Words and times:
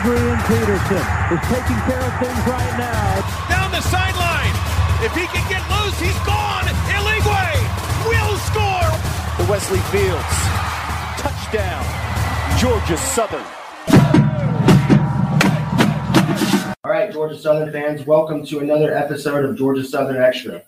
Adrian 0.00 0.38
Peterson 0.46 1.06
is 1.34 1.42
taking 1.48 1.76
care 1.82 1.98
of 1.98 2.14
things 2.22 2.46
right 2.46 2.74
now. 2.78 3.48
Down 3.48 3.70
the 3.72 3.80
sideline. 3.80 4.54
If 5.02 5.12
he 5.12 5.26
can 5.26 5.42
get 5.50 5.60
loose, 5.68 5.98
he's 5.98 6.16
gone. 6.24 6.66
Eligwe 6.86 8.06
will 8.06 8.36
score. 8.46 8.90
The 9.38 9.50
Wesley 9.50 9.80
Fields. 9.90 10.22
Touchdown. 11.18 11.84
Georgia 12.60 12.96
Southern. 12.96 13.44
All 16.84 16.92
right, 16.92 17.12
Georgia 17.12 17.36
Southern 17.36 17.72
fans, 17.72 18.06
welcome 18.06 18.46
to 18.46 18.60
another 18.60 18.94
episode 18.94 19.44
of 19.44 19.56
Georgia 19.56 19.82
Southern 19.82 20.22
Extra. 20.22 20.62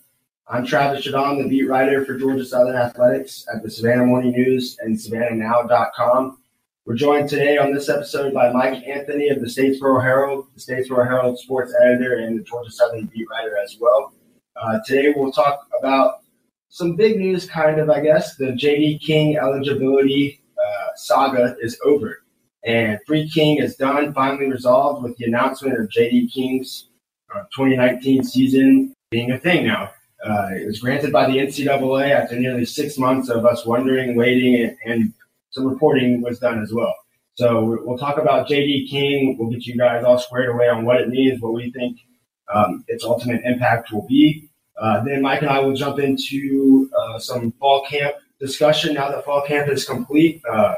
I'm 0.48 0.66
Travis 0.66 1.06
Jaudon, 1.06 1.40
the 1.40 1.48
beat 1.48 1.68
writer 1.68 2.04
for 2.04 2.18
Georgia 2.18 2.44
Southern 2.44 2.74
Athletics 2.74 3.46
at 3.54 3.62
the 3.62 3.70
Savannah 3.70 4.06
Morning 4.06 4.32
News 4.32 4.76
and 4.80 4.96
SavannahNow.com. 4.96 6.39
We're 6.86 6.94
joined 6.94 7.28
today 7.28 7.58
on 7.58 7.74
this 7.74 7.90
episode 7.90 8.32
by 8.32 8.50
Mike 8.50 8.82
Anthony 8.86 9.28
of 9.28 9.40
the 9.40 9.46
Statesboro 9.46 10.02
Herald, 10.02 10.46
the 10.54 10.60
Statesboro 10.60 11.06
Herald 11.06 11.38
sports 11.38 11.74
editor 11.84 12.16
and 12.16 12.38
the 12.38 12.42
Georgia 12.42 12.70
Southern 12.70 13.04
beat 13.04 13.26
writer 13.30 13.58
as 13.58 13.76
well. 13.78 14.14
Uh, 14.56 14.78
today 14.86 15.12
we'll 15.14 15.30
talk 15.30 15.68
about 15.78 16.22
some 16.70 16.96
big 16.96 17.18
news, 17.18 17.44
kind 17.44 17.78
of, 17.78 17.90
I 17.90 18.00
guess. 18.00 18.36
The 18.36 18.52
JD 18.52 19.02
King 19.02 19.36
eligibility 19.36 20.40
uh, 20.58 20.86
saga 20.96 21.54
is 21.60 21.78
over, 21.84 22.24
and 22.64 22.98
Free 23.06 23.28
King 23.28 23.58
is 23.58 23.76
done, 23.76 24.14
finally 24.14 24.50
resolved 24.50 25.02
with 25.02 25.14
the 25.18 25.26
announcement 25.26 25.78
of 25.78 25.90
JD 25.90 26.32
King's 26.32 26.88
uh, 27.34 27.42
2019 27.54 28.24
season 28.24 28.94
being 29.10 29.32
a 29.32 29.38
thing 29.38 29.66
now. 29.66 29.90
Uh, 30.26 30.48
it 30.52 30.66
was 30.66 30.80
granted 30.80 31.12
by 31.12 31.26
the 31.26 31.36
NCAA 31.36 32.10
after 32.10 32.40
nearly 32.40 32.64
six 32.64 32.96
months 32.96 33.28
of 33.28 33.44
us 33.44 33.66
wondering, 33.66 34.16
waiting, 34.16 34.54
and, 34.56 34.76
and 34.86 35.14
some 35.50 35.66
reporting 35.66 36.22
was 36.22 36.38
done 36.38 36.62
as 36.62 36.72
well. 36.72 36.94
So 37.34 37.78
we'll 37.84 37.98
talk 37.98 38.18
about 38.18 38.48
JD 38.48 38.90
King. 38.90 39.36
We'll 39.38 39.50
get 39.50 39.66
you 39.66 39.76
guys 39.76 40.04
all 40.04 40.18
squared 40.18 40.50
away 40.50 40.68
on 40.68 40.84
what 40.84 41.00
it 41.00 41.08
means, 41.08 41.40
what 41.40 41.54
we 41.54 41.70
think 41.70 41.98
um, 42.52 42.84
its 42.88 43.04
ultimate 43.04 43.42
impact 43.44 43.92
will 43.92 44.06
be. 44.06 44.48
Uh, 44.80 45.02
then 45.04 45.22
Mike 45.22 45.42
and 45.42 45.50
I 45.50 45.60
will 45.60 45.74
jump 45.74 45.98
into 45.98 46.90
uh, 46.98 47.18
some 47.18 47.52
fall 47.52 47.84
camp 47.86 48.16
discussion 48.40 48.94
now 48.94 49.10
that 49.10 49.24
fall 49.24 49.42
camp 49.42 49.68
is 49.68 49.84
complete 49.84 50.42
uh, 50.50 50.74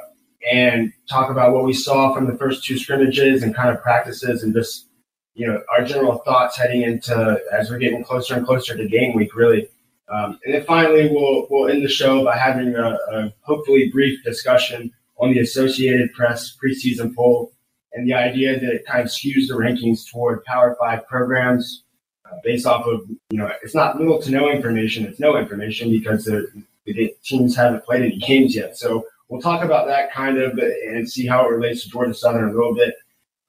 and 0.50 0.92
talk 1.08 1.30
about 1.30 1.52
what 1.52 1.64
we 1.64 1.72
saw 1.72 2.12
from 2.12 2.26
the 2.26 2.36
first 2.36 2.64
two 2.64 2.76
scrimmages 2.76 3.42
and 3.42 3.54
kind 3.54 3.70
of 3.70 3.80
practices 3.80 4.42
and 4.42 4.52
just, 4.52 4.88
you 5.34 5.46
know, 5.46 5.62
our 5.72 5.84
general 5.84 6.18
thoughts 6.18 6.56
heading 6.58 6.82
into 6.82 7.40
as 7.52 7.70
we're 7.70 7.78
getting 7.78 8.02
closer 8.02 8.34
and 8.34 8.44
closer 8.44 8.76
to 8.76 8.88
game 8.88 9.14
week, 9.14 9.34
really. 9.36 9.68
Um, 10.12 10.38
and 10.44 10.54
then 10.54 10.64
finally, 10.64 11.08
we'll, 11.10 11.46
we'll 11.48 11.70
end 11.70 11.82
the 11.82 11.88
show 11.88 12.22
by 12.22 12.36
having 12.36 12.74
a, 12.74 12.98
a 13.12 13.32
hopefully 13.40 13.88
brief 13.90 14.22
discussion 14.22 14.92
on 15.16 15.32
the 15.32 15.40
Associated 15.40 16.12
Press 16.12 16.54
preseason 16.62 17.14
poll 17.14 17.52
and 17.94 18.06
the 18.06 18.12
idea 18.12 18.60
that 18.60 18.70
it 18.74 18.86
kind 18.86 19.00
of 19.00 19.06
skews 19.06 19.48
the 19.48 19.54
rankings 19.54 20.10
toward 20.10 20.44
Power 20.44 20.76
Five 20.78 21.06
programs 21.06 21.84
uh, 22.26 22.36
based 22.44 22.66
off 22.66 22.86
of, 22.86 23.00
you 23.30 23.38
know, 23.38 23.50
it's 23.62 23.74
not 23.74 23.98
little 23.98 24.20
to 24.20 24.30
no 24.30 24.50
information. 24.50 25.06
It's 25.06 25.20
no 25.20 25.36
information 25.36 25.90
because 25.90 26.24
the, 26.24 26.46
the 26.84 27.14
teams 27.24 27.56
haven't 27.56 27.84
played 27.84 28.02
any 28.02 28.18
games 28.18 28.54
yet. 28.54 28.76
So 28.76 29.06
we'll 29.28 29.40
talk 29.40 29.64
about 29.64 29.86
that 29.86 30.12
kind 30.12 30.36
of 30.36 30.58
and 30.58 31.08
see 31.08 31.26
how 31.26 31.46
it 31.46 31.50
relates 31.50 31.84
to 31.84 31.88
Georgia 31.88 32.14
Southern 32.14 32.50
a 32.50 32.52
little 32.52 32.74
bit. 32.74 32.94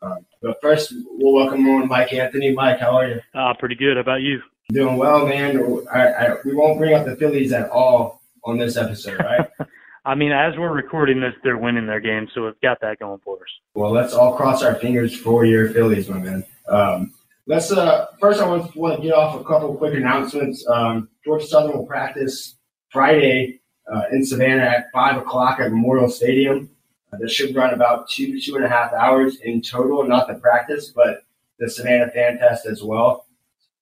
Um, 0.01 0.25
but 0.41 0.61
first, 0.61 0.93
we'll 1.05 1.33
welcome 1.33 1.67
on 1.67 1.89
Mike 1.89 2.13
Anthony. 2.13 2.53
Mike, 2.53 2.79
how 2.79 2.97
are 2.97 3.07
you? 3.07 3.21
Uh, 3.33 3.53
pretty 3.53 3.75
good. 3.75 3.97
How 3.97 4.01
about 4.01 4.21
you? 4.21 4.41
Doing 4.69 4.97
well, 4.97 5.27
man. 5.27 5.85
I, 5.91 6.07
I, 6.07 6.35
we 6.45 6.53
won't 6.55 6.79
bring 6.79 6.93
up 6.93 7.05
the 7.05 7.15
Phillies 7.15 7.51
at 7.51 7.69
all 7.69 8.21
on 8.45 8.57
this 8.57 8.77
episode, 8.77 9.19
right? 9.19 9.47
I 10.05 10.15
mean, 10.15 10.31
as 10.31 10.57
we're 10.57 10.73
recording 10.73 11.19
this, 11.19 11.33
they're 11.43 11.57
winning 11.57 11.85
their 11.85 11.99
game, 11.99 12.27
so 12.33 12.45
we've 12.45 12.59
got 12.61 12.79
that 12.81 12.99
going 12.99 13.19
for 13.23 13.37
us. 13.37 13.49
Well, 13.73 13.91
let's 13.91 14.13
all 14.13 14.35
cross 14.35 14.61
our 14.63 14.75
fingers 14.75 15.15
for 15.15 15.45
your 15.45 15.69
Phillies, 15.69 16.09
my 16.09 16.17
man. 16.17 16.43
Um, 16.67 17.13
let's 17.45 17.71
uh, 17.71 18.07
first. 18.19 18.41
I 18.41 18.47
want 18.47 18.73
to, 18.73 19.01
get 19.01 19.13
off 19.13 19.39
a 19.39 19.43
couple 19.43 19.73
quick 19.75 19.93
announcements. 19.93 20.65
Um, 20.67 21.09
Georgia 21.23 21.45
Southern 21.45 21.77
will 21.77 21.85
practice 21.85 22.57
Friday 22.89 23.61
uh, 23.93 24.03
in 24.11 24.25
Savannah 24.25 24.63
at 24.63 24.91
five 24.91 25.17
o'clock 25.17 25.59
at 25.59 25.71
Memorial 25.71 26.09
Stadium. 26.09 26.69
Uh, 27.11 27.17
this 27.17 27.31
should 27.31 27.55
run 27.55 27.73
about 27.73 28.09
two 28.09 28.39
two 28.41 28.55
and 28.55 28.65
a 28.65 28.69
half 28.69 28.91
hours 28.91 29.37
in 29.41 29.61
total, 29.61 30.03
not 30.03 30.27
the 30.27 30.35
practice, 30.35 30.91
but 30.93 31.23
the 31.59 31.69
Savannah 31.69 32.09
Fan 32.11 32.39
Fest 32.39 32.65
as 32.65 32.83
well 32.83 33.25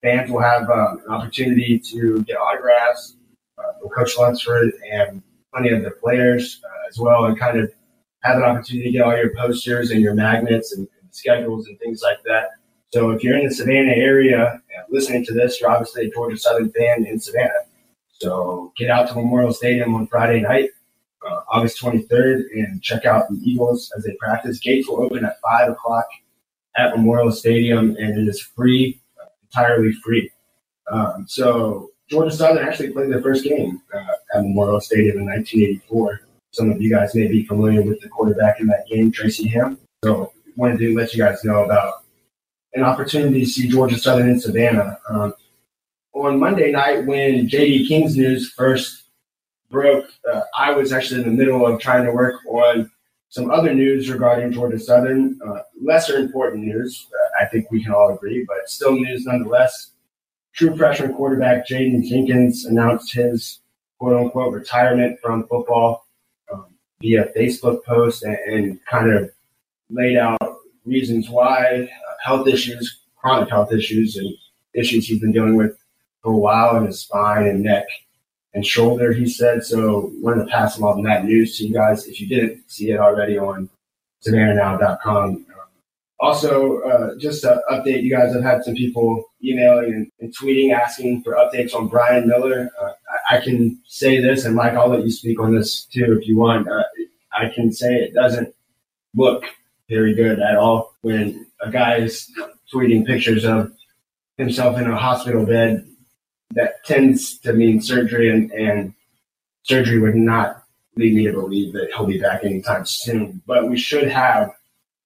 fans 0.02 0.30
will 0.30 0.40
have 0.40 0.68
um, 0.70 1.00
an 1.06 1.12
opportunity 1.12 1.78
to 1.78 2.22
get 2.22 2.36
autographs 2.36 3.16
uh, 3.58 3.78
from 3.80 3.90
Coach 3.90 4.16
Lunsford 4.18 4.72
and 4.90 5.22
plenty 5.52 5.70
of 5.70 5.82
the 5.82 5.90
players 5.90 6.60
uh, 6.64 6.88
as 6.88 6.98
well, 6.98 7.26
and 7.26 7.38
kind 7.38 7.58
of 7.58 7.72
have 8.22 8.36
an 8.36 8.42
opportunity 8.42 8.90
to 8.90 8.92
get 8.92 9.02
all 9.02 9.16
your 9.16 9.34
posters 9.34 9.90
and 9.90 10.00
your 10.00 10.14
magnets 10.14 10.72
and, 10.72 10.88
and 11.00 11.14
schedules 11.14 11.66
and 11.66 11.78
things 11.78 12.02
like 12.02 12.22
that. 12.24 12.50
So 12.92 13.10
if 13.10 13.24
you're 13.24 13.38
in 13.38 13.46
the 13.46 13.54
Savannah 13.54 13.92
area 13.92 14.60
listening 14.92 15.24
to 15.24 15.34
this, 15.34 15.60
you're 15.60 15.70
obviously 15.70 16.06
a 16.06 16.10
Georgia 16.10 16.36
Southern 16.36 16.70
fan 16.70 17.06
in 17.06 17.18
Savannah. 17.18 17.50
So 18.12 18.72
get 18.76 18.90
out 18.90 19.08
to 19.08 19.14
Memorial 19.14 19.52
Stadium 19.52 19.94
on 19.94 20.06
Friday 20.06 20.40
night, 20.40 20.70
uh, 21.26 21.40
August 21.50 21.80
23rd, 21.82 22.44
and 22.52 22.82
check 22.82 23.04
out 23.04 23.28
the 23.28 23.36
Eagles 23.42 23.90
as 23.96 24.04
they 24.04 24.14
practice. 24.20 24.60
Gates 24.60 24.88
will 24.88 25.02
open 25.02 25.24
at 25.24 25.40
5 25.40 25.70
o'clock 25.70 26.06
at 26.76 26.94
Memorial 26.94 27.32
Stadium, 27.32 27.96
and 27.98 28.18
it 28.18 28.28
is 28.28 28.40
free 28.40 29.00
entirely 29.54 29.92
free. 29.92 30.30
Um, 30.90 31.24
so 31.28 31.90
Georgia 32.08 32.34
Southern 32.34 32.66
actually 32.66 32.90
played 32.90 33.10
their 33.10 33.22
first 33.22 33.44
game 33.44 33.80
uh, 33.94 34.36
at 34.38 34.42
Memorial 34.42 34.80
Stadium 34.80 35.18
in 35.18 35.26
1984. 35.26 36.20
Some 36.52 36.70
of 36.70 36.82
you 36.82 36.90
guys 36.90 37.14
may 37.14 37.28
be 37.28 37.44
familiar 37.44 37.82
with 37.82 38.00
the 38.00 38.08
quarterback 38.08 38.60
in 38.60 38.66
that 38.66 38.86
game, 38.90 39.10
Tracy 39.10 39.48
Ham. 39.48 39.78
So 40.04 40.32
wanted 40.56 40.78
to 40.80 40.94
let 40.94 41.14
you 41.14 41.22
guys 41.22 41.44
know 41.44 41.64
about 41.64 42.04
an 42.74 42.82
opportunity 42.82 43.40
to 43.40 43.46
see 43.46 43.68
Georgia 43.68 43.98
Southern 43.98 44.28
in 44.28 44.40
Savannah. 44.40 44.98
Um, 45.08 45.34
on 46.12 46.38
Monday 46.38 46.70
night, 46.72 47.06
when 47.06 47.48
JD 47.48 47.88
King's 47.88 48.16
news 48.16 48.52
first 48.52 49.04
broke, 49.70 50.06
uh, 50.30 50.42
I 50.58 50.72
was 50.72 50.92
actually 50.92 51.22
in 51.22 51.30
the 51.30 51.34
middle 51.34 51.66
of 51.66 51.80
trying 51.80 52.04
to 52.04 52.12
work 52.12 52.44
on 52.46 52.90
some 53.30 53.50
other 53.50 53.72
news 53.72 54.10
regarding 54.10 54.52
Georgia 54.52 54.78
Southern, 54.78 55.38
uh, 55.46 55.60
lesser 55.82 56.18
important 56.18 56.64
news, 56.64 57.06
uh, 57.14 57.31
think 57.52 57.70
we 57.70 57.82
can 57.82 57.92
all 57.92 58.14
agree, 58.14 58.44
but 58.48 58.68
still 58.68 58.92
news 58.92 59.24
nonetheless. 59.24 59.92
True 60.54 60.76
freshman 60.76 61.14
quarterback 61.14 61.66
Jaden 61.66 62.04
Jenkins 62.06 62.64
announced 62.64 63.14
his 63.14 63.60
quote 63.98 64.16
unquote 64.16 64.52
retirement 64.52 65.18
from 65.20 65.46
football 65.46 66.06
um, 66.52 66.66
via 67.00 67.26
Facebook 67.36 67.84
post 67.84 68.24
and, 68.24 68.36
and, 68.46 68.84
kind 68.86 69.12
of 69.12 69.30
laid 69.90 70.16
out 70.16 70.38
reasons 70.84 71.30
why 71.30 71.82
uh, 71.84 72.14
health 72.24 72.48
issues, 72.48 73.00
chronic 73.16 73.48
health 73.48 73.72
issues, 73.72 74.16
and 74.16 74.34
issues 74.74 75.06
he's 75.06 75.20
been 75.20 75.32
dealing 75.32 75.56
with 75.56 75.78
for 76.22 76.32
a 76.32 76.36
while 76.36 76.76
in 76.76 76.86
his 76.86 77.00
spine 77.00 77.46
and 77.46 77.62
neck 77.62 77.86
and 78.54 78.66
shoulder, 78.66 79.12
he 79.12 79.28
said. 79.28 79.64
So 79.64 80.10
wanted 80.20 80.44
to 80.44 80.50
pass 80.50 80.78
along 80.78 81.02
that 81.04 81.24
news 81.24 81.56
to 81.58 81.66
you 81.66 81.72
guys 81.72 82.06
if 82.06 82.20
you 82.20 82.28
didn't 82.28 82.70
see 82.70 82.90
it 82.90 82.98
already 82.98 83.38
on 83.38 83.68
SavannahNow.com. 84.26 85.46
Also, 86.22 86.78
uh, 86.82 87.16
just 87.18 87.42
to 87.42 87.60
update 87.68 88.04
you 88.04 88.10
guys, 88.16 88.34
I've 88.34 88.44
had 88.44 88.62
some 88.62 88.76
people 88.76 89.24
emailing 89.42 89.92
and, 89.92 90.12
and 90.20 90.32
tweeting 90.32 90.72
asking 90.72 91.24
for 91.24 91.34
updates 91.34 91.74
on 91.74 91.88
Brian 91.88 92.28
Miller. 92.28 92.70
Uh, 92.80 92.92
I, 93.28 93.38
I, 93.38 93.40
can 93.40 93.82
say 93.88 94.20
this, 94.20 94.44
and 94.44 94.54
Mike, 94.54 94.74
I'll 94.74 94.88
let 94.88 95.02
you 95.02 95.10
speak 95.10 95.40
on 95.40 95.52
this 95.52 95.84
too 95.86 96.16
if 96.16 96.28
you 96.28 96.36
want. 96.36 96.68
Uh, 96.68 96.84
I 97.36 97.48
can 97.48 97.72
say 97.72 97.96
it 97.96 98.14
doesn't 98.14 98.54
look 99.16 99.46
very 99.88 100.14
good 100.14 100.38
at 100.38 100.54
all 100.54 100.94
when 101.00 101.44
a 101.60 101.68
guy 101.72 101.96
is 101.96 102.30
tweeting 102.72 103.04
pictures 103.04 103.44
of 103.44 103.72
himself 104.38 104.78
in 104.78 104.88
a 104.88 104.96
hospital 104.96 105.44
bed 105.44 105.84
that 106.52 106.84
tends 106.84 107.36
to 107.40 107.52
mean 107.52 107.82
surgery, 107.82 108.30
and, 108.30 108.52
and 108.52 108.94
surgery 109.64 109.98
would 109.98 110.14
not 110.14 110.62
lead 110.96 111.16
me 111.16 111.26
to 111.26 111.32
believe 111.32 111.72
that 111.72 111.88
he'll 111.88 112.06
be 112.06 112.20
back 112.20 112.44
anytime 112.44 112.86
soon. 112.86 113.42
But 113.44 113.68
we 113.68 113.76
should 113.76 114.06
have 114.06 114.52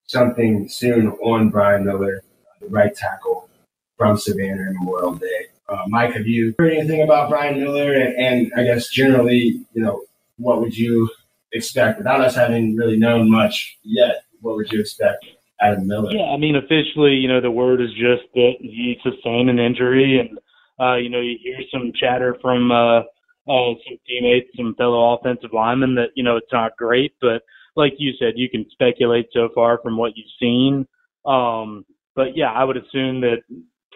something 0.06 0.68
soon 0.68 1.08
on 1.22 1.50
Brian 1.50 1.84
Miller, 1.84 2.22
the 2.60 2.68
right 2.68 2.94
tackle 2.94 3.48
from 3.96 4.16
Savannah 4.16 4.72
Memorial 4.72 5.14
Day. 5.14 5.46
Uh, 5.68 5.82
Mike, 5.88 6.12
have 6.12 6.26
you 6.26 6.54
heard 6.58 6.72
anything 6.72 7.02
about 7.02 7.28
Brian 7.28 7.58
Miller? 7.58 7.92
And, 7.92 8.14
and, 8.16 8.52
I 8.56 8.62
guess 8.62 8.88
generally, 8.88 9.64
you 9.72 9.82
know, 9.82 10.02
what 10.38 10.60
would 10.60 10.76
you 10.76 11.10
expect 11.52 11.98
without 11.98 12.20
us 12.20 12.36
having 12.36 12.76
really 12.76 12.96
known 12.96 13.30
much 13.30 13.76
yet? 13.82 14.22
What 14.40 14.56
would 14.56 14.70
you 14.70 14.80
expect 14.80 15.24
Adam 15.60 15.88
Miller? 15.88 16.12
Yeah, 16.12 16.26
I 16.26 16.36
mean, 16.36 16.54
officially, 16.54 17.14
you 17.14 17.26
know, 17.26 17.40
the 17.40 17.50
word 17.50 17.80
is 17.80 17.90
just 17.90 18.32
that 18.34 18.52
he 18.60 18.96
sustained 19.02 19.50
an 19.50 19.58
injury 19.58 20.20
and 20.20 20.38
uh, 20.78 20.96
you 20.96 21.08
know, 21.08 21.20
you 21.20 21.38
hear 21.42 21.58
some 21.72 21.92
chatter 21.98 22.36
from 22.42 22.70
uh, 22.70 23.00
uh, 23.00 23.74
some 23.86 23.98
teammates, 24.06 24.50
some 24.56 24.74
fellow 24.74 25.14
offensive 25.14 25.52
linemen 25.52 25.94
that 25.94 26.10
you 26.14 26.22
know 26.22 26.36
it's 26.36 26.52
not 26.52 26.76
great, 26.76 27.14
but 27.20 27.42
like 27.76 27.94
you 27.98 28.12
said, 28.18 28.34
you 28.36 28.48
can 28.48 28.66
speculate 28.70 29.26
so 29.32 29.48
far 29.54 29.78
from 29.82 29.96
what 29.96 30.12
you've 30.16 30.26
seen. 30.40 30.86
Um, 31.26 31.84
but 32.14 32.36
yeah, 32.36 32.50
I 32.50 32.64
would 32.64 32.76
assume 32.76 33.20
that 33.20 33.42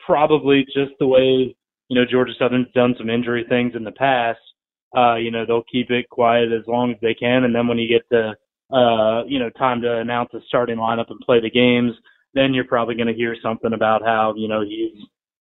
probably 0.06 0.64
just 0.66 0.92
the 0.98 1.06
way 1.06 1.54
you 1.88 1.96
know 1.96 2.04
Georgia 2.08 2.32
Southern's 2.38 2.72
done 2.74 2.94
some 2.98 3.10
injury 3.10 3.44
things 3.48 3.72
in 3.74 3.84
the 3.84 3.92
past. 3.92 4.38
Uh, 4.96 5.16
you 5.16 5.30
know, 5.30 5.46
they'll 5.46 5.64
keep 5.72 5.90
it 5.90 6.08
quiet 6.10 6.52
as 6.52 6.66
long 6.66 6.90
as 6.90 6.96
they 7.00 7.14
can, 7.14 7.44
and 7.44 7.54
then 7.54 7.66
when 7.66 7.78
you 7.78 7.88
get 7.88 8.08
to 8.10 8.34
uh, 8.76 9.24
you 9.24 9.38
know 9.38 9.50
time 9.50 9.80
to 9.80 9.98
announce 9.98 10.30
the 10.32 10.40
starting 10.48 10.76
lineup 10.76 11.10
and 11.10 11.20
play 11.20 11.40
the 11.40 11.50
games, 11.50 11.92
then 12.34 12.52
you're 12.54 12.64
probably 12.64 12.94
going 12.94 13.06
to 13.06 13.14
hear 13.14 13.36
something 13.42 13.72
about 13.72 14.02
how 14.02 14.34
you 14.36 14.48
know 14.48 14.62
he's 14.62 14.92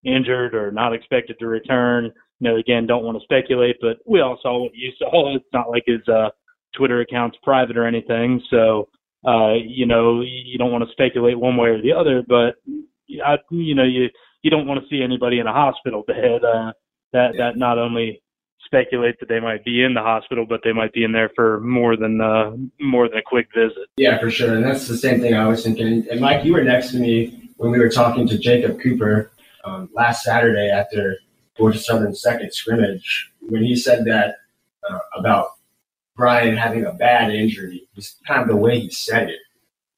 injured 0.05 0.55
or 0.55 0.71
not 0.71 0.93
expected 0.93 1.37
to 1.39 1.47
return. 1.47 2.11
You 2.39 2.49
know, 2.49 2.57
again, 2.57 2.87
don't 2.87 3.03
want 3.03 3.17
to 3.17 3.23
speculate, 3.23 3.75
but 3.81 3.97
we 4.05 4.21
all 4.21 4.39
saw 4.41 4.63
what 4.63 4.71
you 4.73 4.91
saw. 4.99 5.35
It's 5.35 5.45
not 5.51 5.69
like 5.69 5.83
his 5.85 6.07
uh, 6.07 6.29
Twitter 6.75 7.01
account's 7.01 7.37
private 7.43 7.77
or 7.77 7.85
anything, 7.85 8.41
so 8.49 8.89
uh, 9.27 9.53
you 9.53 9.85
know 9.85 10.21
you 10.21 10.57
don't 10.57 10.71
want 10.71 10.83
to 10.83 10.91
speculate 10.91 11.39
one 11.39 11.57
way 11.57 11.69
or 11.69 11.81
the 11.81 11.93
other. 11.93 12.23
But 12.27 12.55
I, 13.25 13.37
you 13.49 13.75
know, 13.75 13.83
you 13.83 14.09
you 14.41 14.49
don't 14.49 14.67
want 14.67 14.81
to 14.81 14.89
see 14.89 15.01
anybody 15.03 15.39
in 15.39 15.47
a 15.47 15.53
hospital 15.53 16.03
bed. 16.07 16.43
Uh, 16.43 16.71
that 17.13 17.33
that 17.37 17.57
not 17.57 17.77
only 17.77 18.21
speculate 18.65 19.19
that 19.19 19.27
they 19.27 19.39
might 19.39 19.65
be 19.65 19.83
in 19.83 19.93
the 19.93 20.01
hospital, 20.01 20.45
but 20.47 20.61
they 20.63 20.73
might 20.73 20.93
be 20.93 21.03
in 21.03 21.11
there 21.11 21.31
for 21.35 21.59
more 21.61 21.97
than 21.97 22.21
uh, 22.21 22.51
more 22.79 23.09
than 23.09 23.17
a 23.17 23.23
quick 23.23 23.47
visit. 23.55 23.87
Yeah, 23.97 24.19
for 24.19 24.29
sure, 24.29 24.53
and 24.55 24.63
that's 24.63 24.87
the 24.87 24.97
same 24.97 25.19
thing 25.21 25.33
I 25.33 25.47
was 25.47 25.63
thinking. 25.63 26.05
And 26.09 26.21
Mike, 26.21 26.45
you 26.45 26.53
were 26.53 26.63
next 26.63 26.91
to 26.91 26.97
me 26.97 27.51
when 27.57 27.71
we 27.71 27.79
were 27.79 27.89
talking 27.89 28.27
to 28.27 28.37
Jacob 28.37 28.79
Cooper 28.81 29.31
um, 29.65 29.89
last 29.93 30.23
Saturday 30.23 30.69
after 30.69 31.17
Georgia 31.57 31.79
Southern's 31.79 32.21
second 32.21 32.53
scrimmage 32.53 33.33
when 33.41 33.63
he 33.63 33.75
said 33.75 34.05
that 34.05 34.35
uh, 34.89 34.99
about 35.15 35.47
Brian 36.19 36.57
having 36.57 36.85
a 36.85 36.91
bad 36.91 37.33
injury. 37.33 37.87
Just 37.95 38.17
kind 38.27 38.41
of 38.41 38.49
the 38.49 38.55
way 38.57 38.77
he 38.77 38.89
said 38.89 39.29
it 39.29 39.39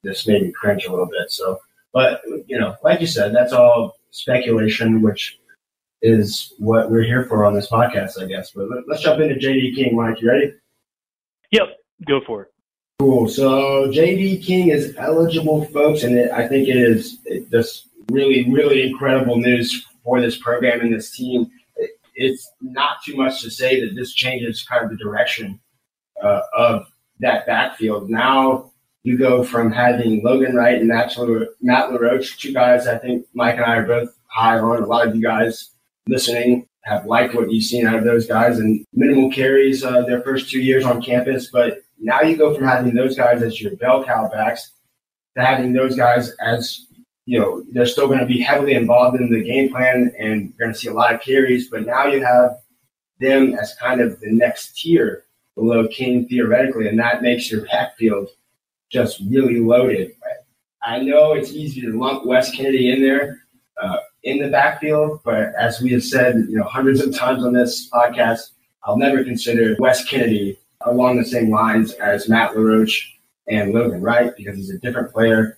just 0.06 0.28
made 0.28 0.44
me 0.44 0.52
cringe 0.52 0.86
a 0.86 0.92
little 0.92 1.08
bit. 1.08 1.32
So, 1.32 1.60
but 1.94 2.22
you 2.46 2.60
know, 2.60 2.76
like 2.84 3.02
you 3.02 3.08
said, 3.08 3.34
that's 3.34 3.54
all 3.54 3.98
speculation, 4.12 5.02
which 5.02 5.40
is 6.04 6.54
what 6.60 6.92
we're 6.92 7.02
here 7.02 7.26
for 7.26 7.44
on 7.44 7.56
this 7.56 7.68
podcast, 7.68 8.22
I 8.22 8.28
guess. 8.28 8.52
But 8.52 8.70
let, 8.70 8.88
us 8.98 9.02
jump 9.02 9.20
into 9.20 9.34
JD 9.34 9.76
King. 9.76 9.96
Mike, 9.96 10.22
you 10.22 10.30
ready? 10.30 10.54
Yep, 11.50 11.70
go 12.06 12.22
for 12.22 12.44
it. 12.44 12.54
Cool. 13.00 13.28
So 13.28 13.90
JD 13.90 14.46
King 14.46 14.68
is 14.68 14.96
eligible, 14.98 15.66
folks, 15.66 16.04
and 16.04 16.16
it, 16.16 16.32
I 16.32 16.48
think 16.48 16.68
it 16.68 16.78
is 16.78 17.18
it 17.26 17.50
just 17.50 17.88
really, 18.12 18.48
really 18.48 18.88
incredible 18.88 19.38
news 19.38 19.88
for 20.04 20.22
this 20.22 20.38
program 20.38 20.82
and 20.82 20.94
this 20.94 21.18
team. 21.18 21.50
It, 21.78 21.92
it's 22.14 22.52
not 22.62 22.98
too 23.04 23.16
much 23.16 23.42
to 23.42 23.50
say 23.50 23.84
that 23.84 23.96
this 23.96 24.14
changes 24.14 24.62
kind 24.62 24.84
of 24.84 24.92
the 24.92 24.98
direction 24.98 25.60
uh, 26.22 26.42
of 26.54 26.88
that 27.20 27.46
backfield. 27.46 28.10
Now 28.10 28.72
you 29.04 29.18
go 29.18 29.44
from 29.44 29.72
having 29.72 30.24
Logan 30.24 30.56
Wright 30.56 30.78
and 30.78 30.88
Matt, 30.88 31.16
Matt 31.62 31.92
LaRoche, 31.92 32.38
two 32.38 32.54
guys 32.54 32.88
I 32.88 32.98
think 32.98 33.26
Mike 33.34 33.56
and 33.56 33.66
I 33.66 33.78
are 33.78 33.88
both 33.88 34.16
high 34.28 34.60
on. 34.60 34.84
A 34.84 34.86
lot 34.86 35.08
of 35.08 35.16
you 35.16 35.22
guys 35.22 35.72
listening 36.08 36.68
have 36.84 37.06
liked 37.06 37.36
what 37.36 37.52
you've 37.52 37.64
seen 37.64 37.86
out 37.86 37.96
of 37.96 38.04
those 38.04 38.28
guys 38.28 38.60
and 38.60 38.86
minimal 38.94 39.32
carries 39.32 39.84
uh, 39.84 40.02
their 40.02 40.22
first 40.22 40.50
two 40.50 40.60
years 40.60 40.84
on 40.84 41.02
campus. 41.02 41.50
But 41.52 41.82
now 42.00 42.22
you 42.22 42.38
go 42.38 42.56
from 42.56 42.66
having 42.66 42.94
those 42.94 43.16
guys 43.16 43.42
as 43.42 43.62
your 43.62 43.76
bell 43.76 44.04
cow 44.04 44.28
backs 44.30 44.72
to 45.38 45.46
having 45.46 45.74
those 45.74 45.96
guys 45.96 46.32
as, 46.42 46.88
you 47.26 47.40
know, 47.40 47.64
they're 47.72 47.86
still 47.86 48.08
going 48.08 48.20
to 48.20 48.26
be 48.26 48.42
heavily 48.42 48.74
involved 48.74 49.20
in 49.20 49.30
the 49.30 49.44
game 49.44 49.70
plan 49.70 50.12
and 50.18 50.42
you're 50.42 50.68
going 50.68 50.74
to 50.74 50.78
see 50.78 50.90
a 50.90 50.94
lot 50.94 51.14
of 51.14 51.22
carries. 51.22 51.70
But 51.70 51.86
now 51.86 52.08
you 52.08 52.24
have 52.24 52.58
them 53.20 53.54
as 53.54 53.76
kind 53.76 54.02
of 54.02 54.20
the 54.20 54.32
next 54.32 54.78
tier 54.78 55.26
below 55.56 55.88
King 55.88 56.28
theoretically, 56.28 56.88
and 56.88 57.00
that 57.00 57.22
makes 57.22 57.52
your 57.52 57.66
backfield 57.66 58.30
just 58.92 59.22
really 59.30 59.60
loaded. 59.60 60.14
I 60.84 61.00
know 61.00 61.34
it's 61.34 61.52
easy 61.52 61.82
to 61.82 62.00
lump 62.00 62.26
Wes 62.26 62.52
Kennedy 62.52 62.92
in 62.92 63.02
there. 63.02 63.42
Uh, 63.82 63.98
in 64.24 64.40
the 64.40 64.50
backfield. 64.50 65.22
But 65.24 65.54
as 65.60 65.82
we 65.82 65.92
have 65.92 66.04
said, 66.04 66.36
you 66.50 66.58
know, 66.58 66.64
hundreds 66.64 67.02
of 67.02 67.16
times 67.16 67.44
on 67.44 67.54
this 67.54 67.90
podcast, 67.90 68.52
I'll 68.84 68.98
never 68.98 69.24
consider 69.24 69.76
Wes 69.80 70.06
Kennedy 70.06 70.58
along 70.82 71.18
the 71.18 71.26
same 71.26 71.50
lines 71.50 71.94
as 71.94 72.30
Matt 72.30 72.56
LaRoche 72.56 73.08
and 73.48 73.74
Logan 73.74 74.02
Wright 74.02 74.32
because 74.36 74.56
he's 74.56 74.72
a 74.72 74.80
different 74.80 75.12
player, 75.12 75.58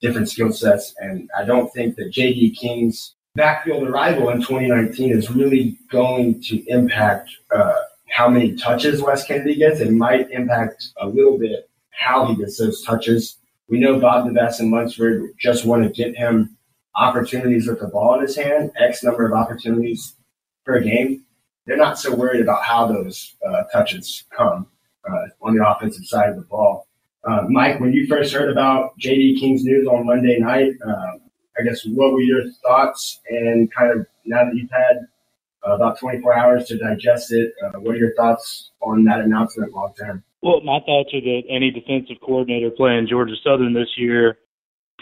different 0.00 0.28
skill 0.28 0.52
sets. 0.52 0.94
And 0.98 1.28
I 1.36 1.44
don't 1.44 1.72
think 1.72 1.96
that 1.96 2.12
JD 2.12 2.56
King's 2.56 3.14
backfield 3.34 3.88
arrival 3.88 4.30
in 4.30 4.38
2019 4.38 5.10
is 5.10 5.30
really 5.30 5.78
going 5.90 6.40
to 6.42 6.62
impact 6.68 7.30
uh, 7.54 7.74
how 8.14 8.28
many 8.28 8.54
touches 8.54 9.02
Wes 9.02 9.24
Kennedy 9.24 9.56
gets. 9.56 9.80
It 9.80 9.90
might 9.90 10.30
impact 10.30 10.88
a 10.98 11.08
little 11.08 11.38
bit 11.38 11.68
how 11.90 12.26
he 12.26 12.36
gets 12.36 12.58
those 12.58 12.82
touches. 12.84 13.38
We 13.68 13.80
know 13.80 13.98
Bob 13.98 14.26
DeBesse 14.26 14.60
and 14.60 14.70
Lunsford 14.70 15.30
just 15.38 15.64
want 15.64 15.82
to 15.82 15.90
get 15.90 16.16
him 16.16 16.56
opportunities 16.94 17.66
with 17.66 17.80
the 17.80 17.88
ball 17.88 18.14
in 18.14 18.22
his 18.22 18.36
hand, 18.36 18.70
X 18.78 19.02
number 19.02 19.26
of 19.26 19.32
opportunities 19.32 20.14
per 20.64 20.80
game, 20.80 21.24
they're 21.66 21.76
not 21.76 21.98
so 21.98 22.14
worried 22.14 22.42
about 22.42 22.62
how 22.62 22.86
those 22.86 23.34
uh, 23.46 23.64
touches 23.72 24.24
come 24.30 24.66
uh, 25.08 25.26
on 25.42 25.56
the 25.56 25.66
offensive 25.66 26.04
side 26.04 26.30
of 26.30 26.36
the 26.36 26.42
ball. 26.42 26.86
Uh, 27.24 27.42
Mike, 27.48 27.80
when 27.80 27.92
you 27.92 28.06
first 28.06 28.34
heard 28.34 28.50
about 28.50 28.98
JD 28.98 29.40
King's 29.40 29.64
news 29.64 29.86
on 29.86 30.06
Monday 30.06 30.38
night, 30.38 30.72
um, 30.86 31.20
I 31.58 31.62
guess 31.62 31.84
what 31.86 32.12
were 32.12 32.20
your 32.20 32.50
thoughts? 32.62 33.20
And 33.30 33.72
kind 33.72 33.90
of 33.92 34.06
now 34.26 34.44
that 34.44 34.54
you've 34.54 34.70
had 34.70 34.96
uh, 34.98 35.04
about 35.64 35.98
24 35.98 36.36
hours 36.36 36.66
to 36.66 36.78
digest 36.78 37.32
it, 37.32 37.52
uh, 37.64 37.78
what 37.80 37.94
are 37.94 37.98
your 37.98 38.14
thoughts 38.14 38.70
on 38.82 39.04
that 39.04 39.20
announcement 39.20 39.72
long 39.72 39.92
term? 39.98 40.22
Well, 40.42 40.60
my 40.62 40.80
thoughts 40.80 41.10
are 41.14 41.20
that 41.20 41.42
any 41.48 41.70
defensive 41.70 42.16
coordinator 42.20 42.70
playing 42.70 43.08
Georgia 43.08 43.34
Southern 43.42 43.72
this 43.72 43.88
year 43.96 44.38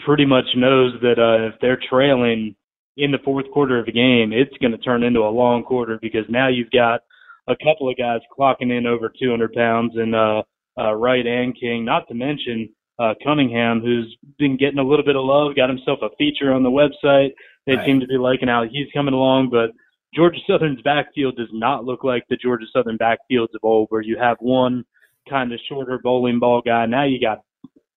pretty 0.05 0.25
much 0.25 0.45
knows 0.55 0.93
that 1.01 1.19
uh, 1.19 1.53
if 1.53 1.59
they're 1.61 1.79
trailing 1.89 2.55
in 2.97 3.11
the 3.11 3.17
fourth 3.25 3.45
quarter 3.51 3.79
of 3.79 3.87
a 3.87 3.91
game, 3.91 4.31
it's 4.31 4.55
going 4.61 4.71
to 4.71 4.77
turn 4.77 5.03
into 5.03 5.19
a 5.21 5.29
long 5.29 5.63
quarter 5.63 5.99
because 6.01 6.25
now 6.29 6.47
you've 6.47 6.71
got 6.71 7.01
a 7.47 7.55
couple 7.57 7.89
of 7.89 7.97
guys 7.97 8.21
clocking 8.37 8.75
in 8.75 8.87
over 8.87 9.11
200 9.19 9.53
pounds 9.53 9.93
and 9.95 10.15
uh, 10.15 10.43
uh, 10.79 10.93
Wright 10.93 11.25
and 11.25 11.59
King, 11.59 11.85
not 11.85 12.07
to 12.07 12.13
mention 12.13 12.69
uh, 12.99 13.13
Cunningham, 13.23 13.81
who's 13.81 14.15
been 14.37 14.57
getting 14.57 14.79
a 14.79 14.83
little 14.83 15.05
bit 15.05 15.15
of 15.15 15.25
love, 15.25 15.55
got 15.55 15.69
himself 15.69 15.99
a 16.01 16.09
feature 16.17 16.53
on 16.53 16.63
the 16.63 16.69
website. 16.69 17.31
They 17.65 17.75
right. 17.75 17.85
seem 17.85 17.99
to 17.99 18.07
be 18.07 18.17
liking 18.17 18.47
how 18.47 18.63
he's 18.63 18.87
coming 18.93 19.13
along, 19.13 19.49
but 19.49 19.71
Georgia 20.15 20.39
Southern's 20.47 20.81
backfield 20.81 21.35
does 21.35 21.49
not 21.51 21.85
look 21.85 22.03
like 22.03 22.23
the 22.29 22.37
Georgia 22.37 22.65
Southern 22.71 22.97
backfields 22.97 23.53
of 23.55 23.63
old, 23.63 23.87
where 23.89 24.01
you 24.01 24.17
have 24.19 24.37
one 24.39 24.85
kind 25.29 25.51
of 25.53 25.59
shorter 25.67 25.99
bowling 26.03 26.39
ball 26.39 26.61
guy. 26.63 26.85
Now 26.85 27.05
you 27.05 27.19
got 27.19 27.39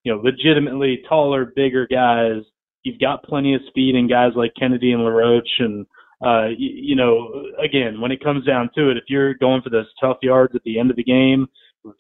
you 0.07 0.15
know, 0.15 0.21
legitimately 0.23 1.03
taller, 1.09 1.53
bigger 1.57 1.85
guys. 1.85 2.43
You've 2.85 3.01
got 3.01 3.25
plenty 3.25 3.55
of 3.55 3.61
speed 3.67 3.97
in 3.97 4.09
guys 4.09 4.31
like 4.37 4.53
Kennedy 4.57 4.93
and 4.93 5.03
LaRoche. 5.03 5.59
And, 5.59 5.85
uh, 6.25 6.47
you, 6.57 6.71
you 6.91 6.97
know, 6.97 7.47
again, 7.61 8.01
when 8.01 8.13
it 8.13 8.23
comes 8.23 8.47
down 8.47 8.71
to 8.77 8.91
it, 8.91 8.97
if 8.97 9.05
you're 9.09 9.35
going 9.35 9.63
for 9.63 9.71
those 9.71 9.93
tough 10.01 10.19
yards 10.23 10.55
at 10.55 10.63
the 10.63 10.79
end 10.79 10.91
of 10.91 10.97
the 10.97 11.03
game, 11.03 11.49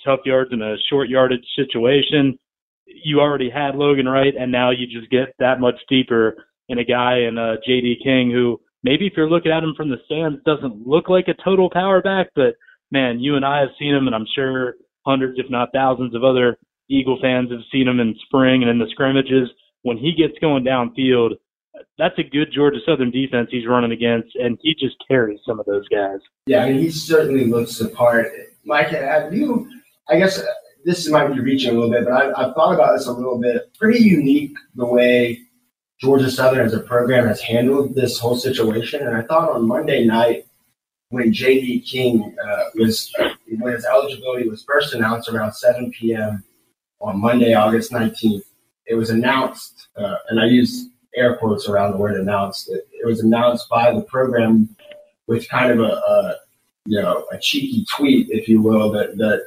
tough 0.04 0.20
yards 0.24 0.50
in 0.52 0.62
a 0.62 0.76
short 0.88 1.08
yardage 1.08 1.44
situation, 1.56 2.38
you 2.86 3.18
already 3.18 3.50
had 3.50 3.74
Logan 3.74 4.08
Wright, 4.08 4.34
and 4.38 4.52
now 4.52 4.70
you 4.70 4.86
just 4.86 5.10
get 5.10 5.34
that 5.40 5.58
much 5.58 5.74
deeper 5.88 6.46
in 6.68 6.78
a 6.78 6.84
guy 6.84 7.18
in 7.28 7.36
uh, 7.38 7.56
J.D. 7.66 7.98
King 8.04 8.30
who 8.30 8.60
maybe 8.86 9.06
if 9.06 9.14
you're 9.16 9.28
looking 9.28 9.50
at 9.50 9.64
him 9.64 9.74
from 9.76 9.90
the 9.90 9.96
stands 10.06 10.38
doesn't 10.46 10.86
look 10.86 11.08
like 11.08 11.26
a 11.26 11.42
total 11.42 11.68
power 11.68 12.00
back, 12.00 12.28
but 12.36 12.54
man, 12.92 13.18
you 13.18 13.34
and 13.34 13.44
I 13.44 13.58
have 13.60 13.70
seen 13.78 13.94
him, 13.94 14.06
and 14.06 14.14
I'm 14.14 14.26
sure 14.32 14.76
hundreds, 15.04 15.38
if 15.38 15.50
not 15.50 15.70
thousands, 15.74 16.14
of 16.14 16.22
other 16.22 16.56
Eagle 16.88 17.18
fans 17.20 17.50
have 17.50 17.66
seen 17.72 17.88
him 17.88 17.98
in 17.98 18.14
spring 18.26 18.62
and 18.62 18.70
in 18.70 18.78
the 18.78 18.86
scrimmages. 18.90 19.50
When 19.82 19.98
he 19.98 20.14
gets 20.14 20.38
going 20.40 20.64
downfield, 20.64 21.32
that's 21.98 22.18
a 22.18 22.22
good 22.22 22.52
Georgia 22.54 22.78
Southern 22.86 23.10
defense 23.10 23.48
he's 23.50 23.66
running 23.66 23.92
against, 23.92 24.34
and 24.36 24.56
he 24.62 24.72
just 24.74 24.96
carries 25.08 25.40
some 25.44 25.58
of 25.58 25.66
those 25.66 25.86
guys. 25.88 26.20
Yeah, 26.46 26.64
I 26.64 26.72
mean, 26.72 26.80
he 26.80 26.90
certainly 26.90 27.44
looks 27.44 27.78
the 27.78 27.88
part. 27.88 28.28
Mike, 28.64 28.88
have 28.88 29.34
you? 29.34 29.68
I 30.08 30.18
guess 30.18 30.40
this 30.84 31.08
might 31.08 31.32
be 31.34 31.40
reaching 31.40 31.70
a 31.70 31.72
little 31.74 31.90
bit, 31.90 32.04
but 32.04 32.12
I, 32.12 32.28
I've 32.30 32.54
thought 32.54 32.74
about 32.74 32.96
this 32.96 33.06
a 33.06 33.12
little 33.12 33.38
bit. 33.40 33.76
Pretty 33.78 33.98
unique 33.98 34.56
the 34.76 34.86
way 34.86 35.45
Georgia 36.00 36.30
Southern 36.30 36.66
as 36.66 36.74
a 36.74 36.80
program 36.80 37.26
has 37.26 37.40
handled 37.40 37.94
this 37.94 38.18
whole 38.18 38.36
situation. 38.36 39.06
And 39.06 39.16
I 39.16 39.22
thought 39.22 39.50
on 39.50 39.66
Monday 39.66 40.04
night 40.04 40.46
when 41.08 41.32
J.D. 41.32 41.80
King 41.80 42.36
uh, 42.44 42.64
was 42.74 43.12
when 43.48 43.72
his 43.72 43.86
eligibility 43.86 44.48
was 44.48 44.62
first 44.64 44.94
announced 44.94 45.28
around 45.28 45.52
7 45.52 45.90
p.m 45.92 46.44
on 47.00 47.20
Monday, 47.20 47.54
August 47.54 47.92
19th. 47.92 48.42
It 48.86 48.94
was 48.94 49.10
announced, 49.10 49.88
uh, 49.96 50.16
and 50.28 50.40
I 50.40 50.46
use 50.46 50.88
air 51.14 51.36
quotes 51.36 51.68
around 51.68 51.92
the 51.92 51.98
word 51.98 52.20
announced. 52.20 52.70
It, 52.70 52.86
it 52.92 53.06
was 53.06 53.20
announced 53.20 53.68
by 53.68 53.92
the 53.92 54.02
program 54.02 54.74
with 55.26 55.48
kind 55.48 55.72
of 55.72 55.80
a, 55.80 55.92
a, 55.92 56.36
you 56.86 57.00
know 57.00 57.26
a 57.32 57.38
cheeky 57.38 57.84
tweet, 57.96 58.28
if 58.30 58.48
you 58.48 58.60
will, 58.60 58.92
that 58.92 59.16
that 59.18 59.44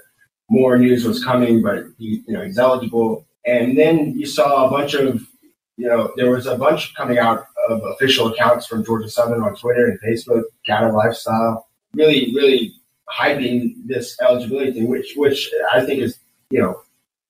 more 0.50 0.77
news 0.77 1.06
was 1.06 1.24
coming, 1.24 1.62
but 1.62 1.86
he, 1.98 2.22
you 2.27 2.34
know 2.34 2.44
he's 2.44 2.58
eligible. 2.58 3.25
And 3.46 3.77
then 3.77 4.13
you 4.18 4.25
saw 4.25 4.68
a 4.68 4.70
bunch 4.70 4.94
of 4.94 5.25
you 5.79 5.88
know 5.88 6.12
there 6.17 6.29
was 6.29 6.45
a 6.45 6.57
bunch 6.57 6.93
coming 6.93 7.17
out 7.17 7.45
of 7.69 7.81
official 7.86 8.27
accounts 8.27 8.67
from 8.67 8.83
Georgia 8.83 9.09
Southern 9.09 9.41
on 9.41 9.55
Twitter 9.55 9.86
and 9.86 10.00
Facebook, 10.01 10.43
Gator 10.65 10.91
Lifestyle, 10.91 11.67
really 11.93 12.33
really 12.36 12.74
hyping 13.09 13.74
this 13.86 14.17
eligibility 14.21 14.74
thing, 14.74 14.88
which 14.89 15.13
which 15.15 15.50
I 15.74 15.86
think 15.86 16.01
is 16.01 16.19
you 16.50 16.62
know 16.62 16.81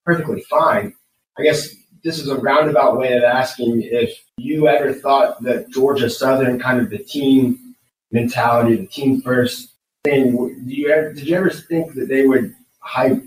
perfectly 0.03 0.41
fine. 0.49 0.93
I 1.37 1.43
guess 1.43 1.69
this 2.03 2.17
is 2.17 2.27
a 2.27 2.37
roundabout 2.37 2.97
way 2.97 3.13
of 3.13 3.23
asking 3.23 3.83
if 3.83 4.17
you 4.37 4.67
ever 4.67 4.93
thought 4.93 5.41
that 5.43 5.69
Georgia 5.69 6.09
Southern, 6.09 6.59
kind 6.59 6.79
of 6.79 6.89
the 6.89 6.97
team 6.97 7.75
mentality, 8.11 8.75
the 8.77 8.87
team 8.87 9.21
first 9.21 9.73
thing, 10.03 10.31
do 10.65 10.73
you 10.73 10.89
ever, 10.89 11.13
did 11.13 11.27
you 11.27 11.35
ever 11.35 11.49
think 11.49 11.93
that 11.93 12.07
they 12.07 12.25
would 12.25 12.55
hype 12.79 13.21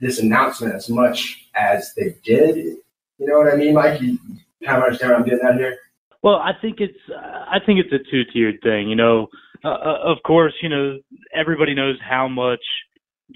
this 0.00 0.20
announcement 0.20 0.74
as 0.74 0.88
much 0.88 1.48
as 1.54 1.92
they 1.94 2.14
did? 2.24 2.76
You 3.18 3.26
know 3.26 3.38
what 3.38 3.52
I 3.52 3.56
mean, 3.56 3.74
Mike? 3.74 4.00
You, 4.00 4.18
of 4.62 4.82
understand 4.82 5.12
what 5.12 5.20
I'm 5.20 5.24
getting 5.24 5.46
at 5.46 5.56
here. 5.56 5.76
Well, 6.22 6.36
I 6.36 6.52
think 6.60 6.76
it's 6.80 6.98
I 7.14 7.58
think 7.64 7.80
it's 7.80 7.92
a 7.92 8.10
two 8.10 8.22
tiered 8.32 8.60
thing. 8.62 8.88
You 8.88 8.96
know, 8.96 9.28
uh, 9.64 9.68
uh, 9.68 9.98
of 10.04 10.18
course, 10.26 10.54
you 10.62 10.68
know 10.68 10.98
everybody 11.34 11.74
knows 11.74 11.96
how 12.08 12.28
much 12.28 12.60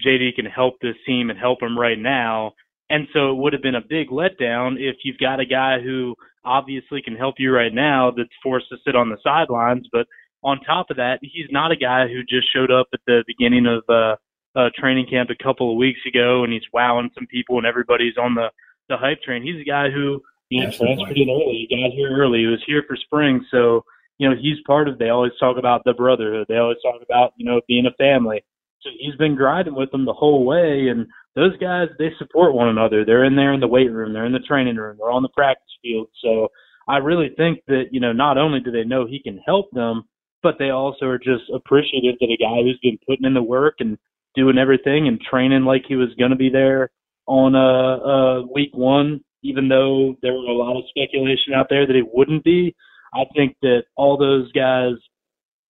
JD 0.05 0.35
can 0.35 0.45
help 0.45 0.75
this 0.81 0.95
team 1.05 1.29
and 1.29 1.39
help 1.39 1.59
them 1.59 1.77
right 1.77 1.99
now, 1.99 2.53
and 2.89 3.07
so 3.13 3.31
it 3.31 3.37
would 3.37 3.53
have 3.53 3.61
been 3.61 3.75
a 3.75 3.81
big 3.81 4.09
letdown 4.09 4.75
if 4.77 4.97
you've 5.03 5.17
got 5.17 5.39
a 5.39 5.45
guy 5.45 5.79
who 5.81 6.15
obviously 6.45 7.01
can 7.01 7.15
help 7.15 7.35
you 7.37 7.53
right 7.53 7.73
now 7.73 8.11
that's 8.15 8.29
forced 8.41 8.67
to 8.69 8.77
sit 8.85 8.95
on 8.95 9.09
the 9.09 9.17
sidelines. 9.23 9.87
But 9.91 10.07
on 10.43 10.59
top 10.59 10.87
of 10.89 10.97
that, 10.97 11.19
he's 11.21 11.47
not 11.51 11.71
a 11.71 11.77
guy 11.77 12.07
who 12.07 12.21
just 12.23 12.51
showed 12.53 12.71
up 12.71 12.87
at 12.93 12.99
the 13.07 13.23
beginning 13.27 13.65
of 13.65 13.83
uh, 13.87 14.15
uh, 14.59 14.69
training 14.77 15.07
camp 15.09 15.29
a 15.29 15.43
couple 15.43 15.71
of 15.71 15.77
weeks 15.77 16.01
ago 16.07 16.43
and 16.43 16.53
he's 16.53 16.61
wowing 16.71 17.09
some 17.15 17.27
people 17.27 17.57
and 17.57 17.65
everybody's 17.65 18.17
on 18.17 18.35
the 18.35 18.49
the 18.89 18.97
hype 18.97 19.21
train. 19.21 19.43
He's 19.43 19.61
a 19.61 19.69
guy 19.69 19.89
who 19.89 20.21
you 20.49 20.63
know, 20.63 20.71
transferred 20.71 21.17
in 21.17 21.29
early. 21.29 21.67
He 21.67 21.75
got 21.75 21.93
here 21.93 22.15
early. 22.15 22.39
He 22.39 22.47
was 22.47 22.63
here 22.65 22.83
for 22.87 22.95
spring, 22.95 23.45
so 23.49 23.83
you 24.17 24.29
know 24.29 24.35
he's 24.39 24.57
part 24.67 24.87
of. 24.87 24.99
They 24.99 25.09
always 25.09 25.31
talk 25.39 25.57
about 25.57 25.81
the 25.85 25.93
brotherhood. 25.93 26.45
They 26.47 26.57
always 26.57 26.77
talk 26.83 27.01
about 27.01 27.33
you 27.37 27.45
know 27.45 27.61
being 27.67 27.85
a 27.85 27.93
family. 27.97 28.43
So 28.81 28.89
he's 28.99 29.15
been 29.15 29.35
grinding 29.35 29.75
with 29.75 29.91
them 29.91 30.05
the 30.05 30.13
whole 30.13 30.45
way, 30.45 30.89
and 30.89 31.07
those 31.35 31.57
guys 31.57 31.87
they 31.97 32.11
support 32.17 32.53
one 32.53 32.69
another. 32.69 33.05
They're 33.05 33.25
in 33.25 33.35
there 33.35 33.53
in 33.53 33.59
the 33.59 33.67
weight 33.67 33.91
room. 33.91 34.13
They're 34.13 34.25
in 34.25 34.33
the 34.33 34.39
training 34.39 34.75
room. 34.75 34.97
They're 34.99 35.11
on 35.11 35.23
the 35.23 35.29
practice 35.29 35.71
field. 35.81 36.09
So 36.23 36.49
I 36.87 36.97
really 36.97 37.31
think 37.35 37.59
that 37.67 37.85
you 37.91 37.99
know 37.99 38.13
not 38.13 38.37
only 38.37 38.59
do 38.59 38.71
they 38.71 38.83
know 38.83 39.07
he 39.07 39.21
can 39.23 39.39
help 39.45 39.71
them, 39.71 40.03
but 40.43 40.55
they 40.59 40.69
also 40.69 41.05
are 41.05 41.17
just 41.17 41.49
appreciative 41.53 42.15
that 42.19 42.29
a 42.29 42.37
guy 42.37 42.61
who's 42.61 42.79
been 42.83 42.99
putting 43.07 43.25
in 43.25 43.33
the 43.33 43.41
work 43.41 43.75
and 43.79 43.97
doing 44.35 44.57
everything 44.57 45.07
and 45.07 45.21
training 45.21 45.63
like 45.63 45.83
he 45.87 45.95
was 45.95 46.09
going 46.17 46.31
to 46.31 46.37
be 46.37 46.49
there 46.49 46.91
on 47.27 47.55
uh, 47.55 47.59
uh, 47.59 48.41
week 48.53 48.71
one, 48.73 49.21
even 49.43 49.67
though 49.67 50.15
there 50.21 50.33
were 50.33 50.45
a 50.45 50.53
lot 50.53 50.77
of 50.77 50.83
speculation 50.89 51.53
out 51.55 51.67
there 51.69 51.85
that 51.87 51.95
it 51.95 52.13
wouldn't 52.13 52.43
be. 52.43 52.75
I 53.13 53.25
think 53.35 53.55
that 53.61 53.83
all 53.95 54.17
those 54.17 54.51
guys, 54.51 54.93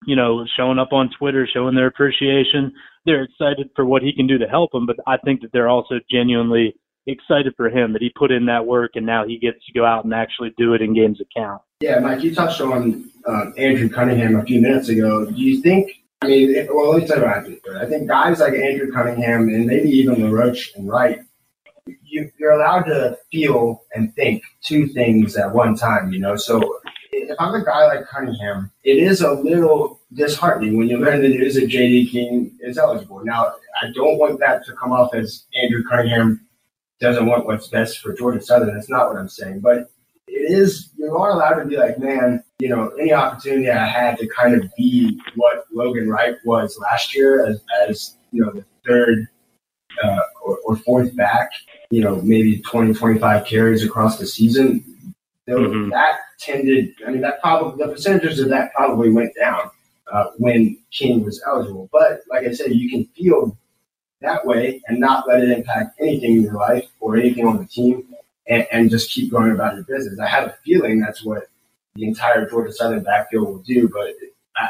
you 0.06 0.16
know, 0.16 0.46
showing 0.58 0.80
up 0.80 0.94
on 0.94 1.10
Twitter, 1.18 1.48
showing 1.52 1.76
their 1.76 1.88
appreciation, 1.88 2.74
they're 3.06 3.24
excited 3.24 3.70
for 3.76 3.86
what 3.86 4.02
he 4.02 4.14
can 4.16 4.28
do 4.28 4.38
to 4.38 4.48
help 4.48 4.72
them. 4.72 4.86
But 4.86 4.98
I 5.08 5.18
think 5.18 5.42
that 5.42 5.52
they're 5.52 5.70
also 5.70 5.96
genuinely 6.10 6.76
excited 7.06 7.54
for 7.58 7.70
him 7.70 7.92
that 7.94 8.02
he 8.02 8.12
put 8.16 8.32
in 8.32 8.46
that 8.46 8.66
work 8.66 8.92
and 8.96 9.06
now 9.06 9.28
he 9.28 9.38
gets 9.38 9.58
to 9.66 9.74
go 9.74 9.86
out 9.86 10.06
and 10.06 10.14
actually 10.14 10.54
do 10.58 10.74
it 10.74 10.82
in 10.82 10.96
games 10.96 11.18
that 11.18 11.28
count. 11.36 11.62
Yeah, 11.82 12.00
Mike, 12.00 12.24
you 12.24 12.34
touched 12.34 12.62
on 12.62 13.10
uh, 13.28 13.52
Andrew 13.58 13.90
Cunningham 13.90 14.38
a 14.38 14.44
few 14.44 14.62
minutes 14.62 14.88
ago. 14.88 15.26
Do 15.26 15.36
you 15.36 15.62
think 15.62 15.92
I 16.22 16.28
mean, 16.28 16.56
if, 16.56 16.70
well, 16.70 16.92
let 16.92 17.02
me 17.02 17.08
tell 17.08 17.18
you 17.18 17.24
what 17.24 17.38
I 17.38 17.44
think. 17.44 17.62
I 17.82 17.86
think 17.86 18.08
guys 18.08 18.40
like 18.40 18.54
Andrew 18.54 18.90
Cunningham 18.94 19.50
and 19.50 19.66
maybe 19.66 19.90
even 19.90 20.22
LaRoche 20.22 20.74
and 20.76 20.88
Wright, 20.88 21.20
you, 21.86 22.32
you're 22.38 22.52
allowed 22.52 22.84
to 22.84 23.18
feel 23.32 23.84
and 23.94 24.14
think 24.16 24.44
two 24.64 24.88
things 24.88 25.36
at 25.36 25.54
one 25.54 25.76
time, 25.76 26.14
you 26.14 26.20
know? 26.20 26.36
So 26.36 26.80
if 27.12 27.36
I'm 27.40 27.54
a 27.54 27.64
guy 27.64 27.86
like 27.88 28.08
Cunningham, 28.08 28.72
it 28.84 28.98
is 28.98 29.22
a 29.22 29.32
little 29.32 30.00
disheartening 30.14 30.78
when 30.78 30.88
you 30.88 30.98
learn 30.98 31.22
the 31.22 31.30
news 31.30 31.56
that 31.56 31.70
JD 31.70 32.12
King 32.12 32.58
is 32.62 32.78
eligible. 32.78 33.24
Now, 33.24 33.54
I 33.82 33.92
don't 33.94 34.18
want 34.18 34.40
that 34.40 34.66
to 34.66 34.74
come 34.74 34.92
off 34.92 35.14
as 35.14 35.46
Andrew 35.62 35.84
Cunningham 35.90 36.48
doesn't 37.00 37.26
want 37.26 37.46
what's 37.46 37.68
best 37.68 38.00
for 38.00 38.14
Georgia 38.14 38.42
Southern. 38.42 38.74
That's 38.74 38.90
not 38.90 39.10
what 39.10 39.18
I'm 39.18 39.30
saying. 39.30 39.60
But 39.60 39.90
it 40.28 40.52
is 40.52 40.90
you 40.98 41.16
are 41.18 41.32
allowed 41.32 41.56
to 41.56 41.66
be 41.66 41.78
like, 41.78 42.00
man, 42.00 42.44
you 42.60 42.70
know, 42.70 42.90
any 43.00 43.12
opportunity 43.14 43.70
I 43.70 43.86
had 43.86 44.18
to 44.20 44.28
kind 44.28 44.56
of 44.56 44.72
be 44.78 45.20
what 45.36 45.66
Logan 45.74 46.10
Wright 46.10 46.36
was 46.46 46.78
last 46.80 47.14
year 47.14 47.46
as, 47.46 47.62
as 47.88 48.16
you 48.32 48.44
know, 48.44 48.52
the 48.52 48.66
third 48.88 49.28
uh, 50.02 50.20
or, 50.44 50.58
or, 50.66 50.76
fourth 50.78 51.16
back, 51.16 51.50
you 51.90 52.02
know, 52.02 52.22
maybe 52.22 52.60
20, 52.62 52.94
25 52.94 53.46
carries 53.46 53.84
across 53.84 54.18
the 54.18 54.28
season. 54.28 54.84
mm-hmm. 55.48 55.90
That 55.90 56.20
tended, 56.40 56.94
I 57.06 57.12
mean, 57.12 57.22
that 57.22 57.42
probably, 57.42 57.84
the 57.84 57.92
percentages 57.92 58.40
of 58.40 58.50
that 58.50 58.74
probably 58.74 59.10
went 59.10 59.34
down 59.36 59.70
uh, 60.12 60.26
when 60.38 60.78
King 60.92 61.24
was 61.24 61.42
eligible. 61.48 61.90
But 61.92 62.22
like 62.30 62.46
I 62.46 62.52
said, 62.52 62.74
you 62.74 62.90
can 62.90 63.06
feel 63.16 63.58
that 64.22 64.46
way 64.46 64.82
and 64.88 65.00
not 65.00 65.28
let 65.28 65.44
it 65.44 65.50
impact 65.50 66.00
anything 66.00 66.38
in 66.38 66.44
your 66.44 66.54
life 66.54 66.88
or 67.00 67.18
anything 67.18 67.46
on 67.46 67.58
the 67.58 67.66
team 67.66 68.08
and, 68.48 68.66
and 68.72 68.90
just 68.90 69.12
keep 69.12 69.32
going 69.32 69.52
about 69.52 69.76
your 69.76 69.84
business. 69.84 70.20
I 70.20 70.28
have 70.28 70.46
a 70.46 70.56
feeling 70.66 71.00
that's 71.00 71.24
what 71.24 71.48
the 71.96 72.08
entire 72.08 72.50
Georgia 72.50 72.74
Southern 72.74 73.04
backfield 73.04 73.48
will 73.48 73.60
do, 73.60 73.90
but 73.90 74.14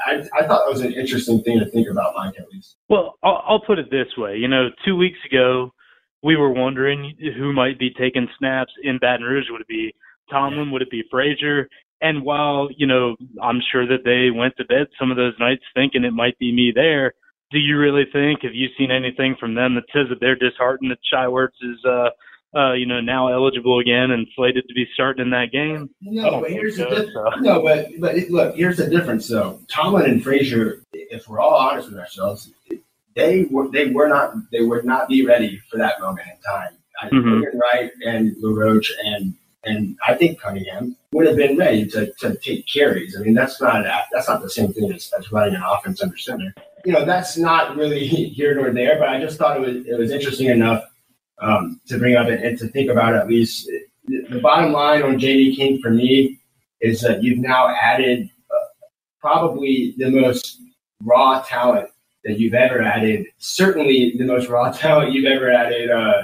I, 0.05 0.23
I, 0.37 0.47
thought 0.47 0.65
that 0.65 0.71
was 0.71 0.81
an 0.81 0.93
interesting 0.93 1.41
thing 1.43 1.59
to 1.59 1.65
think 1.65 1.87
about, 1.89 2.13
Mike, 2.15 2.35
at 2.37 2.49
least. 2.51 2.75
Well, 2.89 3.15
I'll, 3.23 3.43
I'll 3.47 3.61
put 3.61 3.79
it 3.79 3.89
this 3.89 4.07
way. 4.17 4.37
You 4.37 4.47
know, 4.47 4.69
two 4.85 4.95
weeks 4.95 5.19
ago, 5.29 5.71
we 6.23 6.35
were 6.35 6.51
wondering 6.51 7.15
who 7.37 7.53
might 7.53 7.77
be 7.77 7.91
taking 7.91 8.27
snaps 8.37 8.71
in 8.83 8.97
Baton 8.99 9.25
Rouge. 9.25 9.45
Would 9.49 9.61
it 9.61 9.67
be 9.67 9.93
Tomlin? 10.29 10.71
Would 10.71 10.81
it 10.81 10.91
be 10.91 11.03
Frazier? 11.11 11.67
And 12.01 12.23
while, 12.23 12.69
you 12.75 12.87
know, 12.87 13.15
I'm 13.41 13.61
sure 13.71 13.87
that 13.87 14.03
they 14.03 14.29
went 14.37 14.55
to 14.57 14.65
bed 14.65 14.87
some 14.99 15.11
of 15.11 15.17
those 15.17 15.33
nights 15.39 15.63
thinking 15.73 16.03
it 16.03 16.11
might 16.11 16.37
be 16.37 16.53
me 16.53 16.71
there, 16.73 17.13
do 17.51 17.59
you 17.59 17.77
really 17.77 18.05
think, 18.11 18.41
have 18.41 18.55
you 18.55 18.67
seen 18.77 18.91
anything 18.91 19.35
from 19.39 19.53
them 19.53 19.75
that 19.75 19.85
says 19.93 20.07
that 20.09 20.19
they're 20.19 20.35
disheartened 20.35 20.91
that 20.91 21.29
Werts 21.29 21.59
is 21.61 21.79
uh, 21.85 22.09
uh, 22.55 22.73
you 22.73 22.85
know, 22.85 23.01
now 23.01 23.33
eligible 23.33 23.79
again 23.79 24.11
and 24.11 24.27
slated 24.35 24.67
to 24.67 24.73
be 24.73 24.85
starting 24.93 25.23
in 25.23 25.31
that 25.31 25.51
game. 25.51 25.89
No, 26.01 26.41
but 26.41 26.51
here's 26.51 26.77
the 26.77 26.85
difference. 26.85 27.13
So. 27.13 27.29
No, 27.39 27.61
but 27.61 27.87
but 27.99 28.15
it, 28.15 28.31
look, 28.31 28.55
here's 28.55 28.77
the 28.77 28.87
difference. 28.87 29.27
though. 29.27 29.59
Tomlin 29.67 30.09
and 30.09 30.23
Frazier, 30.23 30.83
if 30.93 31.27
we're 31.27 31.39
all 31.39 31.55
honest 31.55 31.89
with 31.89 31.99
ourselves, 31.99 32.51
they 33.15 33.45
were 33.49 33.69
they 33.69 33.89
were 33.89 34.07
not 34.07 34.35
they 34.51 34.61
would 34.61 34.85
not 34.85 35.07
be 35.07 35.25
ready 35.25 35.61
for 35.69 35.77
that 35.77 35.99
moment 35.99 36.27
in 36.27 36.41
time. 36.41 36.77
I 37.01 37.09
mm-hmm. 37.09 37.57
Wright 37.57 37.91
and 38.05 38.35
LaRoche 38.39 38.91
and 39.03 39.33
and 39.65 39.97
I 40.05 40.13
think 40.13 40.39
Cunningham 40.39 40.95
would 41.11 41.25
have 41.25 41.37
been 41.37 41.57
ready 41.57 41.87
to, 41.87 42.11
to 42.19 42.35
take 42.35 42.67
carries. 42.67 43.17
I 43.17 43.23
mean, 43.23 43.33
that's 43.33 43.61
not 43.61 43.85
that's 44.11 44.27
not 44.27 44.41
the 44.41 44.49
same 44.49 44.73
thing 44.73 44.91
as, 44.91 45.11
as 45.17 45.31
running 45.31 45.55
an 45.55 45.63
offense 45.63 46.01
under 46.01 46.17
center. 46.17 46.53
You 46.85 46.93
know, 46.93 47.05
that's 47.05 47.37
not 47.37 47.75
really 47.77 48.05
here 48.07 48.53
nor 48.55 48.71
there. 48.71 48.99
But 48.99 49.09
I 49.09 49.19
just 49.19 49.37
thought 49.37 49.57
it 49.57 49.61
was 49.61 49.87
it 49.87 49.97
was 49.97 50.11
interesting 50.11 50.49
enough 50.49 50.83
um, 51.39 51.79
to 51.87 51.97
bring 51.97 52.15
up 52.15 52.27
and, 52.27 52.43
and, 52.43 52.57
to 52.59 52.67
think 52.67 52.89
about 52.89 53.15
at 53.15 53.27
least. 53.27 53.69
The 54.05 54.39
bottom 54.41 54.73
line 54.73 55.01
on 55.03 55.17
JD 55.17 55.55
King 55.55 55.79
for 55.81 55.89
me 55.89 56.39
is 56.81 57.01
that 57.01 57.23
you've 57.23 57.39
now 57.39 57.69
added 57.69 58.29
uh, 58.51 58.85
probably 59.19 59.95
the 59.97 60.09
most 60.09 60.59
raw 61.01 61.41
talent 61.41 61.89
that 62.23 62.39
you've 62.39 62.53
ever 62.53 62.81
added. 62.81 63.25
Certainly 63.37 64.15
the 64.17 64.25
most 64.25 64.49
raw 64.49 64.71
talent 64.73 65.13
you've 65.13 65.31
ever 65.31 65.51
added 65.51 65.89
uh, 65.89 66.23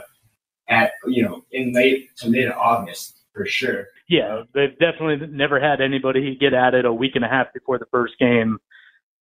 at 0.68 0.92
you 1.08 1.24
know 1.24 1.44
in 1.52 1.74
late 1.74 2.16
to 2.18 2.30
mid 2.30 2.52
August 2.52 3.22
for 3.34 3.46
sure. 3.46 3.88
Yeah, 4.08 4.44
they've 4.54 4.78
definitely 4.80 5.28
never 5.28 5.60
had 5.60 5.82
anybody 5.82 6.36
get 6.36 6.54
added 6.54 6.86
a 6.86 6.94
week 6.94 7.16
and 7.16 7.24
a 7.24 7.28
half 7.28 7.54
before 7.54 7.78
the 7.78 7.86
first 7.92 8.14
game 8.20 8.58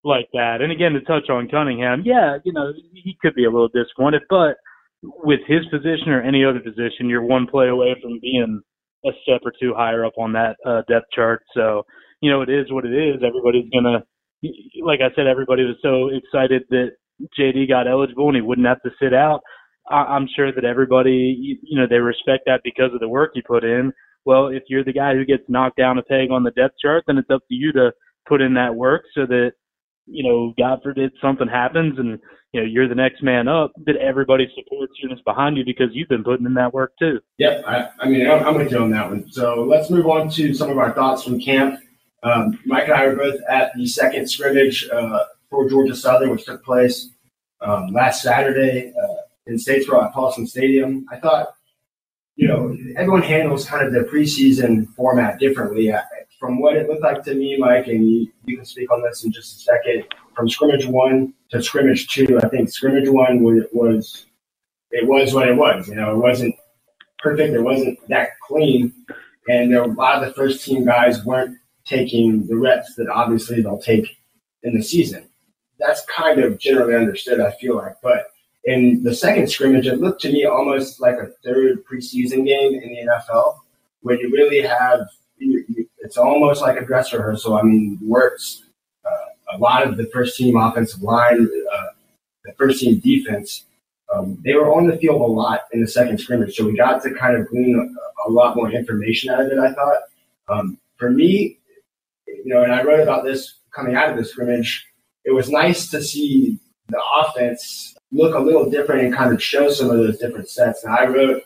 like 0.02 0.28
that. 0.33 0.62
And 0.62 0.73
again, 0.73 0.92
to 0.95 1.00
touch 1.02 1.28
on 1.28 1.49
Cunningham, 1.49 2.02
yeah, 2.04 2.38
you 2.45 2.52
know 2.52 2.73
he 2.92 3.16
could 3.21 3.35
be 3.35 3.45
a 3.45 3.50
little 3.50 3.68
disappointed, 3.68 4.23
but 4.28 4.57
with 5.02 5.40
his 5.47 5.64
position 5.71 6.09
or 6.11 6.23
any 6.23 6.45
other 6.45 6.61
position, 6.61 7.09
you're 7.09 7.23
one 7.23 7.47
play 7.47 7.69
away 7.69 7.97
from 8.02 8.19
being 8.21 8.61
a 9.05 9.11
step 9.23 9.40
or 9.45 9.52
two 9.61 9.75
higher 9.75 10.05
up 10.05 10.14
on 10.19 10.33
that 10.33 10.57
uh, 10.67 10.83
depth 10.88 11.07
chart. 11.14 11.43
So, 11.55 11.85
you 12.21 12.31
know, 12.31 12.43
it 12.43 12.50
is 12.50 12.71
what 12.73 12.85
it 12.85 12.93
is. 12.93 13.23
Everybody's 13.25 13.71
gonna, 13.73 14.02
like 14.85 15.00
I 15.00 15.14
said, 15.14 15.26
everybody 15.26 15.64
was 15.64 15.76
so 15.83 16.09
excited 16.09 16.64
that 16.71 16.93
JD 17.38 17.69
got 17.69 17.88
eligible 17.88 18.28
and 18.28 18.37
he 18.37 18.43
wouldn't 18.43 18.67
have 18.67 18.83
to 18.83 18.90
sit 19.00 19.14
out. 19.14 19.40
I- 19.90 20.14
I'm 20.17 20.28
sure 20.37 20.52
that 20.52 20.64
everybody, 20.64 21.59
you 21.62 21.78
know, 21.78 21.87
they 21.88 21.99
respect 21.99 22.45
that 22.47 22.61
because 22.64 22.93
of 22.93 23.00
the 23.00 23.09
work 23.09 23.31
he 23.35 23.43
put 23.43 23.64
in. 23.64 23.93
Well, 24.25 24.49
if 24.49 24.64
you're 24.69 24.85
the 24.85 24.93
guy 24.93 25.14
who 25.14 25.25
gets 25.25 25.45
knocked 25.49 25.78
down 25.78 25.99
a 25.99 26.02
peg 26.02 26.31
on 26.31 26.43
the 26.43 26.50
depth 26.50 26.75
chart, 26.83 27.05
then 27.07 27.19
it's 27.19 27.31
up 27.31 27.43
to 27.49 27.55
you 27.55 27.73
to 27.73 27.93
put 28.28 28.43
in 28.43 28.55
that 28.55 28.75
work 28.75 29.05
so 29.14 29.26
that 29.26 29.52
you 30.11 30.25
know, 30.25 30.55
God 30.59 30.81
forbid 30.83 31.12
something 31.21 31.49
happens 31.49 31.99
and, 31.99 32.19
you 32.53 32.61
know, 32.61 32.67
you're 32.67 32.88
the 32.88 32.95
next 32.95 33.23
man 33.23 33.47
up, 33.47 33.73
that 33.85 33.97
everybody 33.97 34.49
supports 34.55 34.93
you 34.99 35.09
and 35.09 35.19
is 35.19 35.23
behind 35.25 35.57
you 35.57 35.65
because 35.65 35.88
you've 35.93 36.09
been 36.09 36.25
putting 36.25 36.47
in 36.47 36.55
that 36.55 36.73
work 36.73 36.93
too. 36.99 37.21
Yep. 37.38 37.65
I, 37.67 37.88
I 38.00 38.09
mean, 38.09 38.29
I'm, 38.29 38.45
I'm 38.47 38.55
with 38.55 38.71
you 38.71 38.79
on 38.79 38.91
that 38.93 39.11
one. 39.11 39.31
So 39.31 39.65
let's 39.65 39.91
move 39.91 40.07
on 40.07 40.31
to 40.31 40.55
some 40.55 40.71
of 40.71 40.79
our 40.79 40.93
thoughts 40.93 41.23
from 41.23 41.41
camp. 41.41 41.81
Um, 42.23 42.59
Mike 42.65 42.85
and 42.85 42.95
I 42.95 43.07
were 43.07 43.17
both 43.17 43.41
at 43.49 43.73
the 43.77 43.87
second 43.87 44.29
scrimmage 44.29 44.88
uh, 44.91 45.25
for 45.50 45.69
Georgia 45.69 45.95
Southern, 45.95 46.31
which 46.31 46.47
took 46.47 46.65
place 46.65 47.11
um, 47.61 47.93
last 47.93 48.23
Saturday 48.23 48.93
uh, 49.00 49.17
in 49.47 49.57
Statesboro 49.57 50.07
at 50.07 50.12
Paulson 50.12 50.47
Stadium. 50.47 51.07
I 51.12 51.19
thought, 51.19 51.49
you 52.37 52.49
know, 52.49 52.77
everyone 52.97 53.23
handles 53.23 53.65
kind 53.65 53.87
of 53.87 53.93
the 53.93 54.09
preseason 54.11 54.88
format 54.95 55.38
differently 55.38 55.91
from 56.38 56.61
what 56.61 56.76
it 56.76 56.88
looked 56.88 57.02
like 57.02 57.25
to 57.25 57.35
me, 57.35 57.57
Mike, 57.59 57.88
and 57.88 58.09
you, 58.09 58.28
you 58.45 58.57
can 58.57 58.64
speak 58.64 58.90
on 58.92 59.02
this 59.02 59.25
in 59.25 59.33
just 59.33 59.57
a 59.57 59.59
second, 59.61 60.04
from 60.35 60.49
scrimmage 60.49 60.87
one 60.87 61.35
to 61.50 61.62
scrimmage 61.62 62.09
two, 62.09 62.38
I 62.42 62.49
think 62.49 62.68
scrimmage 62.71 63.09
one 63.09 63.42
was, 63.42 63.64
was 63.73 64.26
it 64.90 65.07
was 65.07 65.35
what 65.35 65.49
it 65.49 65.57
was. 65.57 65.88
You 65.88 65.97
know, 65.97 66.14
it 66.14 66.18
wasn't 66.18 66.54
perfect. 67.18 67.54
It 67.54 67.62
wasn't 67.62 67.99
that 68.09 68.30
clean. 68.47 68.92
And 69.49 69.73
there, 69.73 69.83
a 69.83 69.87
lot 69.87 70.23
of 70.23 70.28
the 70.28 70.35
first 70.35 70.64
team 70.64 70.85
guys 70.85 71.25
weren't 71.25 71.57
taking 71.85 72.47
the 72.47 72.57
reps 72.57 72.95
that 72.97 73.09
obviously 73.09 73.62
they'll 73.62 73.80
take 73.80 74.18
in 74.62 74.75
the 74.75 74.83
season. 74.83 75.28
That's 75.78 76.04
kind 76.07 76.40
of 76.40 76.59
generally 76.59 76.95
understood, 76.95 77.40
I 77.40 77.52
feel 77.52 77.76
like. 77.76 77.95
But 78.02 78.26
in 78.64 79.02
the 79.02 79.14
second 79.14 79.50
scrimmage, 79.50 79.87
it 79.87 80.00
looked 80.00 80.21
to 80.23 80.33
me 80.33 80.45
almost 80.45 81.00
like 81.00 81.16
a 81.16 81.30
third 81.45 81.85
preseason 81.85 82.45
game 82.45 82.75
in 82.75 82.90
the 82.90 83.09
NFL, 83.11 83.59
where 84.02 84.21
you 84.21 84.30
really 84.30 84.61
have 84.61 85.00
you, 85.38 85.64
it's 86.09 86.17
almost 86.17 86.62
like 86.62 86.81
a 86.81 86.87
dress 86.87 87.12
rehearsal. 87.12 87.59
I 87.59 87.62
mean, 87.62 87.99
Werts 88.03 88.62
uh, 89.05 89.57
a 89.57 89.59
lot 89.59 89.87
of 89.87 89.99
the 89.99 90.07
first 90.07 90.38
team 90.38 90.57
offensive 90.57 91.03
line, 91.03 91.47
uh, 91.71 91.88
the 92.45 92.55
first 92.55 92.81
team 92.81 92.99
defense. 93.00 93.67
Um, 94.15 94.38
they 94.43 94.55
were 94.55 94.73
on 94.75 94.87
the 94.87 94.97
field 94.97 95.21
a 95.21 95.25
lot 95.25 95.65
in 95.75 95.83
the 95.83 95.87
second 95.87 96.17
scrimmage, 96.17 96.57
so 96.57 96.65
we 96.65 96.75
got 96.75 97.03
to 97.03 97.12
kind 97.12 97.37
of 97.37 97.47
glean 97.49 97.77
a, 97.77 98.27
a 98.27 98.33
lot 98.33 98.57
more 98.57 98.71
information 98.71 99.29
out 99.29 99.43
of 99.43 99.49
it. 99.49 99.59
I 99.59 99.75
thought. 99.75 99.97
Um, 100.49 100.79
for 100.97 101.11
me, 101.11 101.59
you 102.27 102.47
know, 102.47 102.62
and 102.62 102.73
I 102.73 102.83
wrote 102.83 103.00
about 103.00 103.23
this 103.23 103.59
coming 103.71 103.97
out 103.97 104.09
of 104.09 104.17
the 104.17 104.25
scrimmage. 104.25 104.87
It 105.27 105.35
was 105.35 105.50
nice 105.50 105.91
to 105.91 106.03
see 106.03 106.59
the 106.88 107.03
offense 107.21 107.95
look 108.12 108.35
a 108.35 108.38
little 108.38 108.71
different 108.71 109.03
and 109.03 109.15
kind 109.15 109.35
of 109.35 109.43
show 109.43 109.69
some 109.69 109.91
of 109.91 109.99
those 109.99 110.17
different 110.17 110.49
sets. 110.49 110.85
And 110.85 110.95
I 110.95 111.05
wrote 111.05 111.43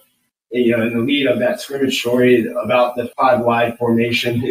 you 0.52 0.76
know, 0.76 0.87
in 0.87 0.92
the 0.92 1.00
lead 1.00 1.26
of 1.26 1.38
that 1.38 1.61
scrimmage 1.61 1.99
story 1.99 2.47
about 2.62 2.94
the 2.94 3.11
five 3.16 3.40
wide 3.40 3.78
formation, 3.78 4.42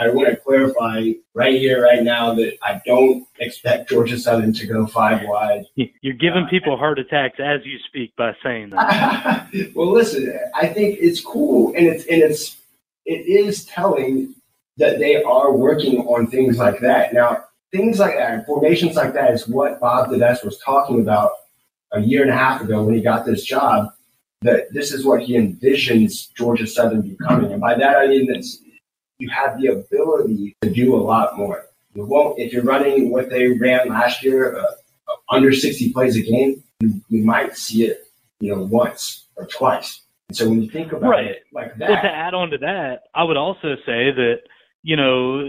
I, 0.00 0.06
I 0.06 0.08
want 0.10 0.28
to 0.28 0.36
clarify 0.36 1.12
right 1.32 1.54
here, 1.54 1.84
right 1.84 2.02
now, 2.02 2.34
that 2.34 2.58
I 2.60 2.82
don't 2.84 3.24
expect 3.38 3.88
Georgia 3.88 4.18
Southern 4.18 4.52
to 4.54 4.66
go 4.66 4.86
five 4.86 5.22
wide. 5.24 5.64
You're 5.76 6.14
giving 6.14 6.44
uh, 6.44 6.50
people 6.50 6.76
heart 6.76 6.98
attacks 6.98 7.38
as 7.38 7.64
you 7.64 7.78
speak 7.86 8.14
by 8.16 8.32
saying 8.42 8.70
that. 8.70 9.48
well, 9.76 9.92
listen, 9.92 10.36
I 10.56 10.66
think 10.66 10.98
it's 11.00 11.20
cool, 11.20 11.72
and 11.76 11.86
it's 11.86 12.04
and 12.06 12.20
it's 12.20 12.56
it 13.06 13.26
is 13.28 13.64
telling 13.66 14.34
that 14.76 14.98
they 14.98 15.22
are 15.22 15.52
working 15.52 16.00
on 16.00 16.26
things 16.26 16.58
like 16.58 16.80
that. 16.80 17.14
Now, 17.14 17.44
things 17.70 18.00
like 18.00 18.16
that, 18.16 18.44
formations 18.44 18.96
like 18.96 19.14
that, 19.14 19.30
is 19.30 19.46
what 19.46 19.78
Bob 19.78 20.08
DeBesse 20.08 20.44
was 20.44 20.58
talking 20.58 21.00
about 21.00 21.30
a 21.92 22.00
year 22.00 22.22
and 22.22 22.30
a 22.32 22.36
half 22.36 22.60
ago 22.60 22.82
when 22.82 22.96
he 22.96 23.00
got 23.00 23.24
this 23.24 23.44
job 23.44 23.93
that 24.44 24.72
this 24.72 24.92
is 24.92 25.04
what 25.04 25.22
he 25.22 25.34
envisions 25.34 26.32
Georgia 26.34 26.66
Southern 26.66 27.02
becoming. 27.02 27.52
And 27.52 27.60
by 27.60 27.74
that 27.74 27.96
I 27.96 28.06
mean 28.06 28.26
that 28.26 28.46
you 29.18 29.28
have 29.30 29.60
the 29.60 29.68
ability 29.68 30.54
to 30.62 30.70
do 30.70 30.94
a 30.94 31.02
lot 31.02 31.36
more. 31.36 31.66
You 31.94 32.04
won't 32.04 32.38
if 32.38 32.52
you're 32.52 32.62
running 32.62 33.10
what 33.10 33.30
they 33.30 33.48
ran 33.48 33.88
last 33.88 34.22
year, 34.22 34.56
uh, 34.58 34.64
under 35.30 35.52
60 35.52 35.92
plays 35.92 36.16
a 36.16 36.22
game. 36.22 36.62
You, 36.80 37.00
you 37.08 37.24
might 37.24 37.56
see 37.56 37.84
it, 37.84 38.08
you 38.40 38.54
know, 38.54 38.62
once 38.62 39.26
or 39.36 39.46
twice. 39.46 40.02
And 40.28 40.36
so 40.36 40.48
when 40.48 40.62
you 40.62 40.70
think 40.70 40.92
about 40.92 41.08
right. 41.08 41.26
it 41.26 41.42
like 41.52 41.76
that, 41.76 41.88
well, 41.88 42.02
to 42.02 42.08
add 42.08 42.34
on 42.34 42.50
to 42.50 42.58
that, 42.58 43.04
I 43.14 43.24
would 43.24 43.36
also 43.36 43.76
say 43.86 44.10
that 44.10 44.40
you 44.82 44.96
know 44.96 45.40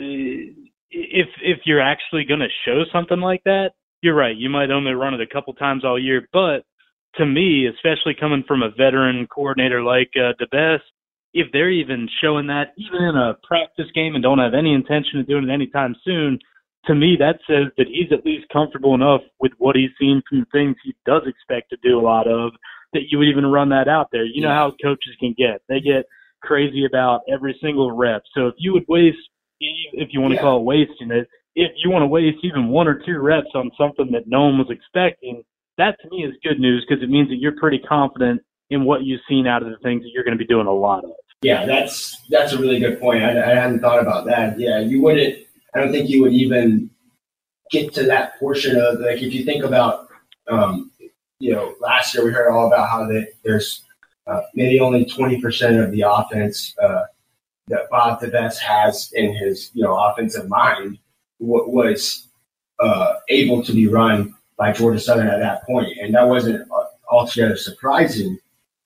if 0.91 1.27
if 1.41 1.59
you're 1.65 1.81
actually 1.81 2.23
going 2.23 2.39
to 2.39 2.47
show 2.65 2.83
something 2.91 3.19
like 3.19 3.43
that, 3.45 3.71
you're 4.01 4.15
right. 4.15 4.35
You 4.35 4.49
might 4.49 4.71
only 4.71 4.93
run 4.93 5.13
it 5.13 5.21
a 5.21 5.27
couple 5.27 5.53
times 5.53 5.83
all 5.83 5.99
year, 5.99 6.27
but 6.31 6.63
to 7.17 7.25
me, 7.25 7.67
especially 7.67 8.15
coming 8.19 8.43
from 8.47 8.63
a 8.63 8.69
veteran 8.69 9.27
coordinator 9.27 9.81
like 9.81 10.11
uh, 10.15 10.33
DeBesse, 10.41 10.79
if 11.33 11.47
they're 11.51 11.69
even 11.69 12.07
showing 12.21 12.47
that 12.47 12.73
even 12.77 13.03
in 13.03 13.15
a 13.15 13.35
practice 13.45 13.91
game 13.93 14.15
and 14.15 14.23
don't 14.23 14.39
have 14.39 14.53
any 14.53 14.73
intention 14.73 15.19
of 15.19 15.27
doing 15.27 15.49
it 15.49 15.53
anytime 15.53 15.95
soon, 16.03 16.39
to 16.85 16.95
me 16.95 17.17
that 17.19 17.39
says 17.47 17.71
that 17.77 17.87
he's 17.87 18.11
at 18.11 18.25
least 18.25 18.45
comfortable 18.53 18.95
enough 18.95 19.21
with 19.39 19.51
what 19.57 19.75
he's 19.75 19.89
seen 19.99 20.21
from 20.29 20.39
the 20.39 20.45
things 20.51 20.75
he 20.83 20.95
does 21.05 21.23
expect 21.25 21.69
to 21.69 21.77
do 21.83 21.99
a 21.99 22.01
lot 22.01 22.27
of 22.27 22.51
that 22.93 23.03
you 23.09 23.17
would 23.17 23.27
even 23.27 23.45
run 23.45 23.69
that 23.69 23.89
out 23.89 24.07
there. 24.11 24.23
You 24.23 24.41
know 24.41 24.49
how 24.49 24.73
coaches 24.81 25.15
can 25.19 25.35
get. 25.37 25.61
They 25.67 25.81
get 25.81 26.05
crazy 26.41 26.85
about 26.85 27.21
every 27.31 27.57
single 27.61 27.91
rep. 27.91 28.23
So 28.33 28.47
if 28.47 28.55
you 28.57 28.73
would 28.73 28.85
waste 28.87 29.17
if 29.59 30.09
you 30.11 30.21
want 30.21 30.31
to 30.31 30.35
yeah. 30.35 30.41
call 30.41 30.59
it 30.59 30.63
wasting 30.63 31.11
it, 31.11 31.27
if 31.55 31.71
you 31.77 31.89
want 31.89 32.03
to 32.03 32.07
waste 32.07 32.37
even 32.43 32.67
one 32.67 32.87
or 32.87 33.01
two 33.05 33.19
reps 33.19 33.47
on 33.55 33.71
something 33.77 34.11
that 34.11 34.27
no 34.27 34.45
one 34.45 34.57
was 34.57 34.67
expecting, 34.69 35.43
that 35.77 35.97
to 36.01 36.09
me 36.09 36.23
is 36.23 36.33
good 36.43 36.59
news 36.59 36.85
because 36.87 37.03
it 37.03 37.09
means 37.09 37.29
that 37.29 37.37
you're 37.37 37.57
pretty 37.57 37.79
confident 37.79 38.41
in 38.69 38.85
what 38.85 39.03
you've 39.03 39.21
seen 39.27 39.47
out 39.47 39.63
of 39.63 39.69
the 39.69 39.77
things 39.79 40.03
that 40.03 40.09
you're 40.13 40.23
going 40.23 40.37
to 40.37 40.43
be 40.43 40.47
doing 40.47 40.67
a 40.67 40.73
lot 40.73 41.03
of. 41.03 41.11
Yeah, 41.41 41.65
that's 41.65 42.17
that's 42.29 42.53
a 42.53 42.57
really 42.57 42.79
good 42.79 42.99
point. 42.99 43.23
I, 43.23 43.31
I 43.31 43.55
hadn't 43.55 43.79
thought 43.79 44.01
about 44.01 44.25
that. 44.25 44.59
Yeah, 44.59 44.79
you 44.79 45.01
wouldn't. 45.01 45.45
I 45.73 45.79
don't 45.79 45.91
think 45.91 46.09
you 46.09 46.21
would 46.21 46.33
even 46.33 46.89
get 47.71 47.93
to 47.95 48.03
that 48.03 48.39
portion 48.39 48.77
of 48.79 48.99
like 48.99 49.21
if 49.21 49.33
you 49.33 49.43
think 49.43 49.63
about, 49.63 50.07
um, 50.47 50.91
you 51.39 51.51
know, 51.51 51.75
last 51.81 52.15
year 52.15 52.23
we 52.23 52.31
heard 52.31 52.49
all 52.49 52.67
about 52.67 52.89
how 52.89 53.05
that 53.07 53.27
there's 53.43 53.83
uh, 54.27 54.41
maybe 54.55 54.79
only 54.79 55.05
twenty 55.05 55.39
percent 55.39 55.79
of 55.79 55.91
the 55.91 56.01
offense 56.01 56.73
uh, 56.81 57.03
that 57.67 57.89
Bob 57.91 58.21
DeBesse 58.21 58.57
has 58.57 59.11
in 59.13 59.35
his 59.35 59.71
you 59.73 59.83
know 59.83 59.95
offensive 59.95 60.47
mind 60.47 60.97
w- 61.39 61.69
was 61.69 62.29
uh, 62.79 63.15
able 63.29 63.63
to 63.63 63.73
be 63.73 63.87
run 63.87 64.33
by 64.57 64.71
Georgia 64.71 64.99
Southern 64.99 65.27
at 65.27 65.39
that 65.39 65.63
point, 65.65 65.89
and 66.01 66.13
that 66.15 66.27
wasn't 66.27 66.67
altogether 67.09 67.57
surprising. 67.57 68.37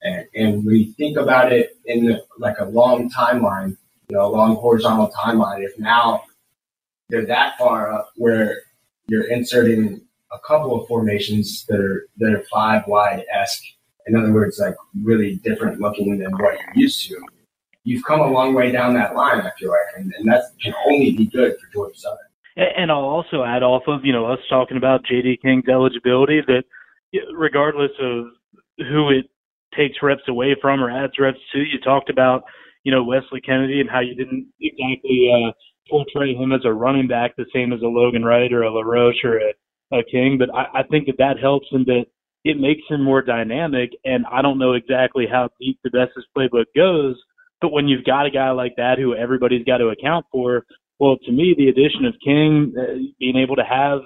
And, 0.02 0.26
and 0.34 0.64
you 0.64 0.92
think 0.92 1.16
about 1.16 1.52
it 1.52 1.76
in 1.86 2.06
the, 2.06 2.24
like 2.38 2.58
a 2.58 2.64
long 2.64 3.10
timeline, 3.10 3.76
you 4.08 4.16
know, 4.16 4.26
a 4.26 4.32
long 4.32 4.56
horizontal 4.56 5.12
timeline, 5.16 5.62
if 5.62 5.78
now 5.78 6.22
they're 7.08 7.26
that 7.26 7.58
far 7.58 7.92
up 7.92 8.10
where 8.16 8.62
you're 9.08 9.30
inserting 9.30 10.00
a 10.32 10.38
couple 10.38 10.80
of 10.80 10.88
formations 10.88 11.66
that 11.66 11.80
are 11.80 12.06
that 12.18 12.32
are 12.32 12.44
five 12.44 12.82
wide 12.86 13.24
esque, 13.32 13.64
in 14.06 14.16
other 14.16 14.32
words, 14.32 14.58
like 14.58 14.76
really 15.02 15.36
different 15.44 15.80
looking 15.80 16.18
than 16.18 16.32
what 16.32 16.54
you're 16.54 16.84
used 16.84 17.08
to, 17.08 17.20
you've 17.84 18.04
come 18.04 18.20
a 18.20 18.26
long 18.26 18.54
way 18.54 18.70
down 18.70 18.94
that 18.94 19.14
line. 19.14 19.40
I 19.40 19.50
feel 19.58 19.70
like, 19.70 19.80
and, 19.96 20.12
and 20.16 20.28
that 20.28 20.44
can 20.62 20.72
only 20.86 21.10
be 21.12 21.26
good 21.26 21.56
for 21.58 21.72
Georgia 21.72 21.98
Southern. 21.98 22.29
And 22.56 22.90
I'll 22.90 22.98
also 22.98 23.44
add 23.44 23.62
off 23.62 23.82
of, 23.86 24.04
you 24.04 24.12
know, 24.12 24.26
us 24.26 24.40
talking 24.48 24.76
about 24.76 25.04
JD 25.04 25.40
King's 25.42 25.68
eligibility 25.68 26.40
that 26.46 26.64
regardless 27.34 27.92
of 28.00 28.26
who 28.78 29.10
it 29.10 29.26
takes 29.76 29.98
reps 30.02 30.22
away 30.28 30.56
from 30.60 30.82
or 30.82 30.90
adds 30.90 31.12
reps 31.18 31.38
to, 31.52 31.58
you 31.58 31.78
talked 31.82 32.10
about, 32.10 32.42
you 32.82 32.92
know, 32.92 33.04
Wesley 33.04 33.40
Kennedy 33.40 33.80
and 33.80 33.90
how 33.90 34.00
you 34.00 34.14
didn't 34.14 34.48
exactly 34.60 35.30
uh, 35.32 35.52
portray 35.88 36.34
him 36.34 36.52
as 36.52 36.62
a 36.64 36.72
running 36.72 37.06
back 37.06 37.36
the 37.36 37.46
same 37.54 37.72
as 37.72 37.82
a 37.82 37.86
Logan 37.86 38.24
Wright 38.24 38.52
or 38.52 38.62
a 38.62 38.72
LaRoche 38.72 39.24
or 39.24 39.38
a, 39.38 39.98
a 39.98 40.02
King. 40.10 40.36
But 40.38 40.54
I, 40.54 40.80
I 40.80 40.82
think 40.84 41.06
that 41.06 41.18
that 41.18 41.38
helps 41.40 41.66
in 41.72 41.84
that 41.84 42.06
it 42.44 42.58
makes 42.58 42.82
him 42.88 43.02
more 43.02 43.22
dynamic. 43.22 43.90
And 44.04 44.24
I 44.30 44.42
don't 44.42 44.58
know 44.58 44.72
exactly 44.72 45.26
how 45.30 45.50
deep 45.60 45.78
DeBesse's 45.86 46.26
playbook 46.36 46.66
goes, 46.74 47.16
but 47.60 47.72
when 47.72 47.88
you've 47.88 48.04
got 48.04 48.26
a 48.26 48.30
guy 48.30 48.50
like 48.50 48.74
that 48.76 48.98
who 48.98 49.14
everybody's 49.14 49.64
got 49.64 49.78
to 49.78 49.88
account 49.88 50.26
for, 50.32 50.64
well, 51.00 51.16
to 51.16 51.32
me, 51.32 51.54
the 51.56 51.68
addition 51.68 52.04
of 52.04 52.14
King, 52.22 52.74
uh, 52.78 53.10
being 53.18 53.36
able 53.36 53.56
to 53.56 53.64
have 53.64 54.00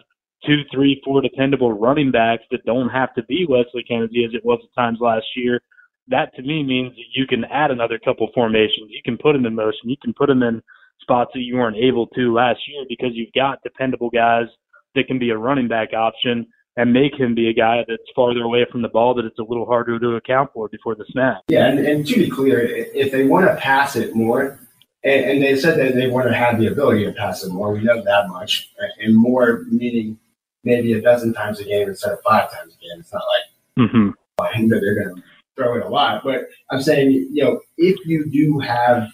two, 0.46 0.62
three, 0.72 1.02
four 1.04 1.20
dependable 1.20 1.72
running 1.72 2.12
backs 2.12 2.44
that 2.52 2.64
don't 2.64 2.88
have 2.88 3.12
to 3.14 3.24
be 3.24 3.46
Wesley 3.48 3.82
Kennedy 3.82 4.24
as 4.24 4.32
it 4.32 4.44
was 4.44 4.60
at 4.62 4.80
times 4.80 4.98
last 5.00 5.26
year, 5.34 5.60
that 6.08 6.34
to 6.36 6.42
me 6.42 6.62
means 6.62 6.92
that 6.92 7.10
you 7.14 7.26
can 7.26 7.44
add 7.46 7.72
another 7.72 7.98
couple 7.98 8.28
formations. 8.32 8.90
You 8.90 9.00
can 9.04 9.18
put 9.18 9.32
them 9.32 9.44
in 9.44 9.54
motion. 9.54 9.90
You 9.90 9.96
can 10.02 10.14
put 10.14 10.28
them 10.28 10.42
in 10.42 10.62
spots 11.00 11.32
that 11.34 11.40
you 11.40 11.56
weren't 11.56 11.76
able 11.76 12.06
to 12.08 12.32
last 12.32 12.60
year 12.68 12.84
because 12.88 13.10
you've 13.12 13.32
got 13.34 13.62
dependable 13.64 14.10
guys 14.10 14.46
that 14.94 15.08
can 15.08 15.18
be 15.18 15.30
a 15.30 15.36
running 15.36 15.66
back 15.66 15.92
option 15.92 16.46
and 16.76 16.92
make 16.92 17.14
him 17.14 17.34
be 17.34 17.48
a 17.48 17.52
guy 17.52 17.84
that's 17.88 18.02
farther 18.14 18.42
away 18.42 18.66
from 18.70 18.82
the 18.82 18.88
ball 18.88 19.14
that 19.14 19.24
it's 19.24 19.38
a 19.38 19.42
little 19.42 19.66
harder 19.66 19.98
to 19.98 20.16
account 20.16 20.50
for 20.52 20.68
before 20.68 20.94
the 20.94 21.04
snap. 21.10 21.42
Yeah, 21.48 21.68
and, 21.68 21.78
and 21.80 22.06
to 22.06 22.14
be 22.14 22.30
clear, 22.30 22.60
if 22.60 23.12
they 23.12 23.24
want 23.24 23.46
to 23.46 23.56
pass 23.56 23.96
it 23.96 24.14
more, 24.14 24.58
and, 25.04 25.24
and, 25.24 25.42
they 25.42 25.56
said 25.56 25.78
that 25.78 25.94
they 25.94 26.08
want 26.08 26.28
to 26.28 26.34
have 26.34 26.58
the 26.58 26.66
ability 26.66 27.04
to 27.04 27.12
pass 27.12 27.44
it 27.44 27.52
more. 27.52 27.72
We 27.72 27.82
know 27.82 28.02
that 28.02 28.28
much, 28.28 28.72
and 29.00 29.16
more 29.16 29.64
meaning 29.70 30.18
maybe 30.64 30.94
a 30.94 31.00
dozen 31.00 31.34
times 31.34 31.60
a 31.60 31.64
game 31.64 31.88
instead 31.88 32.12
of 32.12 32.18
five 32.26 32.50
times 32.50 32.74
a 32.74 32.78
game. 32.78 33.00
It's 33.00 33.12
not 33.12 33.22
like 33.78 33.88
mm-hmm. 33.90 34.68
that 34.68 34.80
they're 34.80 35.04
going 35.04 35.16
to 35.16 35.22
throw 35.56 35.76
it 35.76 35.84
a 35.84 35.88
lot, 35.88 36.24
but 36.24 36.48
I'm 36.70 36.82
saying 36.82 37.10
you 37.32 37.44
know 37.44 37.60
if 37.76 38.04
you 38.06 38.30
do 38.30 38.58
have 38.60 39.08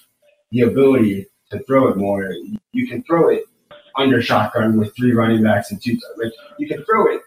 the 0.51 0.63
ability 0.63 1.27
to 1.51 1.63
throw 1.65 1.89
it 1.89 1.97
more, 1.97 2.33
you 2.73 2.89
can 2.89 3.03
throw 3.03 3.29
it 3.29 3.45
under 3.97 4.23
shotgun 4.23 4.79
with 4.79 4.95
three 4.97 5.13
running 5.13 5.43
backs 5.43 5.71
and 5.71 5.83
two. 5.83 5.99
Like 6.17 6.33
you 6.59 6.69
can 6.69 6.85
throw 6.85 7.13
it 7.13 7.21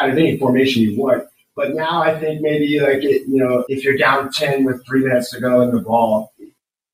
out 0.00 0.10
of 0.10 0.16
any 0.16 0.38
formation 0.38 0.82
you 0.82 0.98
want. 0.98 1.24
But 1.54 1.74
now 1.74 2.02
I 2.02 2.18
think 2.18 2.42
maybe 2.42 2.78
like 2.80 3.02
it, 3.02 3.22
you 3.26 3.42
know, 3.42 3.64
if 3.68 3.82
you're 3.82 3.96
down 3.96 4.30
ten 4.30 4.64
with 4.64 4.84
three 4.86 5.02
minutes 5.02 5.30
to 5.30 5.40
go 5.40 5.62
in 5.62 5.74
the 5.74 5.80
ball, 5.80 6.32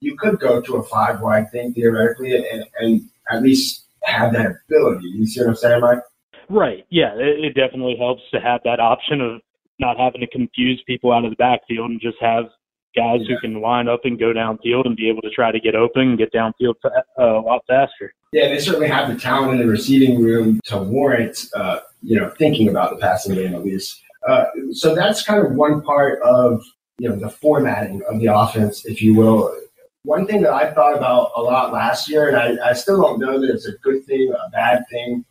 you 0.02 0.16
could 0.16 0.40
go 0.40 0.60
to 0.60 0.76
a 0.76 0.82
five 0.82 1.20
wide 1.20 1.50
thing 1.52 1.72
theoretically 1.72 2.34
and, 2.36 2.64
and 2.80 3.08
at 3.30 3.42
least 3.42 3.84
have 4.02 4.32
that 4.32 4.56
ability. 4.68 5.08
You 5.08 5.26
see 5.26 5.40
what 5.40 5.50
I'm 5.50 5.56
saying, 5.56 5.80
Mike? 5.80 6.00
Right. 6.48 6.84
Yeah, 6.90 7.14
it, 7.14 7.44
it 7.44 7.54
definitely 7.54 7.96
helps 7.96 8.22
to 8.32 8.40
have 8.40 8.60
that 8.64 8.80
option 8.80 9.20
of 9.20 9.40
not 9.78 9.96
having 9.98 10.20
to 10.20 10.26
confuse 10.26 10.82
people 10.86 11.12
out 11.12 11.24
of 11.24 11.30
the 11.30 11.36
backfield 11.36 11.90
and 11.90 12.00
just 12.00 12.18
have 12.20 12.46
guys 12.96 13.20
yeah. 13.22 13.36
who 13.36 13.40
can 13.40 13.60
line 13.60 13.88
up 13.88 14.00
and 14.04 14.18
go 14.18 14.32
downfield 14.32 14.86
and 14.86 14.96
be 14.96 15.08
able 15.08 15.22
to 15.22 15.30
try 15.30 15.50
to 15.52 15.60
get 15.60 15.74
open 15.74 16.02
and 16.02 16.18
get 16.18 16.32
downfield 16.32 16.74
uh, 16.84 16.90
a 17.18 17.40
lot 17.40 17.62
faster. 17.68 18.12
Yeah, 18.32 18.48
they 18.48 18.58
certainly 18.58 18.88
have 18.88 19.08
the 19.08 19.18
talent 19.18 19.52
in 19.52 19.58
the 19.58 19.66
receiving 19.66 20.20
room 20.20 20.60
to 20.64 20.78
warrant, 20.78 21.46
uh, 21.54 21.80
you 22.02 22.18
know, 22.18 22.30
thinking 22.30 22.68
about 22.68 22.90
the 22.90 22.96
passing 22.96 23.34
game 23.34 23.54
at 23.54 23.64
least. 23.64 24.02
Uh, 24.28 24.44
so 24.72 24.94
that's 24.94 25.22
kind 25.22 25.44
of 25.44 25.52
one 25.52 25.82
part 25.82 26.20
of 26.22 26.62
you 26.98 27.08
know 27.08 27.16
the 27.16 27.30
formatting 27.30 28.02
of 28.08 28.20
the 28.20 28.26
offense, 28.26 28.84
if 28.84 29.02
you 29.02 29.14
will 29.14 29.52
one 30.04 30.26
thing 30.26 30.42
that 30.42 30.52
I 30.52 30.72
thought 30.72 30.96
about 30.96 31.32
a 31.36 31.42
lot 31.42 31.72
last 31.72 32.08
year, 32.08 32.28
and 32.28 32.36
I, 32.36 32.70
I 32.70 32.72
still 32.72 33.00
don't 33.00 33.20
know 33.20 33.40
that 33.40 33.50
it's 33.50 33.66
a 33.66 33.72
good 33.82 34.04
thing, 34.04 34.32
a 34.32 34.50
bad 34.50 34.84
thing, 34.90 35.24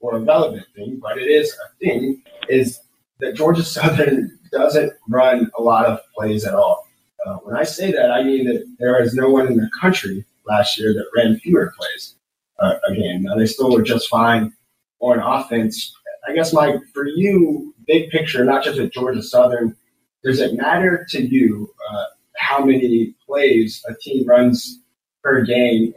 or 0.00 0.16
a 0.16 0.20
relevant 0.20 0.66
thing, 0.74 0.98
but 1.00 1.18
it 1.18 1.28
is 1.28 1.52
a 1.52 1.84
thing, 1.84 2.22
is 2.48 2.80
that 3.20 3.34
Georgia 3.34 3.62
Southern 3.64 4.38
doesn't 4.50 4.92
run 5.08 5.50
a 5.58 5.62
lot 5.62 5.86
of 5.86 6.00
plays 6.14 6.44
at 6.44 6.54
all. 6.54 6.86
Uh, 7.24 7.36
when 7.36 7.56
I 7.56 7.62
say 7.62 7.92
that, 7.92 8.10
I 8.10 8.22
mean 8.22 8.46
that 8.46 8.64
there 8.78 9.00
is 9.02 9.14
no 9.14 9.30
one 9.30 9.46
in 9.46 9.56
the 9.56 9.70
country 9.80 10.24
last 10.46 10.78
year 10.78 10.92
that 10.92 11.06
ran 11.16 11.38
fewer 11.38 11.72
plays 11.78 12.16
uh, 12.58 12.74
again. 12.88 13.22
Now 13.22 13.36
they 13.36 13.46
still 13.46 13.72
were 13.72 13.82
just 13.82 14.08
fine 14.08 14.52
on 15.00 15.20
offense. 15.20 15.94
I 16.28 16.34
guess, 16.34 16.52
Mike, 16.52 16.76
for 16.92 17.06
you, 17.06 17.74
big 17.86 18.10
picture, 18.10 18.44
not 18.44 18.64
just 18.64 18.78
at 18.78 18.92
Georgia 18.92 19.22
Southern, 19.22 19.76
does 20.24 20.40
it 20.40 20.54
matter 20.54 21.06
to 21.10 21.22
you 21.22 21.72
uh, 21.90 22.04
how 22.42 22.64
many 22.64 23.14
plays 23.26 23.82
a 23.88 23.94
team 23.94 24.26
runs 24.26 24.80
per 25.22 25.44
game? 25.44 25.94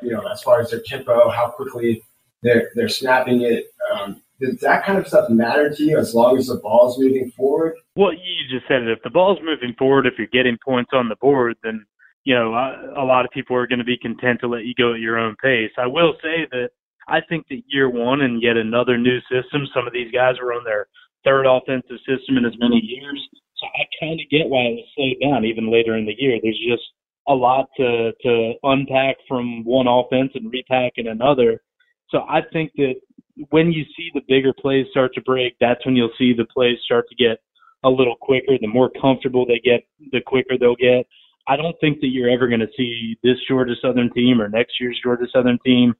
You 0.00 0.12
know, 0.12 0.26
as 0.26 0.42
far 0.42 0.60
as 0.60 0.70
their 0.70 0.82
tempo, 0.84 1.30
how 1.30 1.50
quickly 1.50 2.02
they're 2.42 2.70
they're 2.74 2.88
snapping 2.88 3.42
it. 3.42 3.66
Um, 3.92 4.22
does 4.40 4.58
that 4.60 4.84
kind 4.84 4.98
of 4.98 5.06
stuff 5.06 5.30
matter 5.30 5.70
to 5.70 5.82
you 5.84 5.98
as 5.98 6.14
long 6.14 6.36
as 6.36 6.48
the 6.48 6.56
ball's 6.56 6.98
moving 6.98 7.30
forward? 7.36 7.74
Well, 7.94 8.12
you 8.12 8.48
just 8.50 8.66
said 8.66 8.82
it. 8.82 8.88
If 8.88 9.02
the 9.04 9.10
ball's 9.10 9.38
moving 9.42 9.74
forward, 9.78 10.06
if 10.06 10.14
you're 10.18 10.26
getting 10.26 10.58
points 10.64 10.90
on 10.92 11.08
the 11.08 11.16
board, 11.20 11.56
then 11.62 11.84
you 12.24 12.34
know 12.34 12.52
a, 12.96 13.04
lot 13.04 13.24
of 13.24 13.30
people 13.30 13.56
are 13.56 13.66
going 13.66 13.78
to 13.78 13.84
be 13.84 13.96
content 13.96 14.40
to 14.40 14.48
let 14.48 14.64
you 14.64 14.74
go 14.74 14.94
at 14.94 15.00
your 15.00 15.18
own 15.18 15.36
pace. 15.42 15.70
I 15.78 15.86
will 15.86 16.14
say 16.22 16.48
that 16.50 16.70
I 17.08 17.20
think 17.28 17.46
that 17.48 17.62
year 17.68 17.88
one 17.88 18.22
and 18.22 18.42
yet 18.42 18.56
another 18.56 18.98
new 18.98 19.20
system. 19.30 19.66
Some 19.74 19.86
of 19.86 19.92
these 19.92 20.10
guys 20.10 20.36
were 20.42 20.52
on 20.52 20.64
their 20.64 20.88
third 21.24 21.46
offensive 21.46 21.98
system 22.08 22.36
in 22.36 22.44
as 22.44 22.58
many 22.58 22.80
years, 22.82 23.28
I 23.66 23.84
kind 24.00 24.20
of 24.20 24.30
get 24.30 24.48
why 24.48 24.62
it 24.62 24.76
was 24.76 24.88
slowed 24.94 25.30
down 25.30 25.44
even 25.44 25.70
later 25.70 25.96
in 25.96 26.06
the 26.06 26.14
year. 26.16 26.38
There's 26.42 26.58
just 26.68 26.82
a 27.28 27.34
lot 27.34 27.68
to 27.76 28.12
to 28.22 28.52
unpack 28.62 29.16
from 29.28 29.64
one 29.64 29.86
offense 29.86 30.32
and 30.34 30.52
repack 30.52 30.92
in 30.96 31.08
another. 31.08 31.62
So 32.10 32.20
I 32.28 32.40
think 32.52 32.72
that 32.76 32.94
when 33.50 33.72
you 33.72 33.84
see 33.96 34.10
the 34.14 34.22
bigger 34.28 34.52
plays 34.52 34.86
start 34.90 35.14
to 35.14 35.22
break, 35.22 35.56
that's 35.60 35.84
when 35.86 35.96
you'll 35.96 36.12
see 36.18 36.32
the 36.32 36.46
plays 36.52 36.78
start 36.84 37.06
to 37.08 37.14
get 37.14 37.38
a 37.84 37.88
little 37.88 38.16
quicker. 38.20 38.58
The 38.60 38.66
more 38.66 38.90
comfortable 39.00 39.46
they 39.46 39.60
get, 39.64 39.84
the 40.12 40.20
quicker 40.20 40.58
they'll 40.58 40.76
get. 40.76 41.06
I 41.48 41.56
don't 41.56 41.76
think 41.80 42.00
that 42.00 42.08
you're 42.08 42.30
ever 42.30 42.46
going 42.46 42.60
to 42.60 42.68
see 42.76 43.16
this 43.22 43.36
Georgia 43.48 43.74
Southern 43.82 44.12
team 44.12 44.40
or 44.40 44.48
next 44.48 44.74
year's 44.80 45.00
Georgia 45.02 45.26
Southern 45.32 45.58
team 45.64 45.94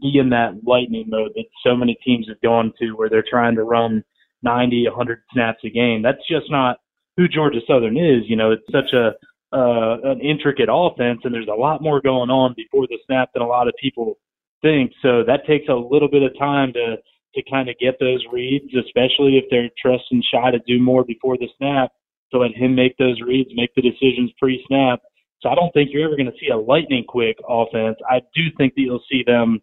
be 0.00 0.18
in 0.18 0.30
that 0.30 0.64
lightning 0.64 1.04
mode 1.08 1.32
that 1.34 1.44
so 1.64 1.76
many 1.76 1.98
teams 2.04 2.26
have 2.28 2.40
gone 2.40 2.72
to 2.80 2.92
where 2.92 3.08
they're 3.08 3.24
trying 3.28 3.54
to 3.56 3.64
run 3.64 4.02
90, 4.42 4.88
100 4.88 5.22
snaps 5.32 5.60
a 5.64 5.70
game. 5.70 6.02
That's 6.02 6.26
just 6.28 6.50
not 6.50 6.78
who 7.16 7.28
Georgia 7.28 7.60
Southern 7.66 7.96
is. 7.96 8.24
You 8.26 8.36
know, 8.36 8.50
it's 8.52 8.66
such 8.70 8.92
a 8.92 9.12
uh, 9.52 9.96
an 10.02 10.20
intricate 10.20 10.68
offense, 10.70 11.20
and 11.24 11.32
there's 11.32 11.48
a 11.48 11.60
lot 11.60 11.82
more 11.82 12.00
going 12.00 12.30
on 12.30 12.54
before 12.56 12.86
the 12.88 12.98
snap 13.06 13.30
than 13.32 13.42
a 13.42 13.46
lot 13.46 13.68
of 13.68 13.74
people 13.80 14.18
think. 14.60 14.92
So 15.02 15.22
that 15.24 15.46
takes 15.46 15.68
a 15.68 15.74
little 15.74 16.08
bit 16.08 16.22
of 16.22 16.36
time 16.38 16.72
to 16.74 16.96
to 17.34 17.42
kind 17.50 17.68
of 17.68 17.76
get 17.78 18.00
those 18.00 18.24
reads, 18.32 18.72
especially 18.74 19.36
if 19.36 19.44
they're 19.50 19.70
trusting 19.80 20.22
Shai 20.32 20.50
to 20.50 20.58
do 20.66 20.80
more 20.80 21.04
before 21.04 21.36
the 21.36 21.48
snap, 21.58 21.92
to 22.32 22.38
let 22.38 22.52
him 22.52 22.74
make 22.74 22.96
those 22.96 23.20
reads, 23.20 23.50
make 23.54 23.74
the 23.74 23.82
decisions 23.82 24.32
pre-snap. 24.38 25.00
So 25.42 25.50
I 25.50 25.54
don't 25.54 25.70
think 25.72 25.90
you're 25.92 26.06
ever 26.06 26.16
going 26.16 26.32
to 26.32 26.38
see 26.40 26.48
a 26.48 26.56
lightning 26.56 27.04
quick 27.06 27.36
offense. 27.46 27.98
I 28.08 28.20
do 28.34 28.44
think 28.56 28.74
that 28.74 28.80
you'll 28.80 29.04
see 29.10 29.22
them. 29.26 29.60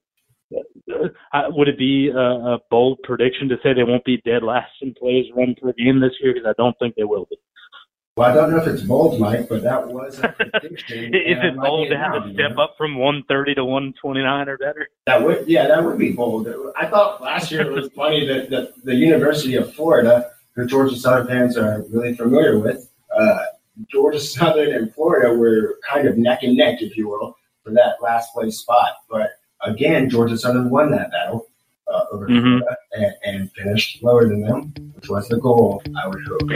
Uh, 1.34 1.44
would 1.50 1.68
it 1.68 1.78
be 1.78 2.10
a, 2.10 2.18
a 2.18 2.60
bold 2.70 3.00
prediction 3.04 3.50
to 3.50 3.58
say 3.64 3.74
they 3.74 3.84
won't 3.84 4.06
be 4.06 4.22
dead 4.26 4.44
last 4.44 4.72
in 4.82 4.94
plays 4.94 5.26
run 5.36 5.56
per 5.62 5.74
game 5.74 6.00
this 6.00 6.14
year? 6.22 6.34
Because 6.34 6.48
I 6.48 6.54
don't 6.62 6.78
think 6.80 6.96
they 6.96 7.04
will 7.04 7.26
be. 7.30 7.38
Well, 8.16 8.30
I 8.30 8.36
don't 8.36 8.52
know 8.52 8.58
if 8.58 8.68
it's 8.68 8.84
bold, 8.84 9.20
Mike, 9.20 9.50
but 9.50 9.64
that 9.64 9.88
was 9.88 10.20
a 10.20 10.28
prediction. 10.38 11.16
Is 11.16 11.38
it 11.42 11.56
bold 11.56 11.90
to 11.90 11.98
have 11.98 12.14
a 12.14 12.34
step 12.34 12.58
up 12.60 12.76
from 12.78 12.96
130 13.00 13.56
to 13.56 13.66
129 13.66 14.50
or 14.50 14.58
better? 14.60 14.88
That 15.08 15.24
would, 15.24 15.48
yeah, 15.48 15.68
that 15.68 15.84
would 15.84 15.98
be 15.98 16.12
bold. 16.12 16.48
I 16.78 16.86
thought 16.86 17.24
last 17.24 17.52
year 17.52 17.62
it 17.62 17.72
was 17.72 17.90
funny 17.94 18.28
that 18.28 18.52
the, 18.52 18.72
the 18.84 18.94
University 18.94 19.56
of 19.56 19.74
Florida, 19.74 20.30
who 20.56 20.68
Georgia 20.68 20.96
Southern 20.96 21.26
fans 21.26 21.58
are 21.58 21.84
really 21.90 22.14
familiar 22.14 22.60
with, 22.60 22.88
uh, 23.18 23.46
Georgia 23.90 24.20
Southern 24.20 24.72
and 24.72 24.94
Florida 24.94 25.34
were 25.34 25.80
kind 25.92 26.08
of 26.08 26.16
neck 26.16 26.44
and 26.44 26.56
neck, 26.56 26.84
if 26.84 26.96
you 26.96 27.08
will, 27.08 27.36
for 27.64 27.72
that 27.72 27.96
last 28.00 28.32
place 28.34 28.60
spot. 28.60 28.92
But 29.10 29.32
again, 29.64 30.10
Georgia 30.10 30.38
Southern 30.38 30.70
won 30.70 30.92
that 30.92 31.12
battle 31.12 31.48
uh, 31.88 32.06
over 32.12 32.28
mm-hmm. 32.28 32.60
Florida 32.60 32.78
and, 32.94 33.14
and 33.24 33.52
finished 33.52 34.04
lower 34.04 34.28
than 34.28 34.42
them, 34.42 34.74
which 34.94 35.10
was 35.10 35.28
the 35.28 35.38
goal, 35.38 35.82
I 36.02 36.08
would 36.08 36.20
hope. 36.28 36.50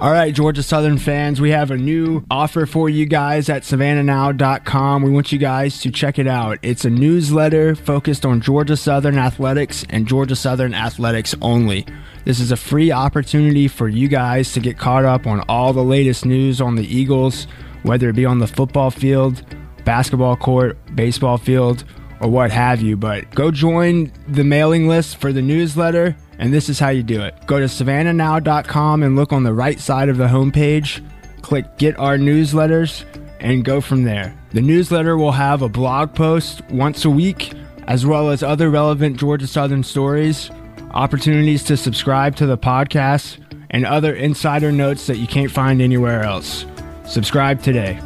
All 0.00 0.12
right, 0.12 0.32
Georgia 0.32 0.62
Southern 0.62 0.96
fans, 0.96 1.40
we 1.40 1.50
have 1.50 1.72
a 1.72 1.76
new 1.76 2.24
offer 2.30 2.66
for 2.66 2.88
you 2.88 3.04
guys 3.04 3.48
at 3.48 3.62
savannahnow.com. 3.64 5.02
We 5.02 5.10
want 5.10 5.32
you 5.32 5.38
guys 5.38 5.80
to 5.80 5.90
check 5.90 6.20
it 6.20 6.28
out. 6.28 6.58
It's 6.62 6.84
a 6.84 6.90
newsletter 6.90 7.74
focused 7.74 8.24
on 8.24 8.40
Georgia 8.40 8.76
Southern 8.76 9.18
athletics 9.18 9.84
and 9.90 10.06
Georgia 10.06 10.36
Southern 10.36 10.72
athletics 10.72 11.34
only. 11.42 11.84
This 12.24 12.38
is 12.38 12.52
a 12.52 12.56
free 12.56 12.92
opportunity 12.92 13.66
for 13.66 13.88
you 13.88 14.06
guys 14.06 14.52
to 14.52 14.60
get 14.60 14.78
caught 14.78 15.04
up 15.04 15.26
on 15.26 15.40
all 15.48 15.72
the 15.72 15.82
latest 15.82 16.24
news 16.24 16.60
on 16.60 16.76
the 16.76 16.86
Eagles, 16.86 17.48
whether 17.82 18.08
it 18.08 18.14
be 18.14 18.24
on 18.24 18.38
the 18.38 18.46
football 18.46 18.92
field, 18.92 19.42
basketball 19.88 20.36
court, 20.36 20.76
baseball 20.94 21.38
field, 21.38 21.82
or 22.20 22.28
what 22.28 22.50
have 22.50 22.82
you. 22.82 22.94
But 22.94 23.30
go 23.30 23.50
join 23.50 24.12
the 24.28 24.44
mailing 24.44 24.86
list 24.86 25.16
for 25.16 25.32
the 25.32 25.40
newsletter 25.40 26.14
and 26.38 26.52
this 26.52 26.68
is 26.68 26.78
how 26.78 26.90
you 26.90 27.02
do 27.02 27.22
it. 27.22 27.34
Go 27.46 27.58
to 27.58 27.64
savannahnow.com 27.64 29.02
and 29.02 29.16
look 29.16 29.32
on 29.32 29.44
the 29.44 29.54
right 29.54 29.80
side 29.80 30.10
of 30.10 30.18
the 30.18 30.26
homepage. 30.26 31.02
Click 31.40 31.64
Get 31.78 31.98
Our 31.98 32.18
Newsletters 32.18 33.06
and 33.40 33.64
go 33.64 33.80
from 33.80 34.04
there. 34.04 34.38
The 34.50 34.60
newsletter 34.60 35.16
will 35.16 35.32
have 35.32 35.62
a 35.62 35.70
blog 35.70 36.14
post 36.14 36.60
once 36.70 37.06
a 37.06 37.10
week, 37.10 37.54
as 37.86 38.04
well 38.04 38.28
as 38.28 38.42
other 38.42 38.68
relevant 38.68 39.16
Georgia 39.16 39.46
Southern 39.46 39.82
stories, 39.82 40.50
opportunities 40.90 41.64
to 41.64 41.78
subscribe 41.78 42.36
to 42.36 42.44
the 42.46 42.58
podcast, 42.58 43.38
and 43.70 43.86
other 43.86 44.14
insider 44.14 44.70
notes 44.70 45.06
that 45.06 45.16
you 45.16 45.26
can't 45.26 45.50
find 45.50 45.80
anywhere 45.80 46.24
else. 46.24 46.66
Subscribe 47.06 47.62
today. 47.62 47.98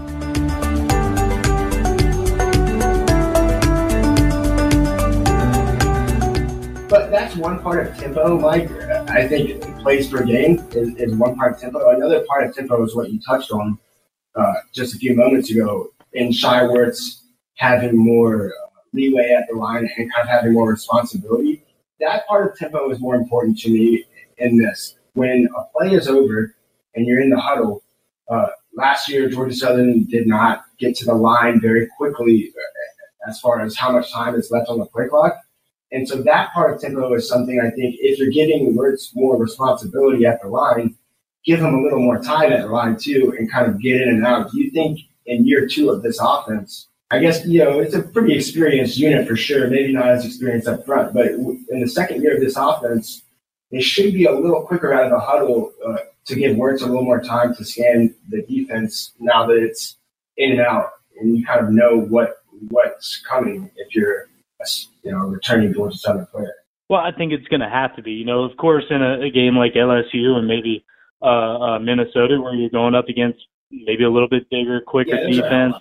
That's 7.33 7.45
one 7.45 7.63
part 7.63 7.87
of 7.87 7.97
tempo, 7.97 8.39
Mike. 8.39 8.71
I 9.09 9.27
think 9.27 9.63
plays 9.81 10.07
per 10.07 10.23
game 10.23 10.59
is, 10.73 10.95
is 10.97 11.15
one 11.15 11.35
part 11.35 11.55
of 11.55 11.61
tempo. 11.61 11.89
Another 11.89 12.23
part 12.29 12.47
of 12.47 12.55
tempo 12.55 12.85
is 12.85 12.95
what 12.95 13.11
you 13.11 13.19
touched 13.27 13.51
on 13.51 13.79
uh, 14.35 14.53
just 14.75 14.95
a 14.95 14.99
few 14.99 15.17
moments 15.17 15.51
ago 15.51 15.89
in 16.13 16.31
Shai 16.31 16.65
Werts 16.65 17.23
having 17.55 17.97
more 17.97 18.49
uh, 18.49 18.81
leeway 18.93 19.31
at 19.31 19.47
the 19.49 19.57
line 19.57 19.89
and 19.97 20.13
kind 20.13 20.23
of 20.23 20.29
having 20.29 20.53
more 20.53 20.69
responsibility. 20.69 21.65
That 22.01 22.27
part 22.27 22.51
of 22.51 22.59
tempo 22.59 22.91
is 22.91 23.01
more 23.01 23.15
important 23.15 23.59
to 23.61 23.71
me 23.71 24.05
in 24.37 24.59
this. 24.59 24.99
When 25.15 25.49
a 25.57 25.65
play 25.75 25.95
is 25.95 26.09
over 26.09 26.55
and 26.95 27.07
you're 27.07 27.23
in 27.23 27.31
the 27.31 27.41
huddle, 27.41 27.83
uh, 28.31 28.49
last 28.77 29.09
year 29.09 29.31
Georgia 29.31 29.55
Southern 29.55 30.05
did 30.05 30.27
not 30.27 30.65
get 30.79 30.95
to 30.97 31.07
the 31.07 31.15
line 31.15 31.63
very 31.63 31.89
quickly 31.97 32.53
uh, 32.55 33.31
as 33.31 33.41
far 33.41 33.63
as 33.63 33.75
how 33.75 33.91
much 33.91 34.13
time 34.13 34.35
is 34.35 34.51
left 34.51 34.69
on 34.69 34.79
the 34.79 34.85
play 34.85 35.09
clock. 35.09 35.39
And 35.93 36.09
so 36.09 36.23
that 36.23 36.53
part 36.53 36.75
of 36.75 36.81
tempo 36.81 37.13
is 37.15 37.29
something 37.29 37.61
I 37.61 37.71
think 37.71 37.97
if 38.01 38.19
you're 38.19 38.31
giving 38.31 38.75
Werts 38.75 39.15
more 39.15 39.37
responsibility 39.37 40.25
at 40.25 40.41
the 40.43 40.49
line, 40.49 40.97
give 41.45 41.61
him 41.61 41.75
a 41.75 41.83
little 41.83 42.01
more 42.01 42.19
time 42.19 42.53
at 42.53 42.63
the 42.63 42.69
line 42.69 42.97
too 42.97 43.35
and 43.39 43.51
kind 43.51 43.67
of 43.67 43.81
get 43.81 44.01
in 44.01 44.09
and 44.09 44.27
out. 44.27 44.51
Do 44.51 44.61
you 44.61 44.71
think 44.71 45.01
in 45.27 45.47
year 45.47 45.69
two 45.69 45.91
of 45.91 46.03
this 46.03 46.19
offense, 46.21 46.89
I 47.11 47.19
guess, 47.19 47.45
you 47.45 47.63
know, 47.63 47.79
it's 47.79 47.95
a 47.95 48.03
pretty 48.03 48.35
experienced 48.35 48.97
unit 48.97 49.29
for 49.29 49.37
sure, 49.37 49.69
maybe 49.69 49.93
not 49.93 50.09
as 50.09 50.25
experienced 50.25 50.67
up 50.67 50.87
front, 50.87 51.13
but 51.13 51.27
in 51.27 51.81
the 51.81 51.89
second 51.89 52.23
year 52.23 52.35
of 52.35 52.41
this 52.41 52.57
offense, 52.57 53.23
they 53.71 53.83
should 53.83 54.15
be 54.15 54.25
a 54.25 54.33
little 54.33 54.63
quicker 54.63 54.95
out 54.95 55.05
of 55.05 55.11
the 55.11 55.21
huddle 55.21 55.73
uh, 55.87 55.99
to 56.25 56.35
give 56.35 56.57
Werts 56.57 56.81
a 56.81 56.87
little 56.87 57.05
more 57.05 57.21
time 57.23 57.55
to 57.57 57.65
scan 57.65 58.15
the 58.31 58.43
defense 58.43 59.13
now 59.19 59.47
that 59.47 59.57
it's 59.57 59.97
in 60.39 60.53
and 60.53 60.61
out 60.61 60.91
and 61.21 61.37
you 61.37 61.45
kind 61.45 61.61
of 61.61 61.71
know 61.71 62.01
what 62.01 62.43
what's 62.69 63.23
coming 63.29 63.71
if 63.77 63.95
you're 63.95 64.29
you 65.03 65.13
know, 65.13 65.27
returning 65.29 65.73
Georgia 65.75 65.97
Southern 65.97 66.27
player. 66.27 66.55
Well, 66.89 67.01
I 67.01 67.13
think 67.13 67.33
it's 67.33 67.49
going 67.49 67.61
to 67.61 67.69
have 67.69 67.97
to 67.97 68.03
be. 68.03 68.13
You 68.13 68.25
know, 68.25 68.45
of 68.45 68.57
course, 68.57 68.85
in 68.91 69.03
a, 69.03 69.23
a 69.23 69.31
game 69.31 69.57
like 69.57 69.75
LSU 69.75 70.37
and 70.37 70.47
maybe 70.47 70.85
uh, 71.23 71.59
uh, 71.59 71.79
Minnesota, 71.79 72.41
where 72.41 72.55
you're 72.55 72.71
going 72.71 72.95
up 72.95 73.09
against 73.09 73.41
maybe 73.71 74.05
a 74.05 74.11
little 74.11 74.29
bit 74.29 74.49
bigger, 74.51 74.81
quicker 74.87 75.17
yeah, 75.17 75.43
defense, 75.43 75.75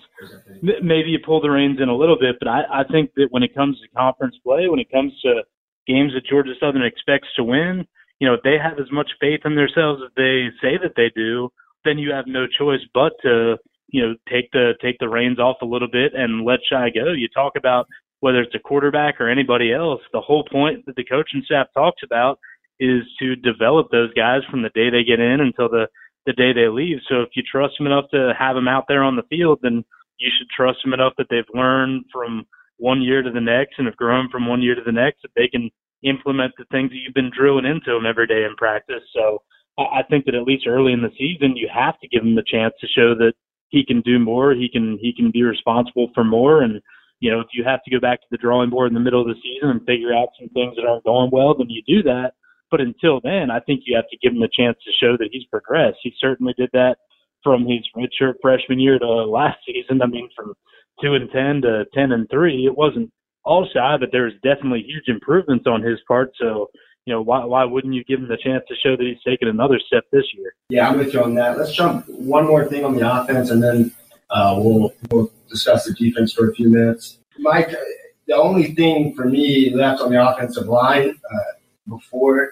right. 0.62 0.82
maybe 0.82 1.10
you 1.10 1.18
pull 1.24 1.40
the 1.40 1.50
reins 1.50 1.78
in 1.80 1.88
a 1.88 1.96
little 1.96 2.18
bit. 2.18 2.36
But 2.38 2.48
I, 2.48 2.62
I 2.80 2.84
think 2.90 3.12
that 3.16 3.28
when 3.30 3.42
it 3.42 3.54
comes 3.54 3.78
to 3.80 3.88
conference 3.96 4.36
play, 4.42 4.68
when 4.68 4.80
it 4.80 4.90
comes 4.90 5.12
to 5.22 5.42
games 5.86 6.12
that 6.14 6.24
Georgia 6.24 6.54
Southern 6.58 6.84
expects 6.84 7.28
to 7.36 7.44
win, 7.44 7.86
you 8.18 8.28
know, 8.28 8.34
if 8.34 8.42
they 8.42 8.56
have 8.56 8.78
as 8.78 8.90
much 8.90 9.10
faith 9.20 9.40
in 9.44 9.56
themselves 9.56 10.00
as 10.04 10.12
they 10.16 10.48
say 10.62 10.78
that 10.82 10.94
they 10.96 11.10
do, 11.14 11.50
then 11.84 11.98
you 11.98 12.12
have 12.12 12.26
no 12.26 12.46
choice 12.46 12.80
but 12.94 13.12
to, 13.22 13.56
you 13.88 14.00
know, 14.00 14.14
take 14.30 14.50
the 14.52 14.74
take 14.80 14.98
the 14.98 15.08
reins 15.08 15.38
off 15.38 15.56
a 15.60 15.66
little 15.66 15.88
bit 15.90 16.12
and 16.14 16.44
let 16.44 16.60
Shai 16.70 16.90
go. 16.90 17.12
You 17.12 17.28
talk 17.28 17.54
about 17.56 17.86
whether 18.22 18.40
it's 18.40 18.54
a 18.54 18.58
quarterback 18.60 19.20
or 19.20 19.28
anybody 19.28 19.72
else, 19.72 20.00
the 20.12 20.20
whole 20.20 20.44
point 20.44 20.86
that 20.86 20.94
the 20.94 21.04
coaching 21.04 21.42
staff 21.44 21.66
talks 21.74 22.02
about 22.04 22.38
is 22.78 23.02
to 23.18 23.34
develop 23.34 23.90
those 23.90 24.14
guys 24.14 24.42
from 24.48 24.62
the 24.62 24.70
day 24.76 24.90
they 24.90 25.02
get 25.02 25.18
in 25.18 25.40
until 25.40 25.68
the 25.68 25.88
the 26.24 26.32
day 26.32 26.52
they 26.52 26.68
leave. 26.68 26.98
So 27.08 27.22
if 27.22 27.30
you 27.34 27.42
trust 27.42 27.74
them 27.76 27.88
enough 27.88 28.04
to 28.14 28.32
have 28.38 28.54
them 28.54 28.68
out 28.68 28.84
there 28.86 29.02
on 29.02 29.16
the 29.16 29.26
field, 29.28 29.58
then 29.60 29.84
you 30.18 30.30
should 30.38 30.46
trust 30.56 30.78
them 30.84 30.94
enough 30.94 31.14
that 31.18 31.26
they've 31.30 31.52
learned 31.52 32.04
from 32.12 32.44
one 32.78 33.02
year 33.02 33.22
to 33.22 33.30
the 33.30 33.40
next 33.40 33.74
and 33.78 33.88
have 33.88 33.96
grown 33.96 34.28
from 34.30 34.46
one 34.46 34.62
year 34.62 34.76
to 34.76 34.86
the 34.86 34.92
next 34.92 35.22
that 35.22 35.34
they 35.34 35.48
can 35.48 35.68
implement 36.04 36.52
the 36.56 36.64
things 36.70 36.90
that 36.90 36.98
you've 37.02 37.12
been 37.12 37.32
drilling 37.36 37.66
into 37.66 37.90
them 37.90 38.06
every 38.06 38.28
day 38.28 38.44
in 38.44 38.54
practice. 38.56 39.02
So 39.12 39.42
I 39.76 40.04
think 40.08 40.26
that 40.26 40.36
at 40.36 40.44
least 40.44 40.68
early 40.68 40.92
in 40.92 41.02
the 41.02 41.10
season, 41.18 41.56
you 41.56 41.68
have 41.74 41.98
to 41.98 42.08
give 42.08 42.22
them 42.22 42.36
the 42.36 42.46
chance 42.46 42.74
to 42.80 42.86
show 42.86 43.16
that 43.16 43.32
he 43.70 43.84
can 43.84 44.00
do 44.02 44.20
more. 44.20 44.54
He 44.54 44.68
can 44.72 44.96
he 45.00 45.12
can 45.12 45.32
be 45.32 45.42
responsible 45.42 46.12
for 46.14 46.22
more. 46.22 46.62
And 46.62 46.80
you 47.22 47.30
know, 47.30 47.38
if 47.38 47.46
you 47.54 47.62
have 47.62 47.82
to 47.84 47.90
go 47.90 48.00
back 48.00 48.20
to 48.20 48.26
the 48.32 48.36
drawing 48.36 48.68
board 48.68 48.88
in 48.88 48.94
the 48.94 49.00
middle 49.00 49.22
of 49.22 49.28
the 49.28 49.40
season 49.40 49.70
and 49.70 49.86
figure 49.86 50.12
out 50.12 50.34
some 50.36 50.48
things 50.48 50.74
that 50.74 50.84
aren't 50.84 51.04
going 51.04 51.30
well, 51.32 51.54
then 51.56 51.70
you 51.70 51.80
do 51.86 52.02
that. 52.02 52.32
But 52.68 52.80
until 52.80 53.20
then, 53.22 53.48
I 53.48 53.60
think 53.60 53.82
you 53.86 53.94
have 53.94 54.10
to 54.10 54.18
give 54.20 54.32
him 54.34 54.42
a 54.42 54.50
chance 54.50 54.76
to 54.82 54.90
show 55.00 55.16
that 55.16 55.28
he's 55.30 55.46
progressed. 55.46 55.98
He 56.02 56.12
certainly 56.18 56.52
did 56.58 56.70
that 56.72 56.96
from 57.44 57.64
his 57.64 57.86
redshirt 57.96 58.34
freshman 58.42 58.80
year 58.80 58.98
to 58.98 59.06
last 59.06 59.58
season. 59.64 60.02
I 60.02 60.06
mean, 60.06 60.30
from 60.34 60.54
two 61.00 61.14
and 61.14 61.30
ten 61.30 61.62
to 61.62 61.84
ten 61.94 62.10
and 62.10 62.28
three, 62.28 62.66
it 62.66 62.76
wasn't 62.76 63.12
all 63.44 63.68
Shai, 63.72 63.98
but 64.00 64.08
there 64.10 64.24
was 64.24 64.34
definitely 64.42 64.82
huge 64.82 65.06
improvements 65.06 65.66
on 65.68 65.80
his 65.80 66.00
part. 66.08 66.32
So, 66.40 66.70
you 67.06 67.14
know, 67.14 67.22
why 67.22 67.44
why 67.44 67.64
wouldn't 67.64 67.94
you 67.94 68.02
give 68.02 68.18
him 68.18 68.28
the 68.28 68.38
chance 68.42 68.64
to 68.66 68.74
show 68.82 68.96
that 68.96 69.06
he's 69.06 69.22
taken 69.22 69.46
another 69.46 69.78
step 69.86 70.04
this 70.10 70.24
year? 70.36 70.54
Yeah, 70.70 70.88
I'm 70.88 70.98
with 70.98 71.14
you 71.14 71.22
on 71.22 71.34
that. 71.34 71.56
Let's 71.56 71.72
jump 71.72 72.08
one 72.08 72.48
more 72.48 72.66
thing 72.66 72.84
on 72.84 72.96
the 72.96 73.08
offense, 73.08 73.50
and 73.50 73.62
then 73.62 73.92
uh, 74.30 74.56
we'll 74.58 74.92
we'll 75.10 75.30
discuss 75.52 75.84
the 75.84 75.94
defense 75.94 76.32
for 76.32 76.50
a 76.50 76.54
few 76.54 76.68
minutes. 76.68 77.18
Mike, 77.38 77.74
the 78.26 78.34
only 78.34 78.74
thing 78.74 79.14
for 79.14 79.26
me 79.26 79.70
left 79.74 80.00
on 80.00 80.10
the 80.10 80.30
offensive 80.30 80.66
line 80.66 81.10
uh, 81.10 81.38
before 81.88 82.50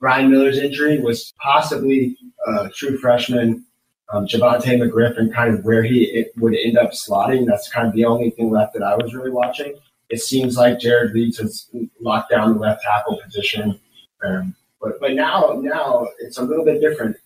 Brian 0.00 0.30
Miller's 0.30 0.58
injury 0.58 1.00
was 1.00 1.32
possibly 1.40 2.16
uh, 2.46 2.68
true 2.74 2.98
freshman 2.98 3.64
um, 4.12 4.26
Javonte 4.26 4.76
McGriff 4.80 5.18
and 5.18 5.32
kind 5.32 5.54
of 5.54 5.64
where 5.64 5.82
he 5.82 6.26
would 6.36 6.54
end 6.54 6.78
up 6.78 6.90
slotting. 6.92 7.46
That's 7.46 7.70
kind 7.70 7.86
of 7.86 7.94
the 7.94 8.04
only 8.04 8.30
thing 8.30 8.50
left 8.50 8.74
that 8.74 8.82
I 8.82 8.96
was 8.96 9.14
really 9.14 9.30
watching. 9.30 9.74
It 10.08 10.20
seems 10.20 10.56
like 10.56 10.80
Jared 10.80 11.14
Leeds 11.14 11.38
has 11.38 11.68
locked 12.00 12.30
down 12.30 12.54
the 12.54 12.58
left 12.58 12.82
tackle 12.82 13.20
position, 13.24 13.78
um, 14.24 14.56
but 14.80 14.98
but 14.98 15.12
now 15.12 15.60
now 15.62 16.08
it's 16.18 16.38
a 16.38 16.42
little 16.42 16.64
bit 16.64 16.80
different. 16.80 17.16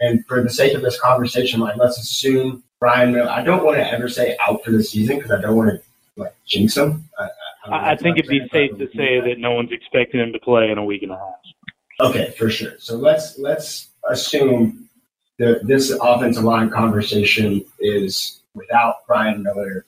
And 0.00 0.24
for 0.26 0.42
the 0.42 0.50
sake 0.50 0.74
of 0.74 0.82
this 0.82 1.00
conversation, 1.00 1.60
like 1.60 1.76
let's 1.76 1.98
assume 1.98 2.62
Brian 2.78 3.12
Miller. 3.12 3.28
I 3.28 3.42
don't 3.42 3.64
want 3.64 3.78
to 3.78 3.92
ever 3.92 4.08
say 4.08 4.36
out 4.46 4.64
for 4.64 4.70
the 4.70 4.82
season 4.82 5.16
because 5.16 5.32
I 5.32 5.40
don't 5.40 5.56
want 5.56 5.70
to 5.70 5.82
like 6.20 6.34
jinx 6.46 6.76
him. 6.76 7.08
I, 7.18 7.28
I, 7.66 7.90
I 7.92 7.96
think 7.96 8.18
it'd 8.18 8.30
be 8.30 8.48
safe 8.52 8.78
to 8.78 8.88
say 8.96 9.20
that 9.20 9.38
no 9.38 9.52
one's 9.52 9.72
expecting 9.72 10.20
him 10.20 10.32
to 10.32 10.38
play 10.38 10.70
in 10.70 10.78
a 10.78 10.84
week 10.84 11.02
and 11.02 11.12
a 11.12 11.16
half. 11.16 11.34
Okay, 12.00 12.32
for 12.38 12.48
sure. 12.48 12.74
So 12.78 12.96
let's 12.96 13.38
let's 13.38 13.88
assume 14.08 14.88
that 15.38 15.66
this 15.66 15.90
offensive 16.00 16.44
line 16.44 16.70
conversation 16.70 17.64
is 17.80 18.40
without 18.54 19.06
Brian 19.06 19.42
Miller, 19.42 19.84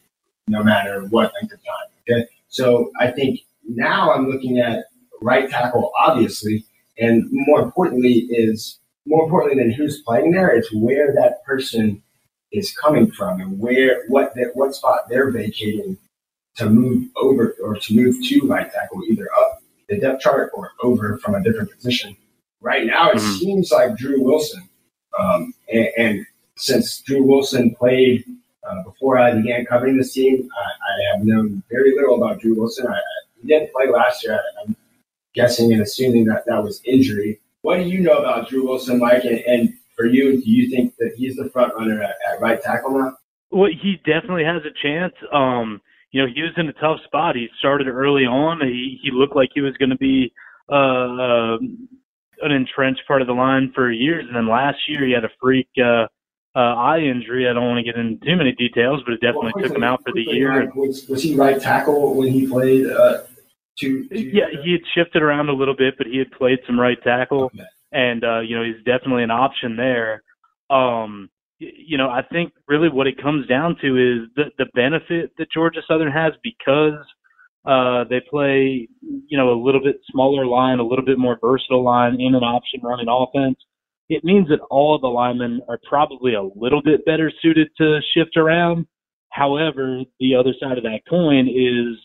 no 0.48 0.62
matter 0.62 1.02
what 1.06 1.32
length 1.34 1.52
of 1.52 1.60
time. 1.64 1.88
Okay, 2.08 2.26
so 2.48 2.90
I 2.98 3.10
think 3.10 3.40
now 3.68 4.12
I'm 4.12 4.28
looking 4.28 4.58
at 4.58 4.86
right 5.20 5.48
tackle, 5.48 5.92
obviously, 5.98 6.64
and 6.98 7.28
more 7.30 7.62
importantly 7.62 8.26
is 8.30 8.78
more 9.06 9.24
importantly 9.24 9.62
than 9.62 9.72
who's 9.72 10.02
playing 10.02 10.32
there, 10.32 10.48
it's 10.48 10.72
where 10.72 11.14
that 11.14 11.44
person 11.44 12.02
is 12.52 12.72
coming 12.72 13.10
from 13.10 13.40
and 13.40 13.58
where 13.58 14.04
what 14.08 14.34
that 14.34 14.50
what 14.54 14.74
spot 14.74 15.08
they're 15.08 15.30
vacating 15.30 15.96
to 16.56 16.68
move 16.68 17.08
over 17.16 17.56
or 17.62 17.76
to 17.76 17.94
move 17.94 18.16
to 18.26 18.46
right 18.46 18.72
tackle, 18.72 19.02
either 19.08 19.28
up 19.38 19.62
the 19.88 19.98
depth 19.98 20.20
chart 20.20 20.50
or 20.54 20.72
over 20.82 21.18
from 21.18 21.34
a 21.34 21.42
different 21.42 21.70
position. 21.70 22.16
Right 22.60 22.86
now, 22.86 23.10
it 23.10 23.16
mm-hmm. 23.16 23.38
seems 23.38 23.70
like 23.72 23.96
Drew 23.96 24.22
Wilson 24.22 24.68
um, 25.18 25.54
and, 25.72 25.88
and, 25.96 26.26
since 26.56 27.00
Drew 27.00 27.22
Wilson 27.22 27.74
played 27.74 28.22
uh, 28.68 28.82
before 28.82 29.16
I 29.16 29.32
began 29.32 29.64
covering 29.64 29.96
this 29.96 30.12
team, 30.12 30.46
I, 30.54 30.62
I, 30.62 31.16
have 31.16 31.24
known 31.24 31.62
very 31.70 31.94
little 31.94 32.22
about 32.22 32.38
Drew 32.38 32.54
Wilson. 32.54 32.86
I, 32.86 33.00
he 33.40 33.48
didn't 33.48 33.72
play 33.72 33.86
last 33.88 34.22
year. 34.22 34.34
I, 34.34 34.62
am 34.68 34.76
guessing 35.34 35.72
and 35.72 35.80
assuming 35.80 36.26
that 36.26 36.44
that 36.44 36.62
was 36.62 36.82
injury. 36.84 37.40
What 37.62 37.76
do 37.76 37.82
you 37.82 38.00
know 38.00 38.18
about 38.18 38.48
Drew 38.48 38.66
Wilson, 38.66 38.98
Mike? 38.98 39.24
And, 39.24 39.38
and 39.40 39.74
for 39.96 40.06
you, 40.06 40.40
do 40.40 40.50
you 40.50 40.70
think 40.70 40.96
that 40.98 41.12
he's 41.16 41.36
the 41.36 41.50
front 41.50 41.74
runner 41.74 42.02
at, 42.02 42.16
at 42.30 42.40
right 42.40 42.60
tackle 42.62 42.98
now? 42.98 43.16
Well, 43.50 43.70
he 43.70 43.96
definitely 44.04 44.44
has 44.44 44.62
a 44.64 44.72
chance. 44.82 45.12
Um, 45.32 45.80
you 46.12 46.22
know, 46.22 46.28
he 46.32 46.42
was 46.42 46.52
in 46.56 46.68
a 46.68 46.72
tough 46.74 46.98
spot. 47.04 47.36
He 47.36 47.48
started 47.58 47.86
early 47.88 48.24
on. 48.24 48.60
He 48.60 48.98
he 49.02 49.10
looked 49.12 49.36
like 49.36 49.50
he 49.54 49.60
was 49.60 49.76
going 49.76 49.90
to 49.90 49.98
be 49.98 50.32
uh, 50.70 50.74
uh, 50.74 51.58
an 52.42 52.52
entrenched 52.52 53.02
part 53.06 53.20
of 53.20 53.28
the 53.28 53.34
line 53.34 53.72
for 53.74 53.90
years, 53.90 54.24
and 54.26 54.34
then 54.34 54.48
last 54.48 54.78
year 54.88 55.06
he 55.06 55.12
had 55.12 55.24
a 55.24 55.30
freak 55.40 55.68
uh, 55.78 56.06
uh, 56.56 56.58
eye 56.58 57.00
injury. 57.00 57.48
I 57.48 57.52
don't 57.52 57.66
want 57.66 57.84
to 57.84 57.84
get 57.84 57.98
into 57.98 58.24
too 58.24 58.36
many 58.36 58.52
details, 58.52 59.02
but 59.04 59.14
it 59.14 59.20
definitely 59.20 59.52
took 59.62 59.76
him 59.76 59.84
out 59.84 60.02
for 60.04 60.12
the 60.12 60.22
year. 60.22 60.70
Was, 60.74 61.06
was 61.08 61.22
he 61.22 61.36
right 61.36 61.60
tackle 61.60 62.16
when 62.16 62.28
he 62.28 62.46
played? 62.46 62.86
Uh, 62.86 63.22
yeah, 63.82 64.46
he 64.62 64.72
had 64.72 64.80
shifted 64.94 65.22
around 65.22 65.48
a 65.48 65.54
little 65.54 65.76
bit, 65.76 65.94
but 65.98 66.06
he 66.06 66.18
had 66.18 66.30
played 66.32 66.58
some 66.66 66.78
right 66.78 66.98
tackle, 67.02 67.44
okay. 67.44 67.64
and 67.92 68.24
uh, 68.24 68.40
you 68.40 68.56
know 68.56 68.64
he's 68.64 68.84
definitely 68.84 69.22
an 69.22 69.30
option 69.30 69.76
there. 69.76 70.22
Um, 70.70 71.30
you 71.58 71.98
know, 71.98 72.08
I 72.08 72.22
think 72.22 72.52
really 72.68 72.88
what 72.88 73.06
it 73.06 73.20
comes 73.20 73.46
down 73.46 73.76
to 73.82 73.86
is 73.96 74.28
the 74.36 74.44
the 74.58 74.66
benefit 74.74 75.32
that 75.38 75.50
Georgia 75.52 75.80
Southern 75.86 76.10
has 76.12 76.32
because 76.42 77.04
uh, 77.66 78.04
they 78.08 78.20
play, 78.28 78.88
you 79.02 79.36
know, 79.36 79.52
a 79.52 79.58
little 79.62 79.82
bit 79.82 80.00
smaller 80.10 80.46
line, 80.46 80.78
a 80.78 80.86
little 80.86 81.04
bit 81.04 81.18
more 81.18 81.38
versatile 81.40 81.84
line 81.84 82.20
in 82.20 82.34
an 82.34 82.42
option 82.42 82.80
running 82.82 83.06
offense. 83.08 83.58
It 84.08 84.24
means 84.24 84.48
that 84.48 84.60
all 84.70 84.94
of 84.94 85.02
the 85.02 85.08
linemen 85.08 85.60
are 85.68 85.78
probably 85.88 86.34
a 86.34 86.42
little 86.42 86.82
bit 86.82 87.04
better 87.04 87.30
suited 87.42 87.68
to 87.78 88.00
shift 88.14 88.36
around. 88.36 88.86
However, 89.30 90.00
the 90.18 90.34
other 90.34 90.52
side 90.60 90.78
of 90.78 90.84
that 90.84 91.02
coin 91.08 91.46
is 91.48 91.98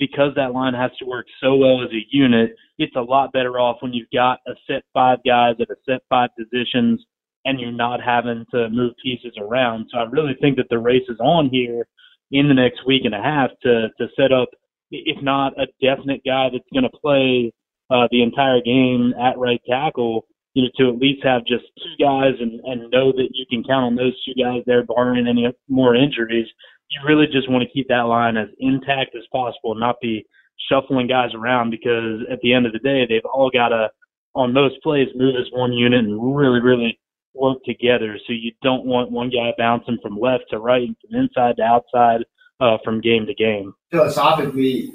because 0.00 0.32
that 0.34 0.52
line 0.52 0.74
has 0.74 0.90
to 0.98 1.04
work 1.04 1.26
so 1.40 1.54
well 1.54 1.84
as 1.84 1.90
a 1.90 2.06
unit, 2.10 2.56
it's 2.78 2.96
a 2.96 3.00
lot 3.00 3.32
better 3.32 3.60
off 3.60 3.76
when 3.80 3.92
you've 3.92 4.10
got 4.12 4.40
a 4.48 4.52
set 4.66 4.82
five 4.92 5.18
guys 5.24 5.54
at 5.60 5.70
a 5.70 5.76
set 5.88 6.00
five 6.08 6.30
positions 6.36 7.04
and 7.44 7.60
you're 7.60 7.70
not 7.70 8.00
having 8.02 8.44
to 8.50 8.68
move 8.70 8.94
pieces 9.02 9.32
around. 9.38 9.86
So 9.92 9.98
I 9.98 10.04
really 10.04 10.34
think 10.40 10.56
that 10.56 10.66
the 10.70 10.78
race 10.78 11.08
is 11.08 11.20
on 11.20 11.50
here 11.50 11.86
in 12.32 12.48
the 12.48 12.54
next 12.54 12.86
week 12.86 13.02
and 13.04 13.14
a 13.14 13.22
half 13.22 13.50
to 13.62 13.88
to 13.98 14.08
set 14.16 14.32
up 14.32 14.48
if 14.90 15.22
not 15.22 15.52
a 15.58 15.66
definite 15.80 16.22
guy 16.24 16.48
that's 16.52 16.64
going 16.72 16.90
to 16.90 16.98
play 16.98 17.52
uh, 17.90 18.08
the 18.10 18.22
entire 18.22 18.60
game 18.60 19.14
at 19.20 19.38
right 19.38 19.60
tackle, 19.68 20.26
you 20.54 20.62
know, 20.64 20.70
to 20.78 20.88
at 20.92 21.00
least 21.00 21.24
have 21.24 21.44
just 21.44 21.64
two 21.78 22.04
guys 22.04 22.34
and, 22.40 22.60
and 22.64 22.90
know 22.90 23.12
that 23.12 23.28
you 23.32 23.44
can 23.48 23.62
count 23.64 23.84
on 23.84 23.96
those 23.96 24.14
two 24.24 24.34
guys 24.40 24.62
there, 24.66 24.84
barring 24.84 25.26
any 25.26 25.46
more 25.68 25.94
injuries. 25.94 26.46
You 26.90 27.00
really 27.06 27.26
just 27.26 27.50
want 27.50 27.62
to 27.62 27.70
keep 27.70 27.88
that 27.88 28.02
line 28.02 28.36
as 28.36 28.48
intact 28.58 29.14
as 29.16 29.22
possible 29.32 29.72
and 29.72 29.80
not 29.80 30.00
be 30.00 30.26
shuffling 30.68 31.06
guys 31.06 31.30
around 31.34 31.70
because 31.70 32.22
at 32.30 32.40
the 32.42 32.52
end 32.52 32.66
of 32.66 32.72
the 32.72 32.78
day, 32.78 33.06
they've 33.08 33.24
all 33.32 33.50
got 33.50 33.68
to, 33.68 33.88
on 34.34 34.52
most 34.52 34.82
plays, 34.82 35.08
move 35.14 35.34
as 35.36 35.46
one 35.52 35.72
unit 35.72 36.04
and 36.04 36.36
really, 36.36 36.60
really 36.60 36.98
work 37.34 37.58
together. 37.64 38.18
So 38.26 38.32
you 38.32 38.52
don't 38.62 38.84
want 38.84 39.10
one 39.10 39.30
guy 39.30 39.52
bouncing 39.56 39.98
from 40.02 40.18
left 40.18 40.44
to 40.50 40.58
right, 40.58 40.82
and 40.82 40.96
from 41.00 41.20
inside 41.20 41.56
to 41.56 41.62
outside 41.62 42.24
uh, 42.60 42.78
from 42.84 43.00
game 43.00 43.26
to 43.26 43.34
game. 43.34 43.74
Philosophically, 43.90 44.92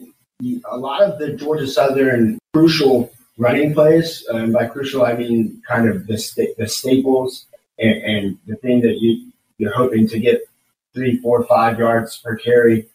a 0.70 0.78
lot 0.78 1.02
of 1.02 1.20
the 1.20 1.34
Georgia 1.34 1.68
Southern 1.68 2.38
crucial 2.54 3.12
running 3.38 3.74
plays, 3.74 4.26
and 4.30 4.54
by 4.54 4.68
crucial 4.68 5.06
I 5.06 5.14
mean 5.14 5.62
kind 5.68 5.90
of 5.90 6.08
the 6.08 6.18
sta- 6.18 6.54
the 6.58 6.68
staples 6.68 7.46
and, 7.80 8.04
and, 8.04 8.38
the 8.48 8.56
thing 8.58 8.82
that 8.82 8.98
you 9.02 9.32
you're 9.58 9.74
hoping 9.74 10.08
to 10.10 10.20
get 10.20 10.42
three, 10.96 11.18
four, 11.18 11.44
five 11.46 11.78
yards 11.78 12.18
per 12.18 12.36
carry. 12.36 12.88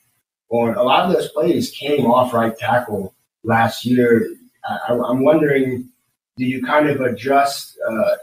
On 0.49 0.75
a 0.75 0.83
lot 0.83 1.05
of 1.05 1.13
those 1.13 1.29
plays 1.29 1.71
came 1.71 2.07
off 2.07 2.35
right 2.35 2.57
tackle 2.57 3.15
last 3.45 3.85
year. 3.85 4.27
I, 4.69 4.93
am 4.93 5.23
wondering, 5.23 5.89
do 6.37 6.45
you 6.45 6.65
kind 6.65 6.89
of 6.89 7.01
adjust 7.01 7.79
uh, 7.89 8.17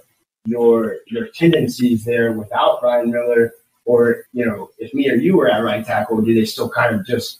your 0.46 0.98
your 1.08 1.28
tendencies 1.28 2.04
there 2.04 2.34
without 2.34 2.82
Brian 2.82 3.12
Miller? 3.12 3.54
Or, 3.86 4.26
you 4.34 4.46
know, 4.46 4.70
if 4.80 4.94
me 4.94 5.10
or 5.10 5.16
you 5.16 5.38
were 5.38 5.50
at 5.50 5.63
right 5.63 5.86
tackle, 5.86 6.22
do 6.22 6.34
they 6.34 6.44
still 6.44 6.70
kind 6.70 6.94
of 6.94 7.06
just 7.06 7.40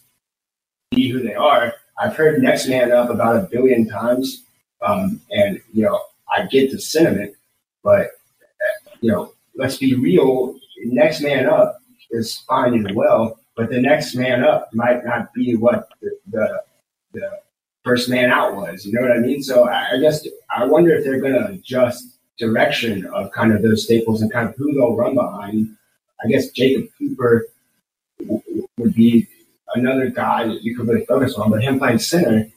be 0.90 1.10
who 1.10 1.22
they 1.22 1.34
are? 1.34 1.74
I've 2.00 2.16
heard 2.16 2.42
next 2.42 2.68
man 2.68 2.90
up 2.90 3.10
about 3.10 3.36
a 3.36 3.48
billion 3.50 3.86
times. 3.86 4.44
Um, 4.80 5.20
and, 5.30 5.60
you 5.74 5.84
know, 5.84 6.00
I 6.34 6.46
get 6.46 6.70
the 6.70 6.80
sentiment, 6.80 7.34
but, 7.82 8.12
you 9.00 9.10
know, 9.10 9.34
let's 9.56 9.76
be 9.76 9.94
real. 9.94 10.58
Next 10.84 11.20
man 11.20 11.46
up 11.46 11.77
is 12.10 12.38
fine 12.48 12.86
as 12.86 12.94
well, 12.94 13.38
but 13.56 13.70
the 13.70 13.80
next 13.80 14.14
man 14.14 14.44
up 14.44 14.68
might 14.72 15.04
not 15.04 15.32
be 15.34 15.56
what 15.56 15.88
the, 16.00 16.10
the, 16.30 16.62
the 17.12 17.30
first 17.84 18.08
man 18.08 18.30
out 18.30 18.56
was. 18.56 18.86
You 18.86 18.92
know 18.92 19.02
what 19.02 19.12
I 19.12 19.20
mean? 19.20 19.42
So 19.42 19.68
I, 19.68 19.92
I 19.92 19.98
guess 19.98 20.26
I 20.54 20.64
wonder 20.64 20.94
if 20.94 21.04
they're 21.04 21.20
going 21.20 21.34
to 21.34 21.46
adjust 21.48 22.18
direction 22.38 23.04
of 23.06 23.30
kind 23.32 23.52
of 23.52 23.62
those 23.62 23.84
staples 23.84 24.22
and 24.22 24.32
kind 24.32 24.48
of 24.48 24.54
who 24.56 24.72
they'll 24.72 24.94
run 24.94 25.14
behind 25.14 25.76
I 26.24 26.28
guess 26.28 26.48
Jacob 26.50 26.88
Cooper 26.98 27.46
would 28.76 28.94
be 28.94 29.26
another 29.74 30.10
guy 30.10 30.46
that 30.46 30.62
you 30.62 30.76
could 30.76 30.88
really 30.88 31.04
focus 31.06 31.34
on, 31.34 31.50
but 31.50 31.62
him 31.62 31.78
playing 31.78 31.98
center 31.98 32.48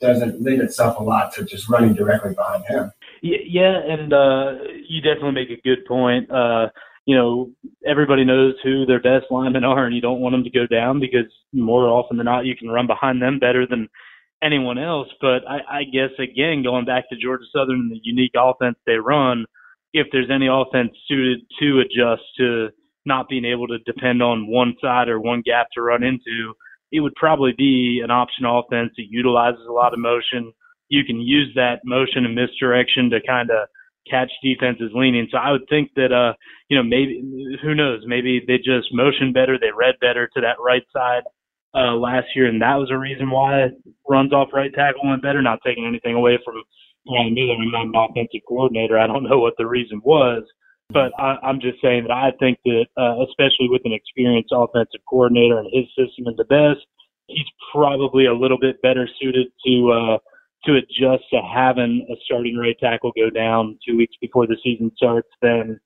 doesn't 0.00 0.42
lend 0.42 0.60
itself 0.60 0.98
a 0.98 1.02
lot 1.02 1.32
to 1.34 1.44
just 1.44 1.68
running 1.68 1.94
directly 1.94 2.34
behind 2.34 2.64
him. 2.64 2.92
Yeah, 3.22 3.78
and 3.78 4.12
uh, 4.12 4.54
you 4.86 5.00
definitely 5.00 5.32
make 5.32 5.50
a 5.50 5.60
good 5.62 5.86
point. 5.86 6.30
Uh, 6.30 6.68
you 7.06 7.16
know, 7.16 7.50
everybody 7.86 8.24
knows 8.24 8.54
who 8.62 8.86
their 8.86 9.00
best 9.00 9.26
linemen 9.30 9.64
are, 9.64 9.86
and 9.86 9.94
you 9.94 10.00
don't 10.00 10.20
want 10.20 10.34
them 10.34 10.44
to 10.44 10.50
go 10.50 10.66
down 10.66 11.00
because 11.00 11.30
more 11.52 11.86
often 11.88 12.16
than 12.16 12.26
not, 12.26 12.44
you 12.44 12.56
can 12.56 12.68
run 12.68 12.86
behind 12.86 13.20
them 13.20 13.38
better 13.38 13.66
than 13.66 13.88
anyone 14.42 14.78
else. 14.78 15.08
But 15.20 15.42
I, 15.48 15.80
I 15.80 15.84
guess 15.84 16.10
again, 16.18 16.62
going 16.62 16.84
back 16.84 17.08
to 17.08 17.16
Georgia 17.16 17.44
Southern 17.52 17.80
and 17.80 17.90
the 17.90 18.00
unique 18.02 18.32
offense 18.36 18.76
they 18.86 18.94
run, 18.94 19.46
if 19.92 20.06
there's 20.12 20.30
any 20.30 20.46
offense 20.46 20.92
suited 21.08 21.40
to 21.60 21.80
adjust 21.80 22.22
to 22.38 22.68
not 23.04 23.28
being 23.28 23.44
able 23.44 23.66
to 23.66 23.78
depend 23.80 24.22
on 24.22 24.50
one 24.50 24.74
side 24.80 25.08
or 25.08 25.20
one 25.20 25.42
gap 25.44 25.66
to 25.74 25.82
run 25.82 26.04
into, 26.04 26.54
it 26.92 27.00
would 27.00 27.14
probably 27.16 27.52
be 27.56 28.00
an 28.04 28.10
option 28.10 28.44
offense 28.44 28.92
that 28.96 29.06
utilizes 29.10 29.66
a 29.68 29.72
lot 29.72 29.92
of 29.92 29.98
motion. 29.98 30.52
You 30.88 31.04
can 31.04 31.20
use 31.20 31.50
that 31.56 31.80
motion 31.84 32.24
and 32.24 32.34
misdirection 32.34 33.10
to 33.10 33.18
kind 33.26 33.50
of 33.50 33.68
catch 34.08 34.30
defenses 34.42 34.90
leaning. 34.94 35.28
So 35.30 35.38
I 35.38 35.52
would 35.52 35.68
think 35.68 35.90
that, 35.96 36.12
uh, 36.12 36.34
you 36.68 36.76
know, 36.76 36.82
maybe, 36.82 37.22
who 37.62 37.74
knows, 37.74 38.02
maybe 38.06 38.42
they 38.46 38.58
just 38.58 38.92
motion 38.92 39.32
better, 39.32 39.58
they 39.58 39.70
read 39.74 39.94
better 40.00 40.28
to 40.34 40.40
that 40.40 40.56
right 40.60 40.82
side 40.92 41.22
uh, 41.74 41.94
last 41.94 42.26
year, 42.34 42.46
and 42.46 42.60
that 42.60 42.76
was 42.76 42.90
a 42.90 42.98
reason 42.98 43.30
why 43.30 43.68
runs 44.08 44.32
off 44.32 44.48
right 44.52 44.72
tackle 44.74 45.08
went 45.08 45.22
better. 45.22 45.40
Not 45.40 45.60
taking 45.64 45.86
anything 45.86 46.14
away 46.14 46.38
from 46.44 46.62
Ryan 47.08 47.34
Miller, 47.34 47.54
I'm 47.54 47.70
not 47.70 47.86
an 47.86 48.10
offensive 48.10 48.46
coordinator. 48.46 48.98
I 48.98 49.06
don't 49.06 49.24
know 49.24 49.38
what 49.38 49.54
the 49.58 49.66
reason 49.66 50.00
was, 50.04 50.44
but 50.90 51.12
I, 51.18 51.36
I'm 51.42 51.60
just 51.60 51.80
saying 51.82 52.04
that 52.06 52.12
I 52.12 52.30
think 52.38 52.58
that, 52.64 52.86
uh, 52.96 53.22
especially 53.24 53.68
with 53.70 53.82
an 53.84 53.92
experienced 53.92 54.52
offensive 54.52 55.00
coordinator 55.08 55.58
and 55.58 55.70
his 55.72 55.86
system 55.96 56.28
is 56.28 56.36
the 56.36 56.44
best, 56.44 56.84
he's 57.26 57.48
probably 57.72 58.26
a 58.26 58.34
little 58.34 58.58
bit 58.58 58.82
better 58.82 59.08
suited 59.20 59.48
to 59.66 59.74
uh, 59.90 60.18
to 60.64 60.76
adjust 60.76 61.24
to 61.30 61.40
having 61.42 62.06
a 62.10 62.14
starting 62.24 62.56
right 62.56 62.76
tackle 62.78 63.12
go 63.16 63.30
down 63.30 63.78
two 63.86 63.96
weeks 63.96 64.14
before 64.20 64.46
the 64.46 64.56
season 64.62 64.90
starts 64.96 65.28
than 65.40 65.80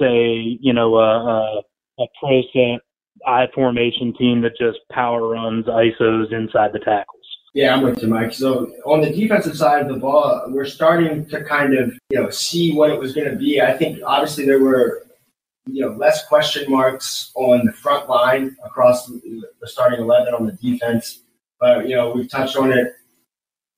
say 0.00 0.58
you 0.60 0.72
know 0.72 0.96
a, 0.96 1.60
a, 1.98 2.02
a 2.02 2.06
pro 2.20 2.42
set 2.52 2.80
I 3.26 3.46
formation 3.54 4.14
team 4.16 4.42
that 4.42 4.56
just 4.58 4.78
power 4.90 5.28
runs 5.28 5.66
ISOs 5.66 6.32
inside 6.32 6.72
the 6.72 6.80
tackles. 6.80 7.24
Yeah, 7.54 7.74
I'm 7.74 7.82
with 7.82 8.02
you, 8.02 8.08
Mike. 8.08 8.32
So 8.32 8.72
on 8.84 9.00
the 9.00 9.10
defensive 9.10 9.56
side 9.56 9.82
of 9.82 9.88
the 9.88 9.98
ball, 9.98 10.44
we're 10.48 10.64
starting 10.64 11.24
to 11.26 11.44
kind 11.44 11.78
of 11.78 11.94
you 12.10 12.20
know 12.20 12.30
see 12.30 12.74
what 12.74 12.90
it 12.90 12.98
was 12.98 13.14
going 13.14 13.30
to 13.30 13.36
be. 13.36 13.60
I 13.60 13.72
think 13.76 14.00
obviously 14.04 14.44
there 14.44 14.58
were 14.58 15.06
you 15.66 15.82
know 15.82 15.92
less 15.92 16.26
question 16.26 16.70
marks 16.70 17.30
on 17.36 17.64
the 17.64 17.72
front 17.72 18.08
line 18.08 18.56
across 18.64 19.06
the 19.06 19.44
starting 19.64 20.00
eleven 20.00 20.34
on 20.34 20.46
the 20.46 20.52
defense, 20.52 21.20
but 21.60 21.88
you 21.88 21.94
know 21.94 22.10
we've 22.10 22.28
touched 22.28 22.56
on 22.56 22.72
it. 22.72 22.92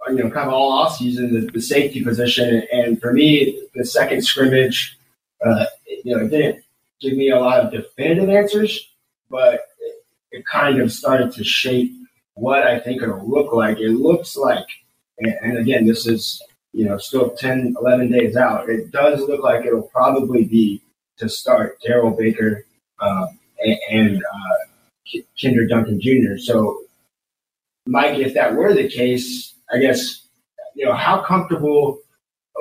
You 0.08 0.14
know, 0.16 0.30
kind 0.30 0.48
of 0.48 0.54
all 0.54 0.72
off 0.72 0.96
season, 0.96 1.34
the, 1.34 1.50
the 1.50 1.60
safety 1.60 2.02
position, 2.04 2.62
and 2.72 3.00
for 3.00 3.12
me, 3.12 3.62
the 3.74 3.84
second 3.84 4.22
scrimmage, 4.22 4.96
uh, 5.44 5.66
you 6.04 6.16
know, 6.16 6.24
it 6.24 6.30
didn't 6.30 6.64
give 7.00 7.16
me 7.16 7.30
a 7.30 7.38
lot 7.38 7.60
of 7.60 7.72
definitive 7.72 8.28
answers, 8.28 8.88
but 9.28 9.54
it, 9.80 10.04
it 10.30 10.46
kind 10.46 10.80
of 10.80 10.92
started 10.92 11.32
to 11.32 11.44
shape 11.44 11.92
what 12.34 12.62
I 12.62 12.78
think 12.78 13.02
it'll 13.02 13.28
look 13.28 13.52
like. 13.52 13.78
It 13.78 13.90
looks 13.90 14.36
like, 14.36 14.66
and, 15.18 15.34
and 15.42 15.58
again, 15.58 15.86
this 15.86 16.06
is 16.06 16.42
you 16.72 16.84
know 16.84 16.98
still 16.98 17.30
10, 17.30 17.74
11 17.80 18.12
days 18.12 18.36
out. 18.36 18.68
It 18.68 18.90
does 18.92 19.20
look 19.20 19.42
like 19.42 19.64
it'll 19.64 19.82
probably 19.82 20.44
be 20.44 20.82
to 21.18 21.28
start 21.28 21.80
Darrell 21.80 22.10
Baker 22.10 22.64
um, 23.00 23.38
and, 23.58 23.78
and 23.90 24.22
uh, 24.22 25.20
Kenderick 25.40 25.70
Duncan 25.70 26.00
Jr. 26.00 26.36
So, 26.38 26.82
Mike, 27.86 28.18
if 28.18 28.34
that 28.34 28.54
were 28.54 28.74
the 28.74 28.88
case, 28.88 29.54
I 29.72 29.78
guess 29.78 30.26
you 30.74 30.84
know 30.84 30.94
how 30.94 31.22
comfortable 31.22 32.00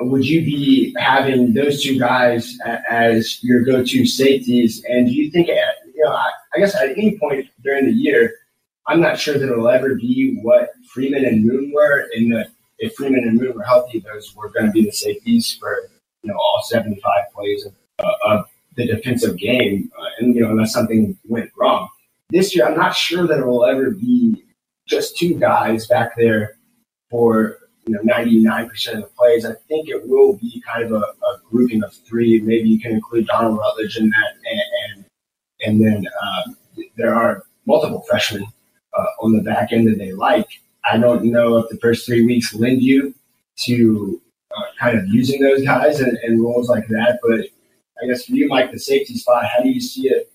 would 0.00 0.26
you 0.26 0.44
be 0.44 0.94
having 0.98 1.54
those 1.54 1.82
two 1.82 1.98
guys 1.98 2.58
as 2.88 3.42
your 3.42 3.64
go-to 3.64 4.06
safeties? 4.06 4.84
And 4.88 5.06
do 5.06 5.12
you 5.12 5.30
think, 5.30 5.48
you 5.48 6.04
know, 6.04 6.12
I, 6.12 6.30
I 6.54 6.58
guess 6.58 6.74
at 6.74 6.90
any 6.90 7.18
point 7.18 7.46
during 7.62 7.86
the 7.86 7.92
year, 7.92 8.34
I'm 8.86 9.00
not 9.00 9.18
sure 9.18 9.38
that 9.38 9.50
it'll 9.50 9.68
ever 9.68 9.94
be 9.94 10.38
what 10.42 10.70
Freeman 10.92 11.24
and 11.24 11.44
Moon 11.44 11.72
were. 11.74 12.06
That, 12.12 12.50
if 12.78 12.94
Freeman 12.94 13.24
and 13.24 13.40
Moon 13.40 13.54
were 13.54 13.62
healthy, 13.62 14.00
those 14.00 14.34
were 14.36 14.50
going 14.50 14.66
to 14.66 14.72
be 14.72 14.84
the 14.84 14.92
safeties 14.92 15.56
for 15.58 15.88
you 16.22 16.30
know 16.30 16.36
all 16.36 16.62
75 16.64 17.00
plays 17.34 17.64
of, 17.66 17.74
uh, 17.98 18.12
of 18.24 18.44
the 18.76 18.86
defensive 18.86 19.38
game, 19.38 19.90
uh, 19.98 20.04
and 20.18 20.34
you 20.34 20.42
know 20.42 20.50
unless 20.50 20.72
something 20.72 21.18
went 21.24 21.50
wrong. 21.58 21.88
This 22.30 22.54
year, 22.54 22.66
I'm 22.66 22.76
not 22.76 22.94
sure 22.94 23.26
that 23.26 23.38
it 23.38 23.46
will 23.46 23.64
ever 23.64 23.90
be 23.90 24.44
just 24.86 25.16
two 25.16 25.34
guys 25.34 25.86
back 25.86 26.12
there 26.16 26.55
for 27.10 27.58
you 27.86 27.94
know 27.94 28.00
99% 28.00 28.94
of 28.94 29.00
the 29.02 29.10
plays. 29.16 29.44
I 29.44 29.54
think 29.68 29.88
it 29.88 30.06
will 30.08 30.34
be 30.34 30.62
kind 30.66 30.84
of 30.84 30.92
a, 30.92 31.04
a 31.04 31.40
grouping 31.48 31.82
of 31.82 31.92
three. 31.94 32.40
Maybe 32.40 32.68
you 32.68 32.80
can 32.80 32.92
include 32.92 33.26
Donald 33.26 33.58
Rutledge 33.58 33.96
in 33.96 34.10
that, 34.10 34.32
and 34.44 34.60
and, 34.94 35.04
and 35.66 35.84
then 35.84 36.06
um, 36.22 36.56
there 36.96 37.14
are 37.14 37.44
multiple 37.66 38.04
freshmen 38.08 38.46
uh, 38.96 39.06
on 39.20 39.32
the 39.32 39.42
back 39.42 39.72
end 39.72 39.88
that 39.88 39.98
they 39.98 40.12
like. 40.12 40.48
I 40.90 40.98
don't 40.98 41.24
know 41.24 41.58
if 41.58 41.68
the 41.68 41.78
first 41.78 42.06
three 42.06 42.24
weeks 42.24 42.54
lend 42.54 42.82
you 42.82 43.14
to 43.64 44.20
uh, 44.56 44.62
kind 44.78 44.98
of 44.98 45.06
using 45.08 45.42
those 45.42 45.64
guys 45.64 46.00
and, 46.00 46.16
and 46.18 46.40
roles 46.40 46.68
like 46.68 46.86
that, 46.88 47.18
but 47.22 47.46
I 48.02 48.06
guess 48.06 48.26
for 48.26 48.32
you, 48.32 48.48
Mike, 48.48 48.72
the 48.72 48.78
safety 48.78 49.14
spot, 49.14 49.44
how 49.46 49.62
do 49.62 49.68
you 49.68 49.80
see 49.80 50.08
it 50.08 50.30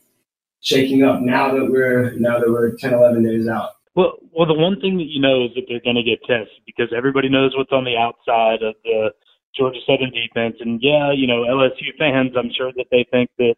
shaking 0.61 1.03
up 1.03 1.21
now 1.21 1.53
that 1.53 1.69
we're 1.69 2.11
now 2.13 2.39
that 2.39 2.49
we're 2.49 2.75
10, 2.75 2.93
11 2.93 3.23
days 3.23 3.47
out? 3.47 3.71
Well, 3.95 4.17
well, 4.31 4.47
the 4.47 4.53
one 4.53 4.79
thing 4.79 4.97
that 4.97 5.09
you 5.09 5.19
know 5.19 5.45
is 5.45 5.51
that 5.55 5.65
they're 5.67 5.83
going 5.83 5.99
to 5.99 6.03
get 6.03 6.23
tested 6.23 6.63
because 6.65 6.93
everybody 6.95 7.27
knows 7.27 7.51
what's 7.57 7.73
on 7.73 7.83
the 7.83 7.97
outside 7.97 8.63
of 8.63 8.75
the 8.83 9.11
Georgia 9.57 9.79
Southern 9.85 10.11
defense, 10.11 10.55
and 10.61 10.79
yeah, 10.81 11.11
you 11.11 11.27
know 11.27 11.43
LSU 11.43 11.91
fans, 11.99 12.31
I'm 12.37 12.51
sure 12.55 12.71
that 12.77 12.87
they 12.89 13.05
think 13.11 13.29
that 13.37 13.55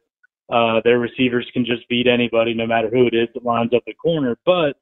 uh, 0.52 0.82
their 0.84 0.98
receivers 0.98 1.48
can 1.54 1.66
just 1.66 1.88
beat 1.88 2.08
anybody, 2.08 2.54
no 2.54 2.66
matter 2.66 2.90
who 2.90 3.06
it 3.06 3.14
is 3.14 3.30
that 3.34 3.46
lines 3.46 3.72
up 3.76 3.84
the 3.86 3.94
corner. 3.94 4.36
But 4.44 4.74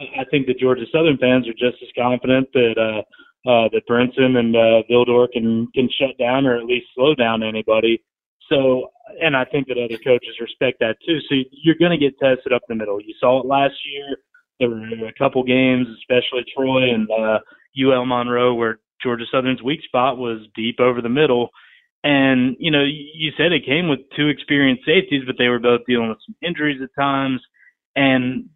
I 0.00 0.24
think 0.30 0.46
the 0.46 0.54
Georgia 0.54 0.84
Southern 0.92 1.18
fans 1.18 1.46
are 1.48 1.52
just 1.52 1.82
as 1.82 1.88
confident 1.96 2.48
that 2.52 2.74
uh, 2.76 3.02
uh, 3.48 3.68
that 3.72 3.86
Brinson 3.88 4.36
and 4.36 4.56
uh, 4.56 4.82
Vildor 4.90 5.30
can 5.32 5.68
can 5.74 5.88
shut 5.98 6.18
down 6.18 6.46
or 6.46 6.56
at 6.56 6.64
least 6.64 6.86
slow 6.94 7.14
down 7.14 7.44
anybody. 7.44 8.02
So, 8.48 8.90
and 9.20 9.36
I 9.36 9.44
think 9.44 9.68
that 9.68 9.78
other 9.78 9.98
coaches 9.98 10.36
respect 10.40 10.78
that 10.80 10.96
too. 11.06 11.18
So 11.28 11.36
you're 11.50 11.78
going 11.78 11.98
to 11.98 11.98
get 11.98 12.18
tested 12.18 12.52
up 12.52 12.62
the 12.68 12.74
middle. 12.74 13.00
You 13.00 13.14
saw 13.18 13.40
it 13.40 13.46
last 13.46 13.74
year. 13.84 14.18
There 14.58 14.70
were 14.70 15.08
a 15.08 15.12
couple 15.18 15.42
games, 15.44 15.86
especially 15.98 16.44
Troy 16.56 16.94
and 16.94 17.08
uh, 17.10 17.40
UL 17.78 18.06
Monroe, 18.06 18.54
where 18.54 18.78
Georgia 19.02 19.24
Southern's 19.30 19.62
weak 19.62 19.80
spot 19.84 20.16
was 20.16 20.46
deep 20.54 20.80
over 20.80 21.02
the 21.02 21.08
middle. 21.08 21.50
And 22.02 22.56
you 22.58 22.70
know, 22.70 22.84
you 22.84 23.32
said 23.36 23.52
it 23.52 23.66
came 23.66 23.88
with 23.88 24.00
two 24.16 24.28
experienced 24.28 24.84
safeties, 24.86 25.24
but 25.26 25.36
they 25.38 25.48
were 25.48 25.58
both 25.58 25.80
dealing 25.86 26.08
with 26.08 26.18
some 26.24 26.36
injuries 26.42 26.80
at 26.82 26.90
times. 27.00 27.40
And 27.94 28.48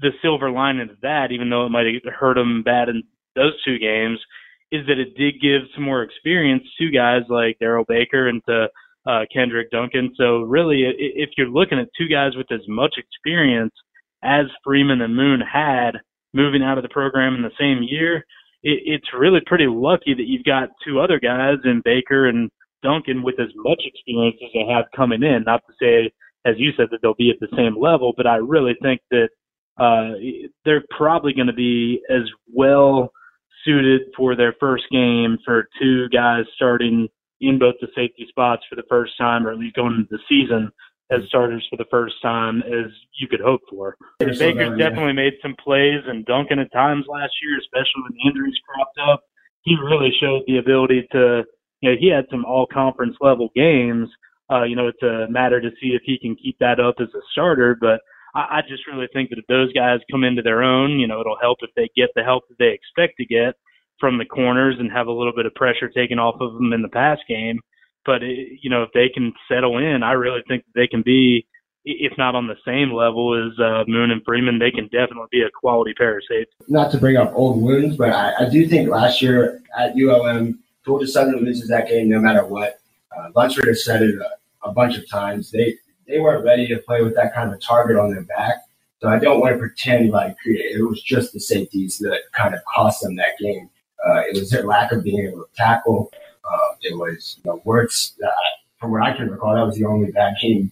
the 0.00 0.10
silver 0.22 0.50
lining 0.50 0.90
of 0.90 1.00
that, 1.02 1.30
even 1.30 1.50
though 1.50 1.66
it 1.66 1.70
might 1.70 1.86
have 1.86 2.14
hurt 2.14 2.34
them 2.34 2.62
bad 2.62 2.88
in 2.88 3.02
those 3.36 3.52
two 3.64 3.78
games, 3.78 4.18
is 4.72 4.86
that 4.86 4.98
it 4.98 5.16
did 5.16 5.40
give 5.40 5.62
some 5.74 5.84
more 5.84 6.02
experience 6.02 6.64
to 6.78 6.90
guys 6.90 7.22
like 7.28 7.58
Darrell 7.60 7.84
Baker 7.86 8.28
and 8.28 8.42
to 8.48 8.68
uh, 9.06 9.20
Kenderick 9.32 9.70
Duncan. 9.70 10.12
So 10.16 10.38
really, 10.40 10.84
if 10.98 11.30
you're 11.36 11.48
looking 11.48 11.78
at 11.78 11.88
two 11.96 12.08
guys 12.08 12.32
with 12.36 12.50
as 12.50 12.66
much 12.66 12.94
experience 12.96 13.74
as 14.24 14.46
Freeman 14.64 15.02
and 15.02 15.14
Moon 15.14 15.40
had 15.40 15.92
moving 16.32 16.62
out 16.62 16.78
of 16.78 16.82
the 16.82 16.88
program 16.88 17.34
in 17.34 17.42
the 17.42 17.50
same 17.58 17.86
year, 17.88 18.16
it, 18.62 18.80
it's 18.84 19.08
really 19.16 19.40
pretty 19.46 19.66
lucky 19.68 20.14
that 20.14 20.26
you've 20.26 20.44
got 20.44 20.70
two 20.84 21.00
other 21.00 21.20
guys 21.20 21.58
in 21.64 21.82
Baker 21.84 22.28
and 22.28 22.50
Duncan 22.82 23.22
with 23.22 23.38
as 23.40 23.48
much 23.56 23.82
experience 23.84 24.36
as 24.44 24.50
they 24.52 24.72
have 24.72 24.84
coming 24.96 25.22
in. 25.22 25.44
Not 25.44 25.62
to 25.66 25.72
say, 25.80 26.12
as 26.44 26.56
you 26.58 26.70
said, 26.76 26.88
that 26.90 26.98
they'll 27.02 27.14
be 27.14 27.30
at 27.30 27.40
the 27.40 27.54
same 27.56 27.80
level, 27.80 28.12
but 28.16 28.26
I 28.26 28.36
really 28.36 28.74
think 28.82 29.00
that 29.10 29.28
uh, 29.78 30.14
they're 30.64 30.84
probably 30.96 31.32
going 31.32 31.46
to 31.46 31.52
be 31.52 32.00
as 32.10 32.28
well 32.52 33.10
suited 33.64 34.02
for 34.16 34.36
their 34.36 34.54
first 34.60 34.84
game 34.90 35.38
for 35.44 35.68
two 35.80 36.08
guys 36.10 36.44
starting 36.54 37.08
in 37.40 37.58
both 37.58 37.74
the 37.80 37.88
safety 37.94 38.26
spots 38.28 38.62
for 38.68 38.76
the 38.76 38.84
first 38.88 39.12
time, 39.18 39.46
or 39.46 39.52
at 39.52 39.58
least 39.58 39.76
going 39.76 39.94
into 39.94 40.08
the 40.10 40.18
season 40.28 40.70
as 41.10 41.20
starters 41.28 41.66
for 41.70 41.76
the 41.76 41.84
first 41.90 42.14
time 42.22 42.62
as 42.62 42.90
you 43.20 43.28
could 43.28 43.40
hope 43.40 43.60
for. 43.68 43.96
Baker's 44.38 44.78
definitely 44.78 45.12
made 45.12 45.34
some 45.42 45.54
plays, 45.62 46.00
and 46.06 46.24
Duncan 46.24 46.58
at 46.58 46.72
times 46.72 47.04
last 47.08 47.32
year, 47.42 47.58
especially 47.58 48.02
when 48.02 48.12
the 48.12 48.30
injuries 48.30 48.58
cropped 48.66 48.98
up, 49.10 49.20
he 49.62 49.76
really 49.82 50.12
showed 50.20 50.42
the 50.46 50.58
ability 50.58 51.06
to. 51.12 51.44
You 51.80 51.90
know, 51.90 51.96
he 52.00 52.08
had 52.08 52.24
some 52.30 52.46
all 52.46 52.66
conference 52.66 53.16
level 53.20 53.50
games. 53.54 54.08
Uh, 54.50 54.62
you 54.62 54.76
know, 54.76 54.88
it's 54.88 55.02
a 55.02 55.26
matter 55.30 55.60
to 55.60 55.70
see 55.80 55.88
if 55.88 56.02
he 56.04 56.18
can 56.18 56.36
keep 56.36 56.56
that 56.58 56.80
up 56.80 56.94
as 56.98 57.08
a 57.14 57.20
starter, 57.32 57.76
but 57.78 58.00
I, 58.34 58.58
I 58.58 58.60
just 58.68 58.86
really 58.86 59.08
think 59.12 59.30
that 59.30 59.38
if 59.38 59.46
those 59.46 59.72
guys 59.72 60.00
come 60.10 60.24
into 60.24 60.42
their 60.42 60.62
own, 60.62 60.98
you 60.98 61.06
know, 61.06 61.20
it'll 61.20 61.38
help 61.40 61.58
if 61.60 61.70
they 61.76 61.88
get 61.96 62.10
the 62.14 62.22
help 62.22 62.44
that 62.48 62.58
they 62.58 62.72
expect 62.72 63.18
to 63.18 63.26
get 63.26 63.54
from 64.00 64.18
the 64.18 64.24
corners 64.24 64.76
and 64.78 64.90
have 64.90 65.06
a 65.06 65.12
little 65.12 65.32
bit 65.34 65.46
of 65.46 65.54
pressure 65.54 65.88
taken 65.88 66.18
off 66.18 66.40
of 66.40 66.54
them 66.54 66.72
in 66.72 66.82
the 66.82 66.88
pass 66.88 67.18
game. 67.28 67.60
But 68.04 68.22
it, 68.22 68.58
you 68.62 68.70
know, 68.70 68.82
if 68.82 68.90
they 68.92 69.08
can 69.08 69.32
settle 69.48 69.78
in, 69.78 70.02
I 70.02 70.12
really 70.12 70.42
think 70.46 70.64
they 70.74 70.86
can 70.86 71.02
be, 71.02 71.46
if 71.84 72.16
not 72.18 72.34
on 72.34 72.46
the 72.46 72.56
same 72.64 72.92
level 72.92 73.34
as 73.34 73.58
uh, 73.58 73.84
Moon 73.86 74.10
and 74.10 74.22
Freeman, 74.24 74.58
they 74.58 74.70
can 74.70 74.84
definitely 74.84 75.28
be 75.30 75.42
a 75.42 75.50
quality 75.50 75.94
pair 75.94 76.18
of 76.18 76.24
safeties. 76.28 76.68
Not 76.68 76.90
to 76.92 76.98
bring 76.98 77.16
up 77.16 77.32
old 77.34 77.62
wounds, 77.62 77.96
but 77.96 78.10
I, 78.10 78.46
I 78.46 78.48
do 78.48 78.66
think 78.68 78.88
last 78.88 79.22
year 79.22 79.62
at 79.78 79.94
ULM, 79.96 80.58
Georgia 80.84 81.06
Southern 81.06 81.44
loses 81.44 81.68
that 81.68 81.88
game 81.88 82.08
no 82.08 82.20
matter 82.20 82.44
what. 82.44 82.80
Uh, 83.16 83.30
Lunsford 83.34 83.68
has 83.68 83.84
said 83.84 84.02
it 84.02 84.16
a, 84.16 84.68
a 84.68 84.72
bunch 84.72 84.98
of 84.98 85.08
times. 85.08 85.50
They 85.50 85.76
they 86.06 86.20
weren't 86.20 86.44
ready 86.44 86.66
to 86.68 86.78
play 86.78 87.02
with 87.02 87.14
that 87.14 87.34
kind 87.34 87.48
of 87.48 87.54
a 87.54 87.58
target 87.58 87.96
on 87.96 88.12
their 88.12 88.24
back. 88.24 88.56
So 89.00 89.08
I 89.08 89.18
don't 89.18 89.40
want 89.40 89.52
to 89.54 89.58
pretend 89.58 90.10
like 90.10 90.36
it 90.44 90.86
was 90.88 91.02
just 91.02 91.32
the 91.32 91.40
safeties 91.40 91.98
that 91.98 92.20
kind 92.32 92.54
of 92.54 92.60
cost 92.64 93.02
them 93.02 93.16
that 93.16 93.38
game. 93.38 93.68
Uh, 94.06 94.20
it 94.20 94.34
was 94.34 94.50
their 94.50 94.64
lack 94.64 94.92
of 94.92 95.02
being 95.04 95.26
able 95.26 95.44
to 95.44 95.48
tackle. 95.56 96.10
Uh, 96.50 96.74
it 96.82 96.96
was 96.96 97.40
you 97.44 97.50
know, 97.50 97.62
Werts. 97.64 98.12
From 98.78 98.90
what 98.90 99.02
I 99.02 99.16
can 99.16 99.30
recall, 99.30 99.54
that 99.54 99.64
was 99.64 99.76
the 99.76 99.86
only 99.86 100.10
bad 100.12 100.34
game 100.42 100.70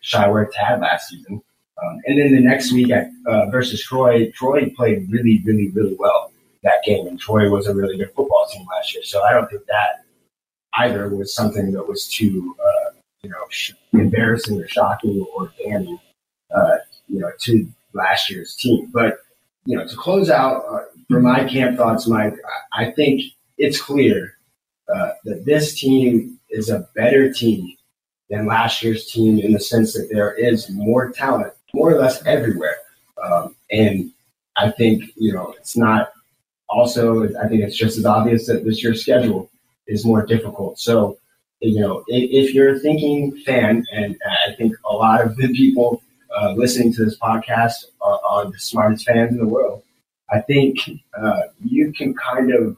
Shai 0.00 0.28
Werts 0.28 0.54
had 0.54 0.80
last 0.80 1.08
season. 1.08 1.42
Um, 1.82 2.00
and 2.06 2.18
then 2.18 2.34
the 2.34 2.40
next 2.40 2.72
week 2.72 2.90
at 2.90 3.10
uh, 3.26 3.46
versus 3.50 3.82
Troy, 3.82 4.30
Troy 4.32 4.70
played 4.76 5.10
really, 5.10 5.42
really, 5.44 5.70
really 5.70 5.96
well 5.98 6.32
that 6.62 6.82
game, 6.84 7.06
and 7.06 7.18
Troy 7.18 7.48
was 7.50 7.68
a 7.68 7.74
really 7.74 7.96
good 7.96 8.12
football 8.14 8.46
team 8.52 8.66
last 8.66 8.94
year. 8.94 9.04
So 9.04 9.22
I 9.22 9.32
don't 9.32 9.48
think 9.48 9.64
that 9.66 10.04
either 10.74 11.08
was 11.08 11.34
something 11.34 11.72
that 11.72 11.86
was 11.86 12.08
too, 12.08 12.56
uh, 12.60 12.90
you 13.22 13.30
know, 13.30 13.44
sh- 13.50 13.72
embarrassing 13.92 14.60
or 14.60 14.66
shocking 14.68 15.24
or 15.36 15.52
damning, 15.62 16.00
uh, 16.54 16.78
you 17.08 17.20
know, 17.20 17.30
to 17.40 17.68
last 17.92 18.28
year's 18.30 18.56
team. 18.56 18.90
But 18.92 19.18
you 19.66 19.76
know, 19.76 19.86
to 19.86 19.96
close 19.96 20.30
out 20.30 20.64
uh, 20.68 20.84
for 21.08 21.20
my 21.20 21.44
camp 21.44 21.76
thoughts, 21.76 22.08
Mike, 22.08 22.34
I, 22.74 22.84
I 22.84 22.90
think 22.92 23.22
it's 23.56 23.80
clear 23.80 24.37
uh, 24.94 25.10
that 25.24 25.44
this 25.44 25.78
team 25.78 26.38
is 26.50 26.70
a 26.70 26.88
better 26.94 27.32
team 27.32 27.74
than 28.30 28.46
last 28.46 28.82
year's 28.82 29.06
team 29.06 29.38
in 29.38 29.52
the 29.52 29.60
sense 29.60 29.92
that 29.94 30.08
there 30.10 30.32
is 30.34 30.70
more 30.70 31.10
talent, 31.10 31.52
more 31.74 31.90
or 31.90 31.98
less 31.98 32.24
everywhere. 32.26 32.76
Um, 33.22 33.56
and 33.70 34.10
I 34.56 34.70
think, 34.70 35.04
you 35.16 35.32
know, 35.32 35.54
it's 35.58 35.76
not 35.76 36.10
also, 36.68 37.24
I 37.38 37.48
think 37.48 37.62
it's 37.62 37.76
just 37.76 37.98
as 37.98 38.04
obvious 38.04 38.46
that 38.46 38.64
this 38.64 38.82
year's 38.82 39.02
schedule 39.02 39.50
is 39.86 40.04
more 40.04 40.24
difficult. 40.26 40.78
So, 40.78 41.18
you 41.60 41.80
know, 41.80 42.04
if, 42.08 42.48
if 42.48 42.54
you're 42.54 42.74
a 42.74 42.78
thinking 42.78 43.36
fan, 43.38 43.84
and 43.92 44.16
I 44.48 44.54
think 44.54 44.74
a 44.84 44.92
lot 44.92 45.22
of 45.22 45.36
the 45.36 45.48
people 45.48 46.02
uh, 46.36 46.52
listening 46.52 46.92
to 46.94 47.04
this 47.04 47.18
podcast 47.18 47.86
are, 48.02 48.20
are, 48.28 48.50
the 48.50 48.58
smartest 48.58 49.06
fans 49.06 49.32
in 49.32 49.38
the 49.38 49.48
world, 49.48 49.82
I 50.30 50.40
think 50.40 50.78
uh, 51.18 51.40
you 51.64 51.92
can 51.92 52.14
kind 52.14 52.52
of 52.52 52.76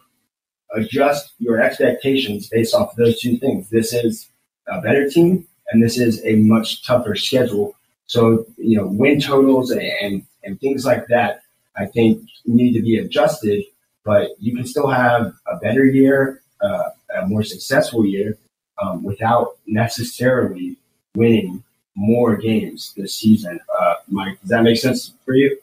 adjust 0.74 1.32
your 1.38 1.60
expectations 1.60 2.48
based 2.48 2.74
off 2.74 2.92
of 2.92 2.96
those 2.96 3.20
two 3.20 3.36
things. 3.38 3.70
This 3.70 3.92
is 3.92 4.28
a 4.68 4.80
better 4.80 5.08
team, 5.08 5.46
and 5.70 5.82
this 5.82 5.98
is 5.98 6.24
a 6.24 6.36
much 6.36 6.84
tougher 6.86 7.14
schedule. 7.14 7.74
So, 8.06 8.46
you 8.56 8.76
know, 8.76 8.86
win 8.86 9.20
totals 9.20 9.70
and, 9.70 10.24
and 10.42 10.60
things 10.60 10.84
like 10.84 11.06
that, 11.08 11.42
I 11.76 11.86
think 11.86 12.28
need 12.44 12.72
to 12.72 12.82
be 12.82 12.98
adjusted, 12.98 13.64
but 14.04 14.30
you 14.38 14.54
can 14.54 14.66
still 14.66 14.88
have 14.88 15.32
a 15.46 15.56
better 15.56 15.84
year, 15.84 16.42
uh, 16.60 16.90
a 17.16 17.26
more 17.26 17.44
successful 17.44 18.04
year, 18.04 18.36
um, 18.82 19.02
without 19.02 19.58
necessarily 19.66 20.76
winning 21.14 21.62
more 21.94 22.36
games 22.36 22.92
this 22.96 23.14
season. 23.14 23.60
Uh, 23.78 23.94
Mike, 24.08 24.40
does 24.40 24.50
that 24.50 24.62
make 24.62 24.78
sense 24.78 25.12
for 25.24 25.34
you? 25.34 25.58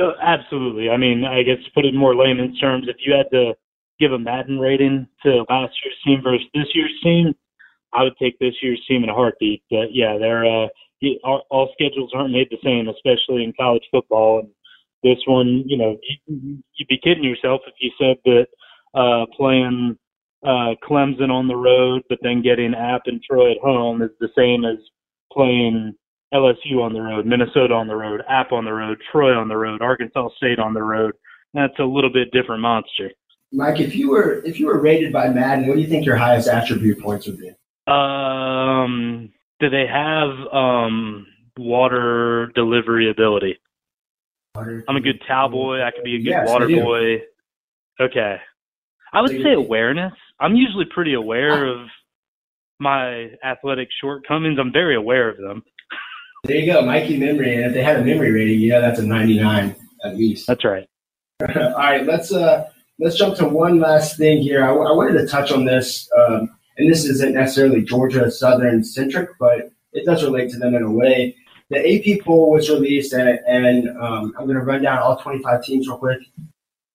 Uh, 0.00 0.12
absolutely. 0.20 0.90
I 0.90 0.96
mean, 0.96 1.24
I 1.24 1.42
guess 1.42 1.62
to 1.64 1.70
put 1.72 1.84
it 1.84 1.94
in 1.94 1.96
more 1.96 2.14
layman's 2.14 2.58
terms, 2.60 2.86
if 2.88 2.96
you 3.04 3.12
had 3.12 3.30
to 3.30 3.56
give 3.98 4.12
a 4.12 4.18
Madden 4.18 4.58
rating 4.58 5.06
to 5.22 5.44
last 5.48 5.74
year's 5.84 5.98
team 6.04 6.20
versus 6.22 6.46
this 6.54 6.68
year's 6.74 6.94
team, 7.02 7.34
I 7.92 8.02
would 8.02 8.16
take 8.20 8.38
this 8.38 8.54
year's 8.62 8.82
team 8.88 9.04
in 9.04 9.10
a 9.10 9.14
heartbeat. 9.14 9.62
But 9.70 9.92
yeah, 9.92 10.18
they're 10.18 10.44
uh, 10.44 10.68
all, 11.24 11.70
schedules 11.74 12.12
aren't 12.14 12.32
made 12.32 12.48
the 12.50 12.58
same, 12.64 12.88
especially 12.88 13.44
in 13.44 13.52
college 13.58 13.84
football. 13.90 14.40
And 14.40 14.48
this 15.02 15.22
one, 15.26 15.64
you 15.66 15.76
know, 15.76 15.96
you, 16.26 16.62
you'd 16.74 16.88
be 16.88 17.00
kidding 17.02 17.24
yourself 17.24 17.60
if 17.66 17.74
you 17.78 17.90
said 17.98 18.16
that 18.24 18.46
uh, 18.98 19.26
playing 19.36 19.98
uh, 20.44 20.74
Clemson 20.88 21.30
on 21.30 21.48
the 21.48 21.56
road, 21.56 22.02
but 22.08 22.18
then 22.22 22.42
getting 22.42 22.74
App 22.74 23.02
and 23.06 23.22
Troy 23.22 23.52
at 23.52 23.58
home 23.58 24.02
is 24.02 24.10
the 24.20 24.28
same 24.36 24.64
as 24.64 24.78
playing 25.32 25.94
LSU 26.32 26.82
on 26.82 26.92
the 26.92 27.00
road, 27.00 27.26
Minnesota 27.26 27.74
on 27.74 27.86
the 27.86 27.96
road, 27.96 28.22
App 28.28 28.52
on 28.52 28.64
the 28.64 28.72
road, 28.72 28.98
Troy 29.10 29.32
on 29.34 29.48
the 29.48 29.56
road, 29.56 29.82
Arkansas 29.82 30.28
State 30.36 30.58
on 30.58 30.74
the 30.74 30.82
road. 30.82 31.14
That's 31.54 31.78
a 31.78 31.84
little 31.84 32.12
bit 32.12 32.32
different 32.32 32.62
monster. 32.62 33.10
Mike, 33.54 33.78
if 33.78 33.94
you 33.94 34.10
were 34.10 34.42
if 34.44 34.58
you 34.58 34.66
were 34.66 34.80
rated 34.80 35.12
by 35.12 35.28
Madden, 35.28 35.68
what 35.68 35.76
do 35.76 35.80
you 35.80 35.86
think 35.86 36.04
your 36.04 36.16
highest 36.16 36.48
attribute 36.48 37.00
points 37.00 37.26
would 37.26 37.38
be? 37.38 37.50
Um, 37.86 39.32
do 39.60 39.70
they 39.70 39.86
have 39.86 40.30
um 40.52 41.26
water 41.56 42.50
delivery 42.54 43.10
ability? 43.10 43.58
Water 44.56 44.84
I'm 44.88 44.96
a 44.96 45.00
good 45.00 45.22
towel 45.26 45.50
boy. 45.50 45.82
I 45.82 45.92
could 45.92 46.04
be 46.04 46.16
a 46.16 46.18
good 46.18 46.30
yes, 46.30 46.48
water 46.48 46.68
boy. 46.68 47.22
Okay. 48.00 48.36
I 49.12 49.20
would 49.20 49.30
say 49.30 49.52
awareness. 49.52 50.12
I'm 50.40 50.56
usually 50.56 50.86
pretty 50.92 51.14
aware 51.14 51.68
of 51.68 51.86
my 52.80 53.30
athletic 53.44 53.88
shortcomings. 54.00 54.58
I'm 54.58 54.72
very 54.72 54.96
aware 54.96 55.28
of 55.28 55.36
them. 55.36 55.62
There 56.42 56.56
you 56.56 56.72
go, 56.72 56.82
Mikey 56.82 57.18
memory. 57.18 57.54
And 57.54 57.66
if 57.66 57.74
they 57.74 57.84
had 57.84 58.00
a 58.00 58.04
memory 58.04 58.32
rating, 58.32 58.58
you 58.58 58.70
know 58.70 58.80
that's 58.80 58.98
a 58.98 59.06
99 59.06 59.76
at 60.04 60.16
least. 60.16 60.48
That's 60.48 60.64
right. 60.64 60.88
All 61.56 61.72
right, 61.76 62.04
let's 62.04 62.32
uh 62.32 62.68
let's 62.98 63.16
jump 63.16 63.36
to 63.36 63.48
one 63.48 63.80
last 63.80 64.16
thing 64.16 64.42
here. 64.42 64.64
I 64.64 64.72
wanted 64.72 65.18
to 65.18 65.26
touch 65.26 65.52
on 65.52 65.64
this. 65.64 66.08
Um, 66.16 66.50
and 66.76 66.90
this 66.90 67.04
isn't 67.04 67.34
necessarily 67.34 67.82
Georgia 67.82 68.30
Southern 68.30 68.84
centric, 68.84 69.30
but 69.38 69.70
it 69.92 70.04
does 70.04 70.24
relate 70.24 70.50
to 70.50 70.58
them 70.58 70.74
in 70.74 70.82
a 70.82 70.90
way. 70.90 71.36
The 71.70 71.78
AP 71.78 72.24
poll 72.24 72.50
was 72.50 72.68
released, 72.68 73.12
and, 73.12 73.38
and 73.46 73.88
um, 73.98 74.34
I'm 74.36 74.44
going 74.44 74.58
to 74.58 74.64
run 74.64 74.82
down 74.82 74.98
all 74.98 75.16
25 75.16 75.64
teams 75.64 75.88
real 75.88 75.98
quick. 75.98 76.20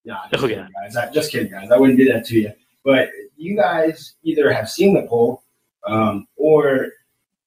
Nah, 0.05 0.27
just, 0.31 0.43
oh, 0.43 0.47
kidding, 0.47 0.67
guys. 0.81 0.95
I, 0.95 1.11
just 1.11 1.31
kidding, 1.31 1.51
guys. 1.51 1.71
I 1.71 1.77
wouldn't 1.77 1.97
do 1.97 2.11
that 2.11 2.25
to 2.27 2.39
you. 2.39 2.51
But 2.83 3.09
you 3.35 3.55
guys 3.55 4.15
either 4.23 4.51
have 4.51 4.69
seen 4.69 4.93
the 4.93 5.07
poll, 5.07 5.43
um, 5.87 6.27
or 6.35 6.89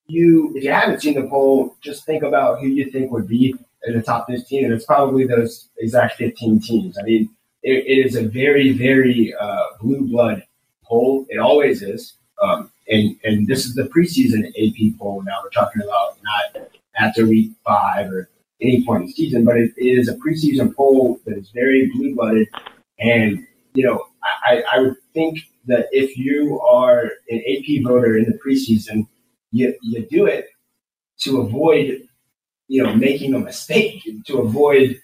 you, 0.06 0.52
if 0.56 0.64
you 0.64 0.72
haven't 0.72 1.00
seen 1.00 1.14
the 1.14 1.28
poll, 1.28 1.76
just 1.80 2.04
think 2.04 2.22
about 2.22 2.60
who 2.60 2.66
you 2.66 2.90
think 2.90 3.12
would 3.12 3.28
be 3.28 3.54
in 3.84 3.94
the 3.94 4.02
top 4.02 4.26
15, 4.28 4.64
and 4.64 4.72
it's 4.72 4.84
probably 4.84 5.26
those 5.26 5.68
exact 5.78 6.16
15 6.16 6.60
teams. 6.60 6.98
I 6.98 7.02
mean, 7.02 7.30
it, 7.62 7.86
it 7.86 8.06
is 8.06 8.16
a 8.16 8.22
very, 8.22 8.72
very 8.72 9.34
uh, 9.38 9.64
blue 9.80 10.08
blood 10.08 10.42
poll. 10.84 11.26
It 11.28 11.38
always 11.38 11.82
is. 11.82 12.14
Um, 12.42 12.70
and, 12.88 13.16
and 13.24 13.46
this 13.46 13.64
is 13.64 13.74
the 13.74 13.84
preseason 13.84 14.48
AP 14.48 14.98
poll 14.98 15.22
now. 15.22 15.38
We're 15.42 15.50
talking 15.50 15.82
about 15.82 16.18
not 16.24 16.68
after 16.98 17.26
week 17.26 17.52
five 17.64 18.10
or 18.10 18.28
any 18.60 18.84
point 18.84 19.02
in 19.02 19.06
the 19.06 19.12
season, 19.12 19.44
but 19.44 19.56
it, 19.56 19.72
it 19.76 19.98
is 19.98 20.08
a 20.08 20.16
preseason 20.16 20.74
poll 20.74 21.20
that 21.26 21.36
is 21.36 21.50
very 21.50 21.90
blue 21.94 22.14
blooded. 22.14 22.48
And, 22.98 23.46
you 23.74 23.84
know, 23.84 24.06
I, 24.44 24.62
I 24.72 24.80
would 24.80 24.96
think 25.14 25.38
that 25.66 25.86
if 25.92 26.16
you 26.16 26.60
are 26.60 27.12
an 27.30 27.42
AP 27.48 27.84
voter 27.84 28.16
in 28.16 28.24
the 28.24 28.38
preseason, 28.44 29.06
you, 29.52 29.74
you 29.82 30.06
do 30.06 30.26
it 30.26 30.46
to 31.20 31.40
avoid, 31.40 32.02
you 32.68 32.82
know, 32.82 32.94
making 32.94 33.34
a 33.34 33.38
mistake, 33.38 34.02
to 34.26 34.38
avoid 34.38 35.00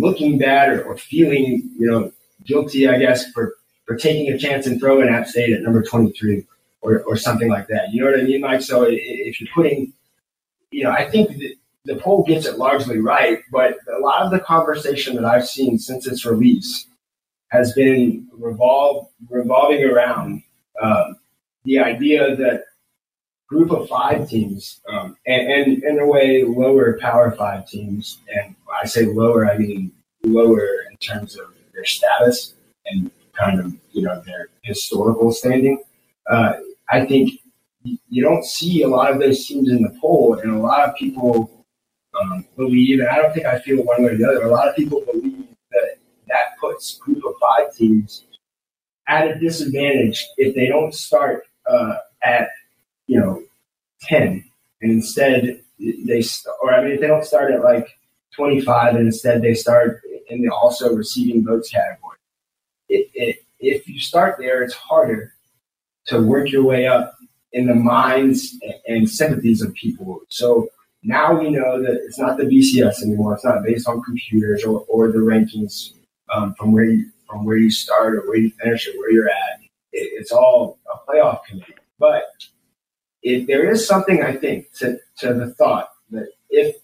looking 0.00 0.38
bad 0.38 0.70
or, 0.70 0.84
or 0.84 0.96
feeling, 0.96 1.70
you 1.78 1.90
know, 1.90 2.12
guilty, 2.44 2.88
I 2.88 2.98
guess, 2.98 3.30
for 3.32 3.54
for 3.86 3.96
taking 3.96 4.32
a 4.32 4.38
chance 4.38 4.66
and 4.66 4.80
throwing 4.80 5.08
App 5.08 5.26
State 5.26 5.52
at 5.52 5.62
number 5.62 5.82
23 5.82 6.44
or, 6.82 7.02
or 7.04 7.16
something 7.16 7.48
like 7.48 7.68
that. 7.68 7.92
You 7.92 8.02
know 8.02 8.10
what 8.10 8.20
I 8.20 8.24
mean, 8.24 8.40
Mike? 8.40 8.62
So 8.62 8.86
if 8.88 9.40
you're 9.40 9.50
putting, 9.54 9.92
you 10.70 10.84
know, 10.84 10.90
I 10.90 11.08
think 11.08 11.36
the, 11.84 11.96
poll 12.00 12.24
gets 12.24 12.46
it 12.46 12.58
largely 12.58 12.98
right, 12.98 13.38
but 13.52 13.76
a 13.96 14.00
lot 14.00 14.22
of 14.22 14.32
the 14.32 14.40
conversation 14.40 15.14
that 15.14 15.24
I've 15.24 15.46
seen 15.46 15.78
since 15.78 16.04
its 16.06 16.26
release 16.26 16.88
has 17.48 17.72
been 17.74 18.28
revolve, 18.32 19.06
revolving 19.30 19.84
around 19.84 20.42
um, 20.82 21.16
the 21.64 21.78
idea 21.78 22.34
that 22.34 22.64
group 23.48 23.70
of 23.70 23.88
five 23.88 24.28
teams, 24.28 24.80
um, 24.88 25.16
and, 25.26 25.50
and 25.50 25.82
in 25.84 25.98
a 26.00 26.06
way, 26.06 26.42
lower 26.44 26.98
power 27.00 27.30
five 27.32 27.68
teams, 27.68 28.18
and 28.34 28.54
I 28.82 28.86
say 28.86 29.04
lower, 29.04 29.50
I 29.50 29.58
mean 29.58 29.92
lower 30.24 30.66
in 30.90 30.96
terms 30.96 31.36
of 31.36 31.54
their 31.72 31.84
status 31.84 32.54
and 32.86 33.10
kind 33.34 33.60
of 33.60 33.72
you 33.92 34.02
know 34.02 34.20
their 34.26 34.48
historical 34.62 35.32
standing. 35.32 35.82
Uh, 36.28 36.54
I 36.90 37.04
think 37.06 37.40
you 38.08 38.22
don't 38.22 38.44
see 38.44 38.82
a 38.82 38.88
lot 38.88 39.12
of 39.12 39.20
those 39.20 39.46
teams 39.46 39.70
in 39.70 39.82
the 39.82 39.96
poll, 40.00 40.34
and 40.34 40.50
a 40.52 40.58
lot 40.58 40.88
of 40.88 40.96
people 40.96 41.64
um, 42.20 42.46
believe, 42.56 43.00
and 43.00 43.08
I 43.08 43.16
don't 43.16 43.32
think 43.32 43.46
I 43.46 43.60
feel 43.60 43.84
one 43.84 44.02
way 44.02 44.10
or 44.10 44.16
the 44.16 44.28
other. 44.28 44.42
A 44.42 44.50
lot 44.50 44.68
of 44.68 44.74
people 44.74 45.04
believe 45.04 45.46
that 45.70 45.96
that 46.28 46.58
puts 46.60 46.98
group 46.98 47.24
of 47.24 47.34
five 47.40 47.74
teams 47.74 48.24
at 49.08 49.28
a 49.28 49.38
disadvantage 49.38 50.26
if 50.36 50.54
they 50.54 50.66
don't 50.66 50.94
start 50.94 51.44
uh, 51.68 51.96
at 52.24 52.48
you 53.06 53.18
know 53.20 53.42
ten, 54.02 54.44
and 54.82 54.92
instead 54.92 55.62
they 55.78 56.22
or 56.62 56.74
I 56.74 56.82
mean 56.82 56.92
if 56.92 57.00
they 57.00 57.06
don't 57.06 57.24
start 57.24 57.52
at 57.52 57.62
like 57.62 57.88
twenty 58.34 58.60
five, 58.60 58.94
and 58.94 59.06
instead 59.06 59.42
they 59.42 59.54
start 59.54 60.00
in 60.28 60.42
the 60.42 60.48
also 60.48 60.94
receiving 60.94 61.44
votes 61.44 61.70
category 61.70 62.16
it, 62.88 63.10
it, 63.14 63.36
if 63.58 63.88
you 63.88 63.98
start 63.98 64.36
there, 64.38 64.62
it's 64.62 64.74
harder 64.74 65.32
to 66.06 66.20
work 66.20 66.50
your 66.50 66.64
way 66.64 66.86
up 66.86 67.14
in 67.52 67.66
the 67.66 67.74
minds 67.74 68.56
and 68.86 69.08
sympathies 69.08 69.62
of 69.62 69.74
people. 69.74 70.20
So 70.28 70.68
now 71.02 71.38
we 71.38 71.50
know 71.50 71.82
that 71.82 72.00
it's 72.04 72.18
not 72.18 72.36
the 72.36 72.44
BCS 72.44 73.02
anymore. 73.02 73.34
It's 73.34 73.44
not 73.44 73.64
based 73.64 73.88
on 73.88 74.02
computers 74.02 74.64
or, 74.64 74.84
or 74.88 75.10
the 75.10 75.18
rankings 75.18 75.92
um, 76.32 76.54
from 76.54 76.72
where 76.72 76.84
you 76.84 77.10
from 77.28 77.44
where 77.44 77.56
you 77.56 77.70
start 77.70 78.14
or 78.14 78.20
where 78.28 78.36
you 78.36 78.50
finish 78.50 78.86
or 78.86 78.92
where 78.98 79.10
you're 79.10 79.28
at. 79.28 79.60
It, 79.92 80.10
it's 80.20 80.30
all 80.30 80.78
a 80.92 81.10
playoff 81.10 81.44
committee. 81.44 81.74
But 81.98 82.24
if 83.26 83.48
there 83.48 83.68
is 83.68 83.86
something 83.86 84.22
I 84.22 84.36
think 84.36 84.70
to, 84.78 84.98
to 85.18 85.34
the 85.34 85.52
thought 85.54 85.88
that 86.10 86.28
if 86.48 86.76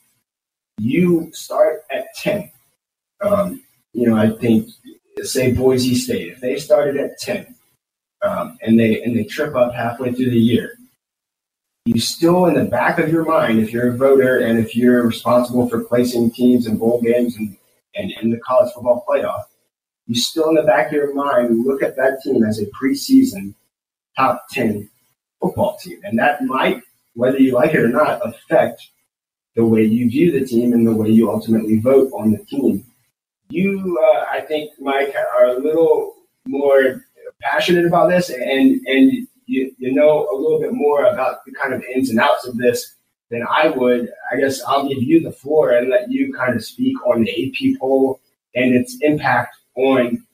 you 0.76 1.30
start 1.32 1.84
at 1.94 2.06
10, 2.16 2.50
um, 3.24 3.62
you 3.92 4.08
know, 4.08 4.16
I 4.16 4.30
think 4.30 4.68
say 5.22 5.52
Boise 5.52 5.94
State, 5.94 6.32
if 6.32 6.40
they 6.40 6.56
started 6.56 6.96
at 6.96 7.20
ten 7.20 7.54
um, 8.22 8.58
and 8.60 8.80
they 8.80 9.02
and 9.02 9.16
they 9.16 9.22
trip 9.22 9.54
up 9.54 9.72
halfway 9.72 10.12
through 10.12 10.30
the 10.30 10.36
year, 10.36 10.72
you 11.84 12.00
still 12.00 12.46
in 12.46 12.54
the 12.54 12.64
back 12.64 12.98
of 12.98 13.12
your 13.12 13.24
mind, 13.24 13.60
if 13.60 13.72
you're 13.72 13.94
a 13.94 13.96
voter 13.96 14.38
and 14.38 14.58
if 14.58 14.74
you're 14.74 15.06
responsible 15.06 15.68
for 15.68 15.84
placing 15.84 16.32
teams 16.32 16.66
in 16.66 16.76
bowl 16.76 17.00
games 17.00 17.36
and, 17.36 17.56
and 17.94 18.10
in 18.20 18.30
the 18.30 18.40
college 18.40 18.72
football 18.72 19.04
playoff, 19.08 19.44
you 20.08 20.16
still 20.16 20.48
in 20.48 20.56
the 20.56 20.62
back 20.62 20.88
of 20.88 20.94
your 20.94 21.14
mind 21.14 21.64
look 21.64 21.84
at 21.84 21.94
that 21.94 22.20
team 22.24 22.42
as 22.42 22.60
a 22.60 22.66
preseason 22.66 23.54
top 24.16 24.44
10 24.50 24.88
football 25.42 25.76
team. 25.76 26.00
And 26.04 26.18
that 26.18 26.42
might, 26.42 26.82
whether 27.14 27.38
you 27.38 27.52
like 27.52 27.74
it 27.74 27.80
or 27.80 27.88
not, 27.88 28.20
affect 28.26 28.88
the 29.54 29.64
way 29.64 29.84
you 29.84 30.08
view 30.08 30.32
the 30.32 30.46
team 30.46 30.72
and 30.72 30.86
the 30.86 30.94
way 30.94 31.08
you 31.10 31.30
ultimately 31.30 31.78
vote 31.78 32.10
on 32.12 32.32
the 32.32 32.38
team. 32.44 32.86
You, 33.50 33.98
uh, 34.02 34.24
I 34.30 34.40
think, 34.40 34.70
Mike, 34.80 35.14
are 35.38 35.48
a 35.48 35.58
little 35.58 36.14
more 36.46 37.04
passionate 37.40 37.84
about 37.84 38.08
this 38.08 38.30
and, 38.30 38.80
and 38.86 39.12
you, 39.46 39.74
you 39.78 39.92
know 39.92 40.28
a 40.32 40.36
little 40.36 40.60
bit 40.60 40.72
more 40.72 41.04
about 41.04 41.44
the 41.44 41.52
kind 41.52 41.74
of 41.74 41.82
ins 41.94 42.08
and 42.08 42.20
outs 42.20 42.46
of 42.46 42.56
this 42.56 42.94
than 43.30 43.44
I 43.50 43.68
would. 43.68 44.10
I 44.30 44.36
guess 44.36 44.62
I'll 44.62 44.88
give 44.88 45.02
you 45.02 45.20
the 45.20 45.32
floor 45.32 45.72
and 45.72 45.90
let 45.90 46.10
you 46.10 46.32
kind 46.32 46.54
of 46.54 46.64
speak 46.64 46.96
on 47.06 47.24
the 47.24 47.30
AP 47.30 47.78
poll 47.80 48.20
and 48.54 48.74
its 48.74 48.96
impact 49.00 49.56
on 49.74 50.24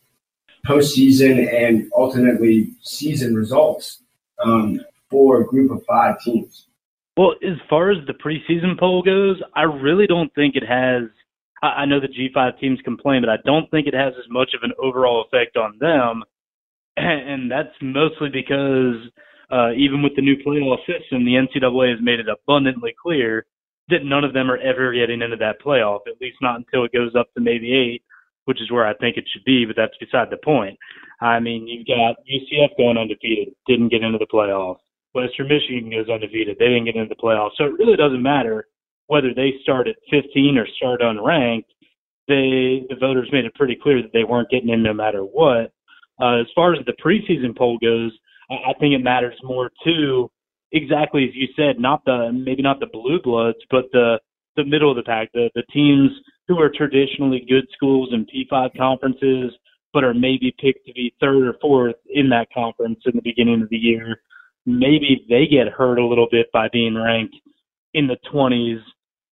postseason 0.66 1.52
and 1.52 1.90
ultimately 1.96 2.72
season 2.82 3.34
results 3.34 4.02
um, 4.44 4.80
for 5.10 5.40
a 5.40 5.46
group 5.46 5.70
of 5.70 5.82
five 5.86 6.16
teams. 6.24 6.66
Well, 7.16 7.34
as 7.42 7.56
far 7.68 7.90
as 7.90 7.98
the 8.06 8.14
preseason 8.14 8.78
poll 8.78 9.02
goes, 9.02 9.42
I 9.56 9.62
really 9.62 10.06
don't 10.06 10.32
think 10.34 10.54
it 10.54 10.62
has. 10.62 11.10
I 11.60 11.84
know 11.86 11.98
the 11.98 12.06
G5 12.06 12.60
teams 12.60 12.78
complain, 12.84 13.22
but 13.22 13.28
I 13.28 13.38
don't 13.44 13.68
think 13.72 13.88
it 13.88 13.94
has 13.94 14.14
as 14.16 14.30
much 14.30 14.50
of 14.54 14.62
an 14.62 14.72
overall 14.80 15.24
effect 15.24 15.56
on 15.56 15.78
them. 15.80 16.22
And 16.96 17.48
that's 17.48 17.74
mostly 17.80 18.28
because 18.28 18.96
uh, 19.50 19.70
even 19.72 20.02
with 20.02 20.16
the 20.16 20.22
new 20.22 20.36
playoff 20.36 20.78
system, 20.80 21.24
the 21.24 21.38
NCAA 21.38 21.90
has 21.90 22.00
made 22.02 22.20
it 22.20 22.26
abundantly 22.28 22.92
clear 23.00 23.46
that 23.88 24.04
none 24.04 24.24
of 24.24 24.34
them 24.34 24.50
are 24.50 24.58
ever 24.58 24.92
getting 24.92 25.22
into 25.22 25.36
that 25.36 25.62
playoff, 25.64 26.00
at 26.06 26.20
least 26.20 26.36
not 26.40 26.56
until 26.56 26.84
it 26.84 26.92
goes 26.92 27.12
up 27.18 27.32
to 27.34 27.40
maybe 27.40 27.72
eight, 27.72 28.02
which 28.44 28.60
is 28.60 28.70
where 28.70 28.86
I 28.86 28.94
think 28.94 29.16
it 29.16 29.24
should 29.32 29.44
be, 29.44 29.64
but 29.64 29.76
that's 29.76 29.96
beside 29.98 30.28
the 30.30 30.36
point. 30.44 30.78
I 31.20 31.40
mean, 31.40 31.66
you've 31.66 31.86
got 31.86 32.16
UCF 32.30 32.76
going 32.76 32.98
undefeated, 32.98 33.54
didn't 33.66 33.88
get 33.88 34.02
into 34.02 34.18
the 34.18 34.26
playoffs. 34.26 34.78
Western 35.12 35.48
Michigan 35.48 35.90
goes 35.90 36.08
undefeated. 36.08 36.56
They 36.58 36.66
didn't 36.66 36.84
get 36.84 36.96
into 36.96 37.08
the 37.08 37.20
playoffs. 37.20 37.56
So 37.56 37.64
it 37.64 37.78
really 37.78 37.96
doesn't 37.96 38.22
matter 38.22 38.66
whether 39.06 39.32
they 39.34 39.54
start 39.62 39.88
at 39.88 39.96
15 40.10 40.58
or 40.58 40.66
start 40.76 41.00
unranked. 41.00 41.64
They, 42.28 42.84
the 42.88 42.96
voters 43.00 43.28
made 43.32 43.46
it 43.46 43.54
pretty 43.54 43.76
clear 43.82 44.02
that 44.02 44.12
they 44.12 44.24
weren't 44.24 44.50
getting 44.50 44.68
in 44.68 44.82
no 44.82 44.92
matter 44.92 45.22
what. 45.22 45.72
Uh, 46.20 46.40
as 46.40 46.46
far 46.54 46.74
as 46.74 46.84
the 46.84 46.92
preseason 47.02 47.56
poll 47.56 47.78
goes, 47.78 48.12
I, 48.50 48.70
I 48.70 48.72
think 48.78 48.94
it 48.94 49.02
matters 49.02 49.34
more 49.42 49.70
too, 49.82 50.30
exactly 50.72 51.24
as 51.24 51.34
you 51.34 51.48
said, 51.56 51.80
not 51.80 52.04
the, 52.04 52.30
maybe 52.32 52.62
not 52.62 52.80
the 52.80 52.88
blue 52.92 53.20
bloods, 53.22 53.58
but 53.70 53.86
the, 53.92 54.18
the 54.56 54.64
middle 54.64 54.90
of 54.90 54.96
the 54.96 55.02
pack, 55.04 55.30
the, 55.32 55.48
the 55.54 55.62
teams 55.72 56.10
who 56.48 56.60
are 56.60 56.68
traditionally 56.68 57.46
good 57.48 57.66
schools 57.72 58.10
in 58.12 58.26
P5 58.26 58.76
conferences, 58.76 59.52
but 59.94 60.04
are 60.04 60.14
maybe 60.14 60.54
picked 60.60 60.84
to 60.86 60.92
be 60.92 61.14
third 61.18 61.46
or 61.46 61.54
fourth 61.62 61.96
in 62.12 62.28
that 62.28 62.48
conference 62.52 63.00
in 63.06 63.12
the 63.14 63.22
beginning 63.22 63.62
of 63.62 63.70
the 63.70 63.76
year 63.76 64.20
maybe 64.68 65.24
they 65.28 65.46
get 65.46 65.72
hurt 65.72 65.98
a 65.98 66.06
little 66.06 66.28
bit 66.30 66.46
by 66.52 66.68
being 66.72 66.94
ranked 66.94 67.36
in 67.94 68.06
the 68.06 68.18
20s 68.32 68.80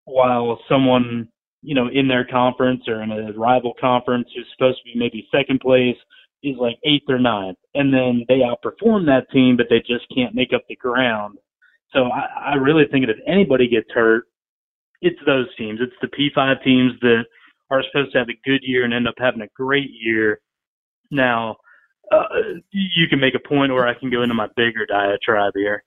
while 0.07 0.59
someone 0.69 1.29
you 1.63 1.75
know 1.75 1.89
in 1.93 2.09
their 2.09 2.25
conference 2.25 2.83
or 2.89 3.03
in 3.03 3.11
a 3.11 3.33
rival 3.39 3.75
conference 3.79 4.29
who's 4.35 4.47
supposed 4.57 4.79
to 4.79 4.85
be 4.85 4.99
maybe 4.99 5.29
second 5.31 5.61
place 5.61 5.97
is 6.43 6.57
like 6.59 6.79
eighth 6.85 7.09
or 7.09 7.19
ninth. 7.19 7.59
And 7.75 7.93
then 7.93 8.25
they 8.29 8.41
outperform 8.41 9.07
that 9.07 9.31
team 9.33 9.57
but 9.57 9.67
they 9.69 9.81
just 9.81 10.07
can't 10.15 10.35
make 10.35 10.53
up 10.55 10.63
the 10.69 10.77
ground. 10.77 11.39
So 11.93 12.05
i, 12.05 12.53
I 12.53 12.55
really 12.55 12.85
think 12.91 13.07
that 13.07 13.13
if 13.13 13.23
anybody 13.27 13.69
gets 13.69 13.91
hurt 13.93 14.25
it's 15.03 15.21
those 15.27 15.55
teams. 15.57 15.81
It's 15.83 15.93
the 16.01 16.09
p5 16.09 16.65
teams 16.65 16.93
that 17.03 17.25
are 17.71 17.83
supposed 17.91 18.13
to 18.13 18.19
have 18.19 18.29
a 18.29 18.49
good 18.49 18.61
year 18.63 18.85
and 18.85 18.95
end 18.95 19.07
up 19.07 19.15
having 19.19 19.43
a 19.43 19.49
great 19.55 19.91
year. 19.93 20.41
Now 21.11 21.57
uh, 22.13 22.25
you 22.71 23.09
can 23.09 23.21
make 23.21 23.35
a 23.35 23.49
point 23.49 23.73
or 23.73 23.87
I 23.87 23.95
can 23.95 24.11
go 24.11 24.23
into 24.23 24.35
my 24.35 24.49
bigger 24.57 24.87
diatribe 24.87 25.53
here. 25.55 25.83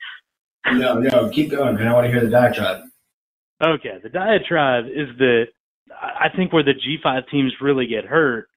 No, 0.71 0.99
no, 0.99 1.29
keep 1.29 1.51
going, 1.51 1.75
man. 1.75 1.87
I 1.87 1.93
want 1.93 2.05
to 2.05 2.11
hear 2.11 2.21
the 2.21 2.29
diatribe. 2.29 2.83
Okay, 3.63 3.97
the 4.03 4.09
diatribe 4.09 4.85
is 4.85 5.07
that 5.17 5.45
I 5.91 6.27
think 6.35 6.53
where 6.53 6.63
the 6.63 6.73
G5 6.73 7.29
teams 7.29 7.53
really 7.61 7.87
get 7.87 8.05
hurt 8.05 8.47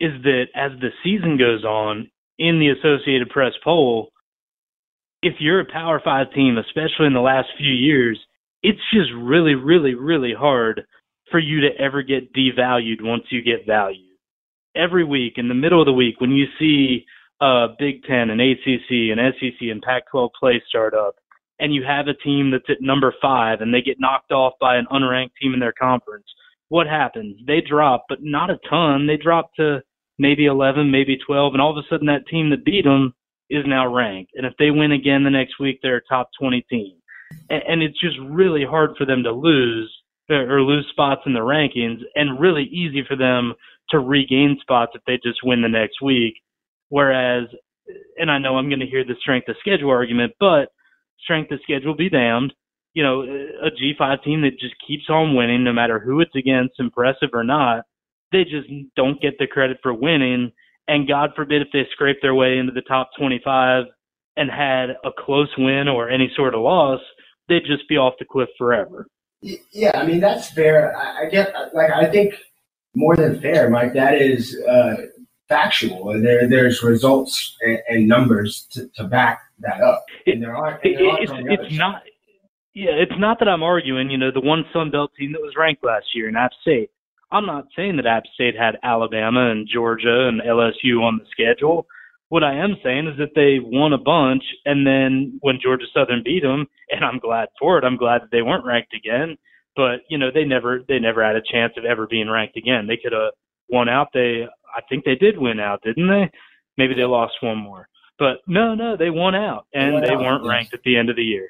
is 0.00 0.12
that 0.22 0.44
as 0.54 0.72
the 0.80 0.90
season 1.02 1.38
goes 1.38 1.64
on 1.64 2.10
in 2.38 2.60
the 2.60 2.68
Associated 2.68 3.30
Press 3.30 3.52
poll, 3.64 4.10
if 5.22 5.34
you're 5.40 5.60
a 5.60 5.72
Power 5.72 6.00
5 6.02 6.32
team, 6.34 6.56
especially 6.58 7.06
in 7.06 7.14
the 7.14 7.20
last 7.20 7.48
few 7.56 7.72
years, 7.72 8.18
it's 8.62 8.80
just 8.92 9.10
really, 9.16 9.54
really, 9.54 9.94
really 9.94 10.34
hard 10.38 10.84
for 11.30 11.40
you 11.40 11.62
to 11.62 11.68
ever 11.78 12.02
get 12.02 12.32
devalued 12.32 13.02
once 13.02 13.24
you 13.30 13.42
get 13.42 13.66
valued 13.66 14.07
every 14.76 15.04
week 15.04 15.34
in 15.36 15.48
the 15.48 15.54
middle 15.54 15.80
of 15.80 15.86
the 15.86 15.92
week 15.92 16.20
when 16.20 16.30
you 16.30 16.46
see 16.58 17.04
uh, 17.40 17.68
Big 17.78 18.02
Ten 18.04 18.30
and 18.30 18.40
ACC 18.40 18.90
and 19.10 19.20
SEC 19.38 19.68
and 19.70 19.82
Pac-12 19.82 20.30
play 20.38 20.62
start 20.68 20.94
up, 20.94 21.16
and 21.60 21.74
you 21.74 21.82
have 21.84 22.06
a 22.08 22.14
team 22.14 22.50
that's 22.50 22.68
at 22.68 22.80
number 22.80 23.14
five 23.20 23.60
and 23.60 23.72
they 23.72 23.82
get 23.82 24.00
knocked 24.00 24.32
off 24.32 24.54
by 24.60 24.76
an 24.76 24.86
unranked 24.90 25.32
team 25.40 25.54
in 25.54 25.60
their 25.60 25.72
conference, 25.72 26.26
what 26.68 26.86
happens? 26.86 27.36
They 27.46 27.60
drop, 27.60 28.04
but 28.08 28.18
not 28.22 28.50
a 28.50 28.58
ton. 28.68 29.06
They 29.06 29.16
drop 29.16 29.54
to 29.54 29.80
maybe 30.18 30.46
11, 30.46 30.90
maybe 30.90 31.16
12, 31.16 31.54
and 31.54 31.62
all 31.62 31.76
of 31.76 31.82
a 31.82 31.88
sudden 31.88 32.06
that 32.06 32.26
team 32.30 32.50
that 32.50 32.64
beat 32.64 32.84
them 32.84 33.14
is 33.50 33.64
now 33.66 33.92
ranked. 33.92 34.32
And 34.34 34.46
if 34.46 34.52
they 34.58 34.70
win 34.70 34.92
again 34.92 35.24
the 35.24 35.30
next 35.30 35.58
week, 35.58 35.80
they're 35.82 35.96
a 35.96 36.08
top 36.08 36.30
20 36.38 36.64
team. 36.68 36.96
And, 37.48 37.62
and 37.66 37.82
it's 37.82 38.00
just 38.00 38.16
really 38.28 38.64
hard 38.64 38.90
for 38.98 39.06
them 39.06 39.22
to 39.22 39.32
lose 39.32 39.92
or 40.30 40.60
lose 40.60 40.86
spots 40.90 41.22
in 41.24 41.32
the 41.32 41.40
rankings 41.40 42.00
and 42.14 42.38
really 42.38 42.64
easy 42.64 43.02
for 43.08 43.16
them 43.16 43.54
to 43.90 43.98
regain 43.98 44.58
spots 44.60 44.92
if 44.94 45.02
they 45.06 45.18
just 45.22 45.40
win 45.42 45.62
the 45.62 45.68
next 45.68 46.02
week. 46.02 46.34
Whereas, 46.88 47.48
and 48.18 48.30
I 48.30 48.38
know 48.38 48.56
I'm 48.56 48.68
going 48.68 48.80
to 48.80 48.86
hear 48.86 49.04
the 49.04 49.14
strength 49.20 49.48
of 49.48 49.56
schedule 49.60 49.90
argument, 49.90 50.32
but 50.40 50.68
strength 51.22 51.50
of 51.50 51.60
schedule 51.62 51.94
be 51.94 52.08
damned. 52.08 52.52
You 52.94 53.02
know, 53.02 53.22
a 53.22 53.70
G5 53.70 54.22
team 54.24 54.42
that 54.42 54.58
just 54.58 54.74
keeps 54.86 55.04
on 55.08 55.36
winning 55.36 55.62
no 55.62 55.72
matter 55.72 55.98
who 55.98 56.20
it's 56.20 56.34
against, 56.34 56.80
impressive 56.80 57.30
or 57.32 57.44
not, 57.44 57.84
they 58.32 58.44
just 58.44 58.68
don't 58.96 59.20
get 59.20 59.38
the 59.38 59.46
credit 59.46 59.78
for 59.82 59.94
winning. 59.94 60.52
And 60.88 61.06
God 61.06 61.30
forbid 61.36 61.62
if 61.62 61.68
they 61.72 61.86
scrape 61.92 62.18
their 62.22 62.34
way 62.34 62.58
into 62.58 62.72
the 62.72 62.82
top 62.82 63.10
25 63.18 63.84
and 64.36 64.50
had 64.50 64.90
a 65.04 65.10
close 65.16 65.50
win 65.58 65.86
or 65.86 66.08
any 66.08 66.30
sort 66.34 66.54
of 66.54 66.62
loss, 66.62 67.00
they'd 67.48 67.66
just 67.66 67.88
be 67.88 67.96
off 67.96 68.14
the 68.18 68.24
cliff 68.24 68.48
forever. 68.56 69.06
Yeah, 69.40 69.92
I 69.94 70.04
mean 70.04 70.20
that's 70.20 70.50
fair. 70.50 70.96
I, 70.96 71.26
I 71.26 71.30
get 71.30 71.54
like 71.72 71.90
I 71.90 72.06
think 72.06 72.34
more 72.94 73.16
than 73.16 73.40
fair, 73.40 73.68
Mike. 73.70 73.94
That 73.94 74.20
is 74.20 74.56
uh, 74.68 74.96
factual. 75.48 76.20
There, 76.20 76.48
there's 76.48 76.82
results 76.82 77.56
and, 77.62 77.78
and 77.88 78.08
numbers 78.08 78.66
to, 78.72 78.88
to, 78.96 79.04
back 79.04 79.40
that 79.60 79.80
up. 79.80 80.04
And 80.26 80.42
there 80.42 80.56
are. 80.56 80.80
And 80.82 80.96
there 80.96 81.10
are 81.10 81.22
it's, 81.22 81.32
it's 81.34 81.76
not. 81.76 82.02
Yeah, 82.74 82.92
it's 82.92 83.18
not 83.18 83.38
that 83.40 83.48
I'm 83.48 83.62
arguing. 83.62 84.10
You 84.10 84.18
know, 84.18 84.30
the 84.32 84.40
one 84.40 84.64
Sun 84.72 84.90
Belt 84.90 85.10
team 85.18 85.32
that 85.32 85.40
was 85.40 85.54
ranked 85.56 85.82
last 85.82 86.06
year 86.14 86.28
in 86.28 86.36
App 86.36 86.52
State. 86.62 86.90
I'm 87.30 87.44
not 87.44 87.66
saying 87.76 87.96
that 87.96 88.06
App 88.06 88.24
State 88.34 88.54
had 88.56 88.78
Alabama 88.82 89.50
and 89.50 89.68
Georgia 89.70 90.28
and 90.28 90.40
LSU 90.40 91.02
on 91.02 91.18
the 91.18 91.26
schedule. 91.30 91.86
What 92.30 92.44
I 92.44 92.54
am 92.54 92.76
saying 92.84 93.08
is 93.08 93.18
that 93.18 93.34
they 93.34 93.58
won 93.60 93.92
a 93.94 93.98
bunch, 93.98 94.44
and 94.64 94.86
then 94.86 95.38
when 95.40 95.58
Georgia 95.62 95.86
Southern 95.94 96.22
beat 96.22 96.42
them, 96.42 96.66
and 96.90 97.04
I'm 97.04 97.18
glad 97.18 97.48
for 97.58 97.78
it. 97.78 97.84
I'm 97.84 97.96
glad 97.96 98.22
that 98.22 98.30
they 98.30 98.42
weren't 98.42 98.66
ranked 98.66 98.94
again 98.94 99.36
but 99.78 100.00
you 100.10 100.18
know 100.18 100.30
they 100.34 100.42
never 100.42 100.80
they 100.88 100.98
never 100.98 101.24
had 101.24 101.36
a 101.36 101.52
chance 101.52 101.72
of 101.78 101.84
ever 101.84 102.08
being 102.08 102.28
ranked 102.28 102.56
again. 102.56 102.88
They 102.88 102.96
could 102.96 103.12
have 103.12 103.30
won 103.70 103.88
out. 103.88 104.08
They 104.12 104.44
I 104.76 104.80
think 104.88 105.04
they 105.04 105.14
did 105.14 105.38
win 105.38 105.60
out, 105.60 105.82
didn't 105.84 106.08
they? 106.08 106.28
Maybe 106.76 106.94
they 106.94 107.04
lost 107.04 107.34
one 107.40 107.58
more. 107.58 107.88
But 108.18 108.38
no, 108.48 108.74
no, 108.74 108.96
they 108.96 109.10
won 109.10 109.36
out 109.36 109.66
and 109.72 110.02
they, 110.02 110.08
they 110.08 110.16
weren't 110.16 110.44
ranked 110.44 110.74
at 110.74 110.80
the 110.84 110.98
end 110.98 111.10
of 111.10 111.16
the 111.16 111.22
year. 111.22 111.48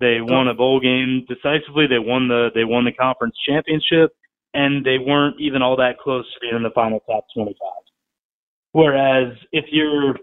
They 0.00 0.20
won 0.22 0.48
a 0.48 0.54
bowl 0.54 0.80
game 0.80 1.26
decisively. 1.28 1.86
They 1.86 1.98
won 1.98 2.26
the 2.28 2.48
they 2.54 2.64
won 2.64 2.86
the 2.86 2.92
conference 2.92 3.36
championship 3.46 4.12
and 4.54 4.82
they 4.84 4.96
weren't 4.96 5.38
even 5.38 5.60
all 5.60 5.76
that 5.76 5.98
close 5.98 6.24
to 6.24 6.40
being 6.40 6.56
in 6.56 6.62
the 6.62 6.70
final 6.70 7.00
top 7.00 7.26
25. 7.34 7.54
Whereas 8.72 9.36
if 9.52 9.66
you're 9.70 10.14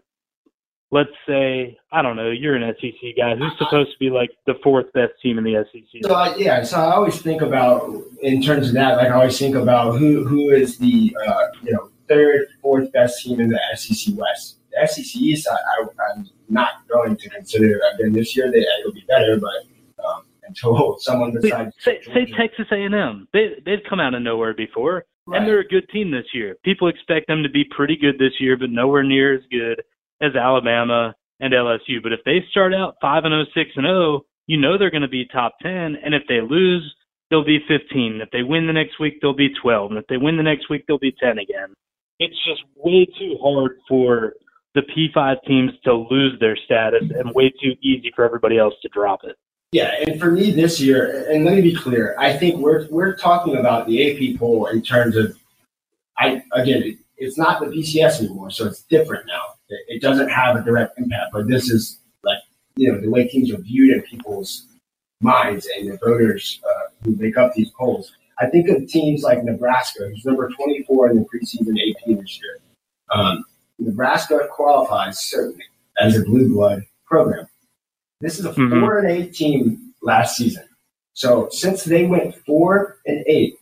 let's 0.96 1.12
say 1.28 1.78
I 1.92 2.02
don't 2.02 2.16
know, 2.16 2.32
you're 2.32 2.56
an 2.56 2.74
SEC 2.80 3.16
guy. 3.18 3.36
Who's 3.36 3.52
supposed 3.58 3.92
to 3.92 4.00
be 4.00 4.10
like 4.10 4.32
the 4.48 4.56
fourth 4.64 4.92
best 4.94 5.12
team 5.22 5.38
in 5.38 5.44
the 5.44 5.66
SEC? 5.72 6.02
So 6.04 6.16
uh, 6.16 6.34
yeah, 6.38 6.64
so 6.64 6.78
I 6.78 6.96
always 6.96 7.22
think 7.22 7.42
about 7.42 8.02
in 8.22 8.42
terms 8.42 8.70
of 8.70 8.74
that. 8.76 8.96
Like 8.98 9.10
I 9.10 9.16
always 9.16 9.38
think 9.38 9.56
about 9.56 10.00
who 10.00 10.24
who 10.24 10.50
is 10.50 10.78
the 10.78 11.16
uh, 11.28 11.48
you 11.62 11.74
know 11.74 11.92
third, 12.08 12.48
fourth 12.62 12.92
best 12.94 13.22
team 13.22 13.42
in 13.42 13.50
the 13.50 13.60
SEC 13.76 14.16
West. 14.18 14.60
The 14.72 14.88
SEC 14.88 15.16
East, 15.16 15.48
I, 15.50 15.56
I, 15.56 16.18
am 16.18 16.30
not 16.50 16.88
going 16.88 17.16
to 17.18 17.30
consider. 17.30 17.80
I 17.86 17.96
Again, 17.96 18.14
this 18.14 18.36
year 18.36 18.50
they 18.52 18.66
it'll 18.80 18.94
be 18.94 19.06
better, 19.08 19.38
but 19.38 20.06
um, 20.06 20.24
until 20.48 20.98
someone 21.00 21.34
decides. 21.34 21.76
Say, 21.80 22.00
say 22.14 22.26
Texas 22.38 22.68
A&M. 22.72 23.28
They 23.34 23.56
they've 23.66 23.84
come 23.90 24.00
out 24.00 24.14
of 24.14 24.22
nowhere 24.22 24.54
before. 24.54 25.06
Right. 25.28 25.40
And 25.40 25.48
they're 25.48 25.62
a 25.62 25.68
good 25.68 25.90
team 25.90 26.12
this 26.12 26.28
year. 26.36 26.56
People 26.64 26.88
expect 26.88 27.26
them 27.26 27.42
to 27.42 27.50
be 27.50 27.64
pretty 27.76 27.96
good 27.96 28.20
this 28.20 28.34
year, 28.40 28.56
but 28.56 28.70
nowhere 28.70 29.02
near 29.02 29.34
as 29.34 29.42
good 29.50 29.82
as 30.22 30.36
Alabama 30.36 31.16
and 31.40 31.54
LSU. 31.54 32.02
But 32.02 32.14
if 32.14 32.20
they 32.26 32.44
start 32.52 32.74
out 32.74 32.96
five 33.02 33.26
and 33.26 33.34
0, 33.34 33.46
6 33.54 33.72
and 33.76 33.86
0, 33.86 34.22
you 34.48 34.58
know 34.58 34.78
they're 34.78 34.92
going 34.92 35.02
to 35.02 35.08
be 35.08 35.26
top 35.26 35.56
10. 35.62 35.72
And 35.72 36.14
if 36.14 36.24
they 36.28 36.42
lose, 36.42 36.96
they'll 37.30 37.46
be 37.46 37.60
15. 37.68 38.22
If 38.22 38.30
they 38.32 38.44
win 38.44 38.68
the 38.68 38.74
next 38.74 39.00
week, 39.00 39.20
they'll 39.22 39.34
be 39.34 39.54
12. 39.62 39.92
And 39.92 40.00
if 40.00 40.08
they 40.08 40.18
win 40.18 40.38
the 40.38 40.44
next 40.44 40.70
week, 40.70 40.86
they'll 40.88 40.98
be 40.98 41.16
10 41.20 41.40
again. 41.40 41.74
It's 42.20 42.38
just 42.46 42.62
way 42.76 43.06
too 43.20 43.38
hard 43.42 43.80
for 43.90 44.34
the 44.74 44.82
P5 44.82 45.38
teams 45.46 45.72
to 45.84 45.94
lose 45.94 46.38
their 46.40 46.56
status 46.56 47.04
and 47.18 47.34
way 47.34 47.50
too 47.62 47.76
easy 47.82 48.12
for 48.16 48.26
everybody 48.26 48.58
else 48.58 48.74
to 48.82 48.90
drop 48.90 49.22
it. 49.24 49.36
Yeah, 49.72 49.94
and 50.06 50.20
for 50.20 50.32
me 50.32 50.52
this 50.52 50.80
year, 50.80 51.30
and 51.30 51.44
let 51.44 51.56
me 51.56 51.62
be 51.62 51.76
clear, 51.76 52.16
I 52.18 52.38
think 52.38 52.62
we're 52.62 52.88
we're 52.90 53.16
talking 53.16 53.58
about 53.58 53.88
the 53.88 54.34
AP 54.34 54.40
poll 54.40 54.68
in 54.68 54.82
terms 54.82 55.18
of, 55.18 55.38
I 56.18 56.44
again, 56.54 56.98
it's 57.18 57.38
not 57.38 57.60
the 57.60 57.68
BCS 57.68 58.20
anymore, 58.20 58.52
so 58.52 58.68
it's 58.68 58.84
different 58.84 59.26
now. 59.28 59.55
It, 59.70 59.96
it 59.98 60.02
doesn't 60.02 60.30
have 60.30 60.56
a 60.56 60.62
direct 60.64 60.98
impact, 61.00 61.32
but 61.34 61.48
this 61.48 61.70
is 61.70 62.00
like 62.24 62.38
you 62.76 62.92
know 62.92 63.00
the 63.00 63.10
way 63.10 63.28
teams 63.28 63.52
are 63.52 63.58
viewed 63.58 63.96
in 63.96 64.02
people's 64.04 64.68
minds 65.22 65.68
and 65.78 65.90
the 65.92 65.98
voters 65.98 66.60
uh, 66.68 66.90
who 67.04 67.16
make 67.16 67.38
up 67.38 67.54
these 67.54 67.72
polls. 67.72 68.12
I 68.40 68.48
think 68.48 68.70
of 68.70 68.88
teams 68.88 69.24
like 69.24 69.44
Nebraska, 69.44 70.08
who's 70.10 70.26
number 70.26 70.50
24 70.50 71.12
in 71.12 71.18
the 71.18 71.22
preseason 71.24 71.70
AP 71.80 72.20
this 72.20 72.40
year. 72.42 72.60
Um, 73.10 73.46
Nebraska 73.80 74.48
qualifies 74.52 75.20
certainly 75.22 75.64
as 76.00 76.18
a 76.18 76.24
blue 76.24 76.54
blood 76.54 76.84
program. 77.06 77.48
This 78.20 78.40
is 78.40 78.46
a 78.46 78.52
Mhm. 78.54 78.82
four 78.82 79.00
and 79.00 79.10
eight 79.10 79.34
team 79.34 79.94
last 80.02 80.36
season. 80.36 80.66
So 81.14 81.48
since 81.50 81.84
they 81.86 82.06
went 82.06 82.36
four 82.46 82.98
and 83.06 83.24
eight, 83.26 83.56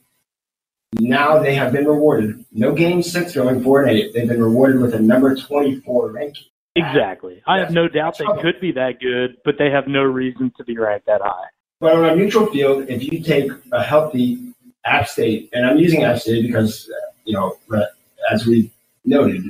now 0.99 1.39
they 1.39 1.55
have 1.55 1.71
been 1.71 1.85
rewarded. 1.85 2.43
No 2.51 2.73
games 2.73 3.11
since 3.11 3.33
going 3.33 3.63
four 3.63 3.83
and 3.83 3.91
eight. 3.91 4.13
They've 4.13 4.27
been 4.27 4.41
rewarded 4.41 4.81
with 4.81 4.93
a 4.93 4.99
number 4.99 5.35
24 5.35 6.11
ranking. 6.11 6.43
Exactly. 6.75 7.41
I 7.45 7.59
have 7.59 7.71
no 7.71 7.87
doubt 7.87 8.17
they 8.17 8.25
could 8.41 8.59
be 8.59 8.71
that 8.71 8.99
good, 8.99 9.37
but 9.45 9.55
they 9.59 9.69
have 9.69 9.87
no 9.87 10.01
reason 10.01 10.51
to 10.57 10.63
be 10.63 10.77
ranked 10.77 11.05
that 11.05 11.21
high. 11.21 11.47
But 11.79 11.95
on 11.95 12.05
a 12.05 12.15
neutral 12.15 12.47
field, 12.47 12.89
if 12.89 13.03
you 13.03 13.21
take 13.21 13.51
a 13.71 13.83
healthy 13.83 14.53
App 14.85 15.07
State, 15.07 15.49
and 15.53 15.65
I'm 15.65 15.77
using 15.77 16.03
App 16.03 16.19
State 16.19 16.47
because 16.47 16.89
you 17.25 17.33
know, 17.33 17.57
but 17.69 17.91
as 18.31 18.45
we 18.45 18.71
noted, 19.05 19.43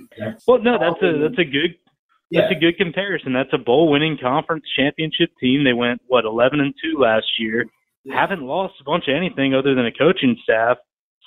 Well, 0.47 0.59
no, 0.59 0.77
that's 0.77 1.01
a 1.01 1.19
that's 1.19 1.39
a 1.39 1.45
good 1.45 1.75
yeah, 2.29 2.41
that's 2.41 2.53
a 2.53 2.59
good 2.59 2.77
comparison. 2.77 3.33
That's 3.33 3.53
a 3.53 3.57
bowl 3.57 3.89
winning 3.89 4.17
conference 4.21 4.65
championship 4.75 5.29
team. 5.39 5.63
They 5.63 5.73
went 5.73 6.01
what 6.07 6.25
eleven 6.25 6.59
and 6.59 6.73
two 6.83 6.99
last 6.99 7.27
year. 7.39 7.65
Yeah. 8.03 8.19
Haven't 8.19 8.41
lost 8.41 8.73
a 8.81 8.83
bunch 8.83 9.07
of 9.07 9.15
anything 9.15 9.53
other 9.53 9.75
than 9.75 9.85
a 9.85 9.91
coaching 9.91 10.37
staff. 10.43 10.77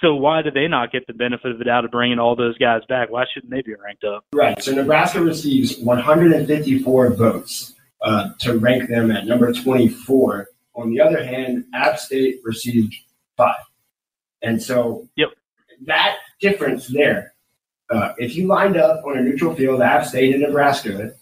So 0.00 0.14
why 0.14 0.42
do 0.42 0.50
they 0.50 0.68
not 0.68 0.92
get 0.92 1.06
the 1.06 1.14
benefit 1.14 1.52
of 1.52 1.58
the 1.58 1.64
doubt 1.64 1.84
of 1.84 1.90
bringing 1.90 2.18
all 2.18 2.36
those 2.36 2.56
guys 2.58 2.82
back? 2.88 3.10
Why 3.10 3.24
shouldn't 3.32 3.50
they 3.50 3.62
be 3.62 3.74
ranked 3.74 4.04
up? 4.04 4.24
right. 4.32 4.62
So 4.62 4.72
Nebraska 4.72 5.20
receives 5.22 5.78
154 5.78 7.14
votes 7.14 7.74
uh, 8.02 8.30
to 8.40 8.58
rank 8.58 8.88
them 8.90 9.10
at 9.10 9.26
number 9.26 9.52
24. 9.52 10.48
On 10.74 10.90
the 10.90 11.00
other 11.00 11.24
hand, 11.24 11.64
App 11.74 11.98
State 11.98 12.40
received 12.44 12.94
five, 13.38 13.56
and 14.42 14.62
so 14.62 15.08
Yep. 15.16 15.28
that 15.86 16.18
difference 16.40 16.88
there. 16.88 17.32
Uh, 17.88 18.12
if 18.18 18.34
you 18.36 18.46
lined 18.46 18.76
up 18.76 19.02
on 19.06 19.16
a 19.16 19.22
neutral 19.22 19.54
field, 19.54 19.80
App 19.80 20.04
State 20.04 20.34
and 20.34 20.42
Nebraska, 20.42 21.12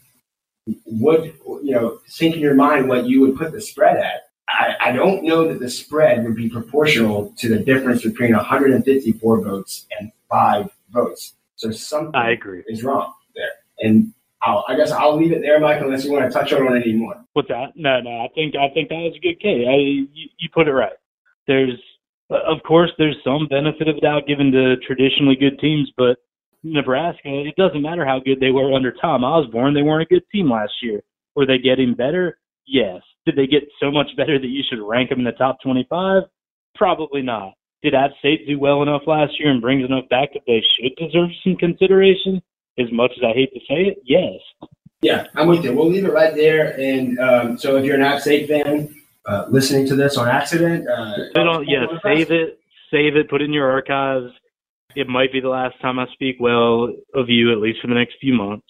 would 0.86 1.34
you 1.62 1.70
know 1.72 2.00
think 2.08 2.34
in 2.34 2.40
your 2.40 2.54
mind 2.54 2.88
what 2.88 3.06
you 3.06 3.20
would 3.20 3.36
put 3.36 3.52
the 3.52 3.60
spread 3.60 3.96
at? 3.98 4.22
I, 4.48 4.74
I 4.80 4.92
don't 4.92 5.24
know 5.24 5.48
that 5.48 5.58
the 5.58 5.70
spread 5.70 6.24
would 6.24 6.36
be 6.36 6.48
proportional 6.48 7.32
to 7.38 7.48
the 7.48 7.58
difference 7.58 8.02
between 8.02 8.34
154 8.34 9.40
votes 9.42 9.86
and 9.98 10.12
five 10.28 10.70
votes. 10.90 11.34
So 11.56 11.70
something 11.70 12.14
I 12.14 12.32
agree. 12.32 12.62
is 12.66 12.82
wrong 12.82 13.12
there. 13.34 13.50
And 13.80 14.12
I'll, 14.42 14.64
I 14.68 14.76
guess 14.76 14.90
I'll 14.90 15.16
leave 15.16 15.32
it 15.32 15.40
there, 15.40 15.58
Mike, 15.60 15.80
unless 15.80 16.04
you 16.04 16.12
want 16.12 16.30
to 16.30 16.30
touch 16.30 16.52
on 16.52 16.76
it 16.76 16.82
anymore. 16.82 17.24
What's 17.32 17.48
that? 17.48 17.72
No, 17.74 18.00
no. 18.00 18.10
I 18.10 18.28
think 18.34 18.54
I 18.56 18.68
think 18.74 18.90
that 18.90 18.96
was 18.96 19.14
a 19.16 19.20
good 19.20 19.40
case. 19.40 19.66
I, 19.66 19.74
you, 19.74 20.28
you 20.38 20.48
put 20.52 20.68
it 20.68 20.72
right. 20.72 20.92
There's, 21.46 21.80
of 22.30 22.62
course, 22.66 22.90
there's 22.98 23.16
some 23.24 23.48
benefit 23.48 23.88
of 23.88 24.00
doubt 24.00 24.26
given 24.26 24.52
to 24.52 24.76
traditionally 24.86 25.36
good 25.36 25.58
teams, 25.58 25.90
but 25.96 26.18
Nebraska, 26.62 27.20
it 27.24 27.54
doesn't 27.56 27.82
matter 27.82 28.04
how 28.04 28.20
good 28.20 28.40
they 28.40 28.50
were 28.50 28.72
under 28.72 28.92
Tom 28.92 29.24
Osborne. 29.24 29.74
They 29.74 29.82
weren't 29.82 30.02
a 30.02 30.14
good 30.14 30.24
team 30.32 30.50
last 30.50 30.72
year. 30.82 31.02
Were 31.36 31.46
they 31.46 31.58
getting 31.58 31.94
better? 31.94 32.38
Yes. 32.66 33.02
Did 33.26 33.36
they 33.36 33.46
get 33.46 33.62
so 33.80 33.90
much 33.90 34.08
better 34.16 34.38
that 34.38 34.46
you 34.46 34.62
should 34.68 34.80
rank 34.80 35.10
them 35.10 35.20
in 35.20 35.24
the 35.24 35.32
top 35.32 35.58
25? 35.62 36.22
Probably 36.74 37.22
not. 37.22 37.54
Did 37.82 37.94
App 37.94 38.12
State 38.18 38.46
do 38.46 38.58
well 38.58 38.82
enough 38.82 39.02
last 39.06 39.38
year 39.38 39.50
and 39.50 39.60
brings 39.60 39.84
enough 39.84 40.08
back 40.08 40.32
that 40.32 40.42
they 40.46 40.62
should 40.76 40.96
deserve 40.96 41.30
some 41.42 41.56
consideration? 41.56 42.42
As 42.78 42.90
much 42.90 43.12
as 43.16 43.22
I 43.22 43.32
hate 43.32 43.52
to 43.52 43.60
say 43.60 43.92
it, 43.92 43.98
yes. 44.04 44.40
Yeah, 45.00 45.26
I'm 45.36 45.46
with 45.46 45.62
you. 45.62 45.76
We'll 45.76 45.90
leave 45.90 46.06
it 46.06 46.12
right 46.12 46.34
there. 46.34 46.78
And 46.80 47.18
um, 47.20 47.58
so 47.58 47.76
if 47.76 47.84
you're 47.84 47.94
an 47.94 48.02
App 48.02 48.20
State 48.20 48.48
fan 48.48 48.92
uh, 49.26 49.46
listening 49.48 49.86
to 49.88 49.96
this 49.96 50.16
on 50.16 50.28
accident, 50.28 50.88
uh, 50.88 51.38
on, 51.38 51.68
yeah, 51.68 51.86
save 52.02 52.30
it, 52.30 52.58
save 52.90 53.16
it, 53.16 53.28
put 53.28 53.42
it 53.42 53.44
in 53.44 53.52
your 53.52 53.70
archives. 53.70 54.32
It 54.96 55.06
might 55.06 55.32
be 55.32 55.40
the 55.40 55.50
last 55.50 55.80
time 55.80 55.98
I 55.98 56.06
speak 56.14 56.36
well 56.40 56.88
of 57.14 57.28
you, 57.28 57.52
at 57.52 57.58
least 57.58 57.80
for 57.80 57.88
the 57.88 57.94
next 57.94 58.14
few 58.20 58.32
months. 58.32 58.66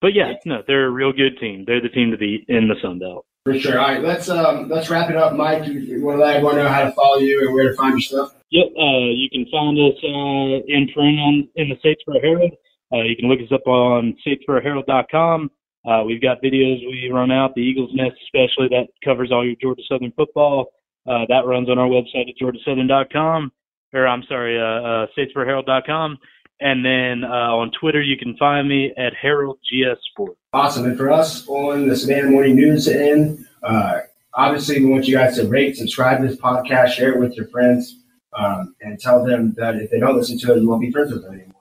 But 0.00 0.14
yeah, 0.14 0.34
no, 0.44 0.62
they're 0.66 0.86
a 0.86 0.90
real 0.90 1.12
good 1.12 1.38
team. 1.38 1.64
They're 1.66 1.80
the 1.80 1.88
team 1.88 2.10
to 2.10 2.16
beat 2.16 2.44
in 2.48 2.68
the 2.68 2.76
Sun 2.82 2.98
Belt. 2.98 3.26
For 3.44 3.58
sure. 3.58 3.78
All 3.78 3.86
right, 3.86 4.02
let's 4.02 4.28
um, 4.28 4.68
let's 4.68 4.90
wrap 4.90 5.08
it 5.08 5.16
up, 5.16 5.34
Mike. 5.34 5.66
You, 5.66 6.04
want 6.04 6.18
to 6.18 6.24
let 6.24 6.36
everyone 6.36 6.56
know 6.56 6.68
how 6.68 6.82
to 6.82 6.92
follow 6.92 7.18
you 7.18 7.46
and 7.46 7.54
where 7.54 7.70
to 7.70 7.76
find 7.76 7.92
your 7.92 8.00
stuff? 8.00 8.34
Yep, 8.50 8.66
uh, 8.76 9.06
you 9.14 9.30
can 9.30 9.46
find 9.50 9.78
us 9.78 9.94
uh, 10.02 10.66
in 10.66 10.88
print 10.92 11.18
on 11.20 11.48
in 11.54 11.68
the 11.68 11.76
Statesboro 11.76 12.20
Herald. 12.20 12.52
Uh, 12.92 13.02
you 13.02 13.16
can 13.16 13.28
look 13.28 13.40
us 13.40 13.52
up 13.52 13.66
on 13.66 14.16
statesboroherald.com. 14.26 15.50
Uh, 15.86 16.02
we've 16.04 16.20
got 16.20 16.42
videos 16.42 16.80
we 16.86 17.08
run 17.12 17.30
out, 17.30 17.54
the 17.54 17.60
Eagles 17.60 17.90
Nest 17.94 18.16
especially, 18.24 18.68
that 18.68 18.88
covers 19.04 19.30
all 19.30 19.46
your 19.46 19.54
Georgia 19.60 19.82
Southern 19.88 20.12
football. 20.12 20.72
Uh, 21.08 21.24
that 21.28 21.46
runs 21.46 21.70
on 21.70 21.78
our 21.78 21.88
website 21.88 22.28
at 22.28 22.34
georgiasouthern.com, 22.42 23.52
or 23.94 24.08
I'm 24.08 24.24
sorry, 24.28 24.58
uh, 24.58 25.04
uh, 25.04 25.06
statesboroherald.com. 25.16 26.18
And 26.60 26.84
then 26.84 27.24
uh, 27.24 27.54
on 27.54 27.70
Twitter, 27.78 28.00
you 28.00 28.16
can 28.16 28.36
find 28.36 28.68
me 28.68 28.92
at 28.96 29.12
Herald 29.14 29.58
GS 29.60 30.00
Sport. 30.10 30.36
Awesome. 30.52 30.86
And 30.86 30.96
for 30.96 31.12
us 31.12 31.46
on 31.48 31.86
the 31.86 31.96
Savannah 31.96 32.30
Morning 32.30 32.56
News 32.56 32.88
end, 32.88 33.44
uh, 33.62 34.00
obviously 34.34 34.80
we 34.80 34.90
want 34.90 35.06
you 35.06 35.16
guys 35.16 35.36
to 35.36 35.46
rate, 35.46 35.76
subscribe 35.76 36.20
to 36.20 36.28
this 36.28 36.38
podcast, 36.38 36.92
share 36.92 37.12
it 37.12 37.18
with 37.18 37.34
your 37.34 37.48
friends, 37.48 38.00
um, 38.38 38.74
and 38.80 38.98
tell 38.98 39.24
them 39.24 39.52
that 39.58 39.76
if 39.76 39.90
they 39.90 39.98
don't 39.98 40.16
listen 40.16 40.38
to 40.38 40.54
it, 40.54 40.60
you 40.60 40.68
won't 40.68 40.80
be 40.80 40.90
friends 40.90 41.12
with 41.12 41.22
them 41.22 41.34
anymore. 41.34 41.52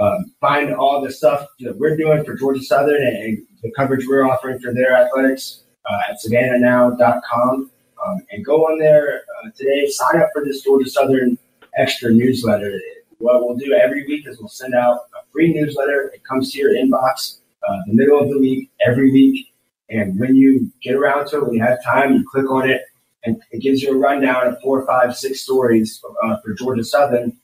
Um, 0.00 0.32
find 0.40 0.74
all 0.74 1.00
the 1.00 1.10
stuff 1.10 1.46
that 1.60 1.76
we're 1.76 1.96
doing 1.96 2.24
for 2.24 2.34
Georgia 2.34 2.62
Southern 2.62 3.02
and 3.02 3.38
the 3.62 3.72
coverage 3.72 4.06
we're 4.06 4.24
offering 4.24 4.58
for 4.60 4.72
their 4.74 4.94
athletics 4.94 5.64
uh, 5.88 6.00
at 6.10 6.18
savannahnow.com. 6.24 7.70
Um, 8.04 8.26
and 8.30 8.44
go 8.44 8.66
on 8.66 8.78
there 8.78 9.22
uh, 9.42 9.50
today, 9.56 9.88
sign 9.88 10.20
up 10.20 10.28
for 10.32 10.44
this 10.44 10.60
Georgia 10.62 10.88
Southern 10.88 11.38
extra 11.76 12.10
newsletter. 12.10 12.78
What 13.18 13.44
we'll 13.44 13.56
do 13.56 13.72
every 13.72 14.06
week 14.06 14.26
is 14.26 14.38
we'll 14.38 14.48
send 14.48 14.74
out 14.74 15.00
a 15.14 15.30
free 15.32 15.52
newsletter. 15.52 16.10
It 16.14 16.22
comes 16.24 16.52
to 16.52 16.58
your 16.58 16.72
inbox 16.72 17.38
uh, 17.68 17.78
the 17.86 17.94
middle 17.94 18.20
of 18.20 18.28
the 18.28 18.38
week, 18.38 18.70
every 18.86 19.10
week. 19.10 19.52
And 19.88 20.18
when 20.18 20.36
you 20.36 20.70
get 20.82 20.94
around 20.94 21.28
to 21.28 21.38
it, 21.38 21.44
when 21.44 21.54
you 21.54 21.62
have 21.62 21.82
time, 21.82 22.14
you 22.14 22.24
click 22.30 22.50
on 22.50 22.68
it, 22.68 22.82
and 23.24 23.40
it 23.50 23.62
gives 23.62 23.82
you 23.82 23.94
a 23.94 23.96
rundown 23.96 24.48
of 24.48 24.60
four, 24.60 24.84
five, 24.86 25.16
six 25.16 25.40
stories 25.40 26.00
uh, 26.22 26.36
for 26.44 26.54
Georgia 26.54 26.84
Southern. 26.84 27.36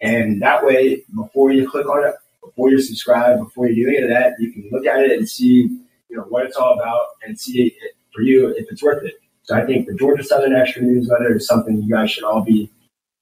And 0.00 0.40
that 0.42 0.64
way, 0.64 1.02
before 1.14 1.52
you 1.52 1.68
click 1.68 1.86
on 1.86 2.06
it, 2.06 2.14
before 2.42 2.70
you 2.70 2.80
subscribe, 2.80 3.38
before 3.38 3.68
you 3.68 3.84
do 3.84 3.88
any 3.88 4.02
of 4.02 4.08
that, 4.08 4.34
you 4.38 4.52
can 4.52 4.68
look 4.72 4.86
at 4.86 5.00
it 5.00 5.18
and 5.18 5.28
see, 5.28 5.68
you 6.08 6.16
know, 6.16 6.22
what 6.22 6.46
it's 6.46 6.56
all 6.56 6.74
about 6.74 7.04
and 7.22 7.38
see 7.38 7.68
it, 7.68 7.94
for 8.14 8.22
you 8.22 8.48
if 8.48 8.66
it's 8.70 8.82
worth 8.82 9.04
it. 9.04 9.14
So 9.42 9.54
I 9.56 9.64
think 9.66 9.86
the 9.86 9.94
Georgia 9.94 10.24
Southern 10.24 10.54
Extra 10.54 10.82
newsletter 10.82 11.36
is 11.36 11.46
something 11.46 11.82
you 11.82 11.94
guys 11.94 12.10
should 12.10 12.24
all 12.24 12.42
be 12.42 12.70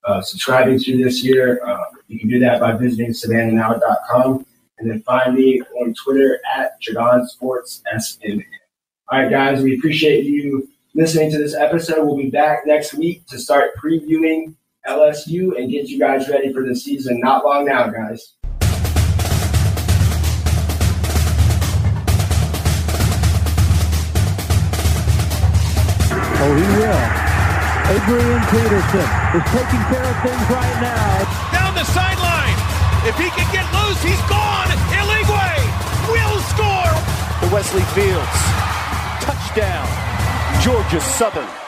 uh, 0.05 0.21
subscribing 0.21 0.79
to 0.79 1.03
this 1.03 1.25
year. 1.25 1.61
Uh, 1.65 1.85
you 2.07 2.19
can 2.19 2.29
do 2.29 2.39
that 2.41 2.61
by 2.61 2.73
visiting 2.73 3.11
savannahnow.com 3.11 4.47
and 4.79 4.91
then 4.91 5.03
find 5.03 5.35
me 5.35 5.61
on 5.81 5.95
Twitter 5.95 6.41
at 6.57 6.81
Jaudon 6.81 7.27
Sports 7.27 7.83
SN. 7.99 8.45
All 9.11 9.21
right, 9.21 9.31
guys, 9.31 9.63
we 9.63 9.77
appreciate 9.77 10.25
you 10.25 10.69
listening 10.95 11.31
to 11.31 11.39
this 11.39 11.55
episode. 11.55 12.05
We'll 12.05 12.17
be 12.17 12.31
back 12.31 12.67
next 12.67 12.95
week 12.95 13.27
to 13.27 13.39
start 13.39 13.71
previewing 13.83 14.55
LSU 14.87 15.59
and 15.59 15.71
get 15.71 15.89
you 15.89 15.99
guys 15.99 16.29
ready 16.29 16.53
for 16.53 16.65
the 16.65 16.75
season. 16.75 17.21
Not 17.21 17.45
long 17.45 17.65
now, 17.65 17.89
guys. 17.89 18.35
Oh, 26.41 26.55
he 26.55 26.79
will. 26.79 27.28
Adrian 27.89 28.43
Peterson 28.53 29.09
is 29.33 29.45
taking 29.49 29.83
care 29.89 30.05
of 30.05 30.17
things 30.21 30.45
right 30.53 30.79
now. 30.85 31.25
Down 31.53 31.75
the 31.75 31.85
sideline. 31.85 32.59
If 33.09 33.17
he 33.17 33.31
can 33.31 33.51
get 33.51 33.65
loose, 33.73 34.03
he's 34.03 34.21
gone. 34.29 34.69
Illigwe 34.93 35.49
will 36.13 36.39
score. 36.53 36.93
To 37.41 37.55
Wesley 37.55 37.81
Fields. 37.97 38.39
Touchdown. 39.25 39.89
Georgia 40.61 41.01
Southern. 41.01 41.68